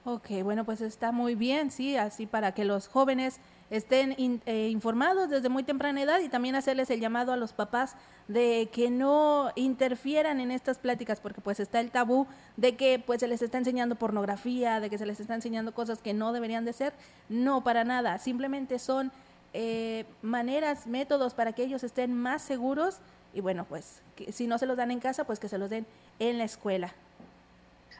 Ok, 0.06 0.42
bueno, 0.44 0.64
pues 0.64 0.80
está 0.80 1.12
muy 1.12 1.36
bien, 1.36 1.70
sí, 1.70 1.98
así 1.98 2.28
para 2.28 2.54
que 2.54 2.64
los 2.64 2.88
jóvenes 2.88 3.42
estén 3.70 4.14
in- 4.18 4.42
eh, 4.46 4.70
informados 4.70 5.30
desde 5.30 5.50
muy 5.50 5.64
temprana 5.64 6.02
edad 6.02 6.20
y 6.20 6.30
también 6.30 6.56
hacerles 6.56 6.90
el 6.90 7.00
llamado 7.00 7.34
a 7.34 7.38
los 7.38 7.54
papás 7.54 7.96
de 8.28 8.70
que 8.72 8.90
no 8.90 9.52
interfieran 9.56 10.40
en 10.40 10.52
estas 10.52 10.78
pláticas 10.78 11.20
porque 11.20 11.42
pues 11.42 11.60
está 11.60 11.80
el 11.80 11.92
tabú 11.92 12.28
de 12.56 12.76
que 12.76 13.00
pues 13.00 13.20
se 13.20 13.28
les 13.28 13.42
está 13.42 13.58
enseñando 13.58 13.96
pornografía, 13.96 14.80
de 14.80 14.90
que 14.90 14.98
se 14.98 15.06
les 15.06 15.20
está 15.20 15.36
enseñando 15.36 15.74
cosas 15.74 16.02
que 16.02 16.14
no 16.14 16.32
deberían 16.34 16.66
de 16.66 16.74
ser. 16.74 16.94
No, 17.30 17.64
para 17.64 17.84
nada, 17.84 18.18
simplemente 18.20 18.80
son 18.80 19.12
eh, 19.54 20.06
maneras, 20.22 20.88
métodos 20.88 21.34
para 21.34 21.54
que 21.54 21.64
ellos 21.64 21.84
estén 21.84 22.14
más 22.14 22.42
seguros 22.42 23.00
y 23.34 23.42
bueno, 23.42 23.66
pues 23.68 24.02
que 24.16 24.32
si 24.32 24.48
no 24.48 24.58
se 24.58 24.66
los 24.66 24.78
dan 24.78 24.92
en 24.92 25.00
casa, 25.00 25.26
pues 25.26 25.40
que 25.40 25.48
se 25.50 25.58
los 25.58 25.70
den 25.70 25.86
en 26.20 26.38
la 26.38 26.44
escuela. 26.46 26.94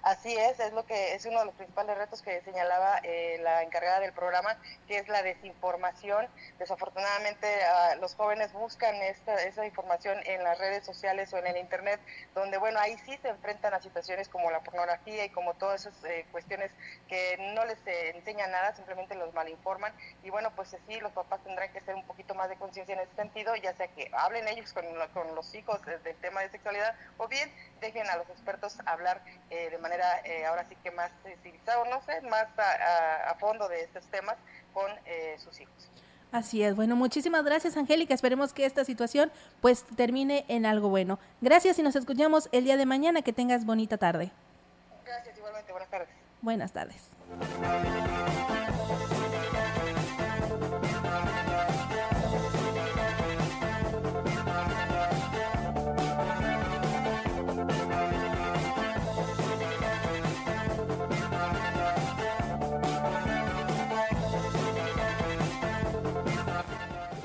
Así 0.04 0.36
es, 0.38 0.60
es 0.60 0.72
lo 0.74 0.86
que 0.86 1.16
es 1.16 1.26
uno 1.26 1.40
de 1.40 1.46
los 1.46 1.56
principales 1.56 1.98
retos 1.98 2.22
que 2.22 2.42
señalaba 2.42 3.00
eh, 3.04 3.38
la 3.42 3.64
encargada 3.64 4.00
del 4.00 4.14
programa, 4.14 4.58
que 4.86 4.98
es 5.00 5.08
la 5.10 5.22
desinformación. 5.24 6.32
Desafortunadamente, 6.60 7.48
ah, 7.66 7.96
los 8.00 8.16
jóvenes 8.16 8.54
buscan 8.54 8.96
esta, 9.02 9.34
esa 9.44 9.66
información 9.66 10.20
en 10.26 10.44
las 10.44 10.58
redes 10.60 10.86
sociales 10.86 11.34
o 11.34 11.38
en 11.40 11.48
el 11.48 11.58
internet, 11.58 12.02
donde 12.34 12.58
bueno, 12.58 12.80
ahí 12.80 12.98
sí 13.00 13.18
se 13.18 13.30
enfrentan 13.30 13.74
a 13.74 13.82
situaciones 13.82 14.30
como 14.30 14.52
la 14.52 14.62
pornografía 14.64 15.26
y 15.26 15.32
como 15.32 15.56
todas 15.56 15.86
esas 15.86 16.04
eh, 16.06 16.28
cuestiones 16.32 16.72
que 17.08 17.38
no 17.56 17.66
les 17.66 17.86
eh, 17.88 18.12
enseñan 18.16 18.52
nada, 18.52 18.74
simplemente 18.76 19.16
los 19.16 19.34
malinforman. 19.34 19.94
Y 20.22 20.30
bueno, 20.30 20.54
pues 20.56 20.70
sí, 20.86 21.00
los 21.00 21.12
papás 21.14 21.44
tendrán 21.44 21.72
que 21.72 21.82
ser 21.82 21.96
un 21.96 22.06
poquito 22.06 22.36
más 22.36 22.50
de 22.50 22.58
conciencia 22.58 22.94
en 22.94 23.02
ese 23.02 23.14
sentido, 23.16 23.56
ya 23.56 23.74
sea 23.74 23.88
que 23.90 24.10
hablen 24.14 24.48
ellos 24.48 24.72
con, 24.74 24.86
con 25.14 25.36
los 25.36 25.54
hijos 25.56 25.82
de- 25.84 26.00
del 26.00 26.18
tema 26.20 26.42
de 26.42 26.50
sexualidad 26.50 26.96
o 27.18 27.28
bien 27.28 27.52
dejen 27.76 28.08
a 28.10 28.16
los 28.18 28.30
expertos 28.30 28.78
hablar 28.86 29.24
de 29.50 29.78
manera 29.80 29.87
eh, 29.92 30.46
ahora 30.46 30.66
sí 30.70 30.76
que 30.84 30.92
más 30.92 31.12
civilizada, 31.44 31.84
no 31.90 32.02
sé, 32.04 32.22
más 32.22 32.48
a, 32.58 32.62
a- 32.62 33.32
a 33.32 33.36
fondo 33.36 33.68
de 33.68 33.82
estos 33.82 34.06
temas 34.08 34.36
con 34.74 34.92
eh, 35.06 35.36
sus 35.40 35.60
hijos. 35.60 35.90
Así 36.32 36.62
es. 36.62 36.76
Bueno, 36.76 36.96
muchísimas 36.98 37.44
gracias, 37.46 37.78
Angélica. 37.78 38.14
Esperemos 38.14 38.52
que 38.54 38.66
esta 38.66 38.84
situación 38.84 39.32
pues 39.62 39.86
termine 39.96 40.44
en 40.50 40.66
algo 40.66 40.90
bueno. 40.90 41.20
Gracias 41.42 41.80
y 41.80 41.84
nos 41.84 41.96
escuchamos 41.96 42.50
el 42.52 42.66
día 42.66 42.76
de 42.76 42.86
mañana. 42.86 43.22
Que 43.22 43.32
tengas 43.32 43.66
bonita 43.66 43.98
tarde. 43.98 44.32
Gracias, 45.06 45.38
igualmente, 45.38 45.72
buenas 45.72 45.90
tardes. 45.90 46.10
Buenas 46.42 46.74
tardes. 46.74 47.02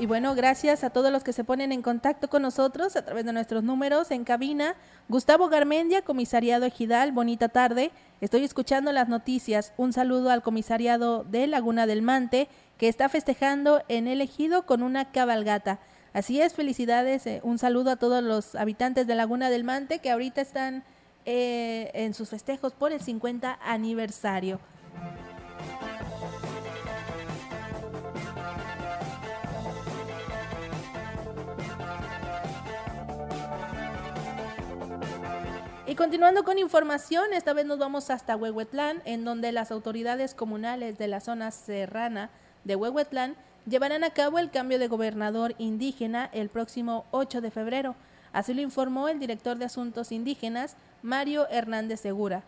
Y 0.03 0.07
bueno, 0.07 0.35
gracias 0.35 0.83
a 0.83 0.91
todos 0.91 1.13
los 1.13 1.23
que 1.23 1.33
se 1.33 1.45
ponen 1.45 1.71
en 1.71 1.81
contacto 1.81 2.29
con 2.29 2.43
nosotros 2.43 2.97
a 2.97 3.05
través 3.05 3.25
de 3.25 3.33
nuestros 3.33 3.63
números 3.63 4.11
en 4.11 4.25
cabina. 4.25 4.75
Gustavo 5.09 5.49
Garmendia, 5.49 6.03
comisariado 6.03 6.67
Ejidal, 6.67 7.13
bonita 7.13 7.49
tarde. 7.49 7.93
Estoy 8.21 8.43
escuchando 8.43 8.91
las 8.91 9.09
noticias. 9.09 9.73
Un 9.77 9.93
saludo 9.93 10.31
al 10.31 10.43
comisariado 10.43 11.23
de 11.23 11.47
Laguna 11.47 11.87
del 11.87 12.03
Mante, 12.03 12.49
que 12.79 12.89
está 12.89 13.09
festejando 13.09 13.85
en 13.87 14.09
el 14.09 14.21
ejido 14.21 14.67
con 14.67 14.83
una 14.83 15.13
cabalgata. 15.13 15.79
Así 16.13 16.41
es, 16.41 16.53
felicidades. 16.53 17.25
eh, 17.29 17.41
un 17.45 17.61
saludo 17.61 17.93
a 17.93 17.97
todos 17.97 18.25
los 18.25 18.57
habitantes 18.57 19.07
de 19.07 19.15
Laguna 19.15 19.51
del 19.51 19.63
Mante 19.63 20.01
que 20.01 20.11
ahorita 20.11 20.41
están 20.41 20.83
eh, 21.27 21.93
en 21.95 22.13
sus 22.15 22.29
festejos 22.29 22.73
por 22.73 22.91
el 22.91 23.01
50 23.01 23.57
aniversario. 23.63 24.59
Y 35.85 35.97
continuando 35.97 36.45
con 36.45 36.61
información, 36.61 37.33
esta 37.33 37.55
vez 37.55 37.67
nos 37.67 37.79
vamos 37.79 38.09
hasta 38.11 38.37
Huehuetlán, 38.37 39.03
en 39.05 39.25
donde 39.25 39.51
las 39.51 39.73
autoridades 39.73 40.33
comunales 40.33 40.97
de 40.97 41.09
la 41.09 41.21
zona 41.21 41.51
serrana 41.51 42.31
de 42.63 42.77
Huehuetlán 42.77 43.35
llevarán 43.67 44.05
a 44.05 44.11
cabo 44.11 44.39
el 44.39 44.53
cambio 44.53 44.79
de 44.79 44.87
gobernador 44.87 45.57
indígena 45.59 46.31
el 46.33 46.51
próximo 46.51 47.05
8 47.11 47.41
de 47.41 47.51
febrero. 47.51 47.97
Así 48.33 48.55
lo 48.55 48.63
informó 48.63 49.09
el 49.09 49.19
director 49.19 49.59
de 49.59 49.65
Asuntos 49.65 50.13
Indígenas, 50.13 50.77
Mario 51.03 51.49
Hernández 51.51 51.99
Segura. 51.99 52.45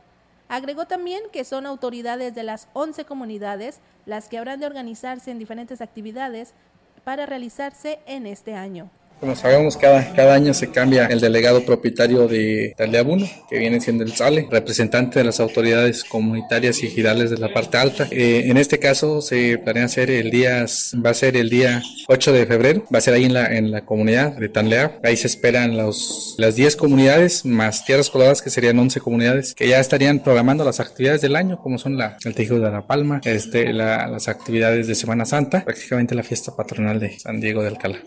Agregó 0.49 0.87
también 0.87 1.24
que 1.32 1.43
son 1.43 1.66
autoridades 1.66 2.37
de 2.37 2.45
las 2.45 2.68
11 2.72 3.05
comunidades 3.05 3.80
las 4.07 4.28
que 4.28 4.39
habrán 4.39 4.61
de 4.61 4.66
organizarse 4.66 5.32
en 5.32 5.41
diferentes 5.41 5.80
actividades 5.80 6.55
para 7.03 7.26
realizarse 7.26 7.99
en 8.07 8.28
este 8.28 8.55
año. 8.55 8.91
Como 9.21 9.37
sabemos, 9.37 9.79
cada, 9.79 10.12
cada 10.12 10.35
año 10.35 10.53
se 10.53 10.71
cambia 10.71 11.07
el 11.07 11.19
delegado 11.19 11.65
propietario 11.65 12.29
de 12.29 12.75
Taldeabuno, 12.77 13.27
que 13.49 13.59
viene 13.59 13.81
siendo 13.81 14.05
el 14.05 14.12
SALE, 14.12 14.47
representante 14.51 15.19
de 15.19 15.25
las 15.25 15.41
autoridades 15.41 16.05
comunitarias 16.05 16.83
y 16.83 16.89
girales 16.89 17.31
de 17.31 17.39
la 17.39 17.51
parte 17.51 17.79
alta. 17.79 18.07
Eh, 18.11 18.43
en 18.49 18.59
este 18.59 18.79
caso 18.79 19.23
se 19.23 19.57
planea 19.57 19.85
hacer 19.87 20.11
el 20.11 20.31
día, 20.31 20.67
va 21.03 21.11
a 21.11 21.15
ser 21.15 21.39
el 21.39 21.49
día 21.49 21.83
8 22.09 22.33
de 22.35 22.45
febrero, 22.45 22.85
va 22.95 22.99
a 22.99 23.01
ser 23.01 23.15
ahí 23.15 23.25
en 23.25 23.33
la, 23.33 23.47
en 23.57 23.71
la 23.71 23.87
comunidad 23.87 24.33
de 24.37 24.51
Tanlea. 24.51 24.99
Ahí 25.03 25.17
se 25.17 25.27
esperan 25.29 25.75
los, 25.75 26.35
las 26.37 26.55
10 26.55 26.77
comunidades 26.77 27.47
más 27.47 27.87
tierras 27.87 28.11
coloradas, 28.11 28.43
que 28.43 28.51
serían 28.51 28.79
11 28.79 29.01
comunidades, 29.01 29.55
que 29.55 29.67
ya 29.69 29.81
estarían 29.81 30.19
programando 30.19 30.65
las 30.67 30.81
actividades 30.81 31.23
del 31.23 31.37
año, 31.37 31.57
como 31.62 31.79
son 31.79 31.97
la, 31.97 32.19
el 32.27 32.35
tejido 32.35 32.61
de 32.61 32.71
la 32.71 32.87
palma, 32.87 33.23
este, 33.25 33.73
la- 33.73 34.07
las 34.07 34.29
actividades 34.29 34.87
de 34.87 34.95
Semana 34.95 35.25
Santa, 35.25 35.65
prácticamente 35.65 36.15
la 36.15 36.25
fiesta 36.25 36.55
patronal 36.55 37.01
de 37.01 37.19
San 37.19 37.41
Diego 37.41 37.62
de 37.62 37.69
Alcalá. 37.69 38.01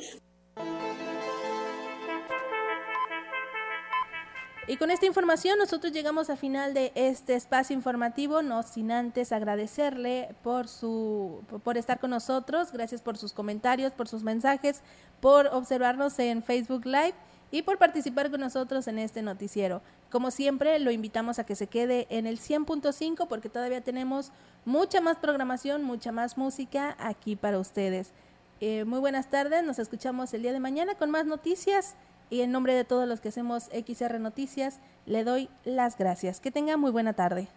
Y 4.70 4.76
con 4.76 4.91
esta 4.91 5.05
información 5.05 5.57
nosotros 5.57 5.93
llegamos 5.93 6.30
al 6.30 6.38
final 6.38 6.74
de 6.74 6.91
este 6.93 7.36
espacio 7.36 7.74
informativo, 7.74 8.41
no 8.41 8.63
sin 8.63 8.91
antes 8.91 9.32
agradecerle 9.32 10.36
por 10.43 10.68
su 10.68 11.41
por 11.63 11.78
estar 11.78 12.01
con 12.01 12.09
nosotros, 12.09 12.74
gracias 12.74 13.01
por 13.01 13.18
sus 13.18 13.32
comentarios, 13.32 13.93
por 13.93 14.09
sus 14.09 14.24
mensajes, 14.24 14.82
por 15.22 15.47
observarnos 15.47 16.20
en 16.20 16.43
Facebook 16.43 16.86
Live 16.86 17.13
y 17.49 17.61
por 17.61 17.78
participar 17.78 18.30
con 18.30 18.41
nosotros 18.41 18.89
en 18.89 18.99
este 18.99 19.22
noticiero. 19.22 19.82
Como 20.11 20.32
siempre, 20.32 20.80
lo 20.80 20.91
invitamos 20.91 21.39
a 21.39 21.45
que 21.45 21.55
se 21.55 21.68
quede 21.68 22.05
en 22.09 22.28
el 22.28 22.38
100.5 22.38 23.26
porque 23.30 23.47
todavía 23.47 23.80
tenemos 23.80 24.34
mucha 24.65 24.99
más 24.99 25.15
programación, 25.15 25.84
mucha 25.84 26.11
más 26.11 26.38
música 26.38 26.97
aquí 26.99 27.38
para 27.38 27.57
ustedes. 27.57 28.11
Eh, 28.59 28.84
muy 28.84 28.99
buenas 28.99 29.30
tardes, 29.30 29.63
nos 29.63 29.80
escuchamos 29.80 30.34
el 30.34 30.41
día 30.41 30.51
de 30.51 30.59
mañana 30.59 30.95
con 30.95 31.09
más 31.09 31.26
noticias 31.26 31.95
y 32.30 32.41
en 32.41 32.51
nombre 32.51 32.73
de 32.73 32.84
todos 32.84 33.07
los 33.07 33.21
que 33.21 33.30
hacemos 33.30 33.65
XR 33.65 34.19
Noticias, 34.19 34.80
le 35.05 35.23
doy 35.23 35.49
las 35.63 35.97
gracias. 35.97 36.39
Que 36.39 36.51
tenga 36.51 36.78
muy 36.78 36.91
buena 36.91 37.13
tarde. 37.13 37.47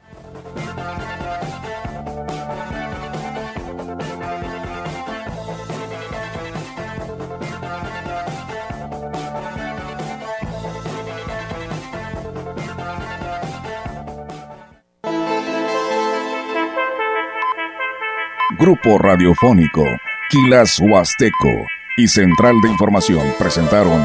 Grupo 18.59 18.99
Radiofónico, 18.99 19.85
Quilas 20.29 20.79
Huasteco 20.81 21.67
y 21.97 22.09
Central 22.09 22.61
de 22.61 22.69
Información 22.69 23.27
presentaron 23.39 24.05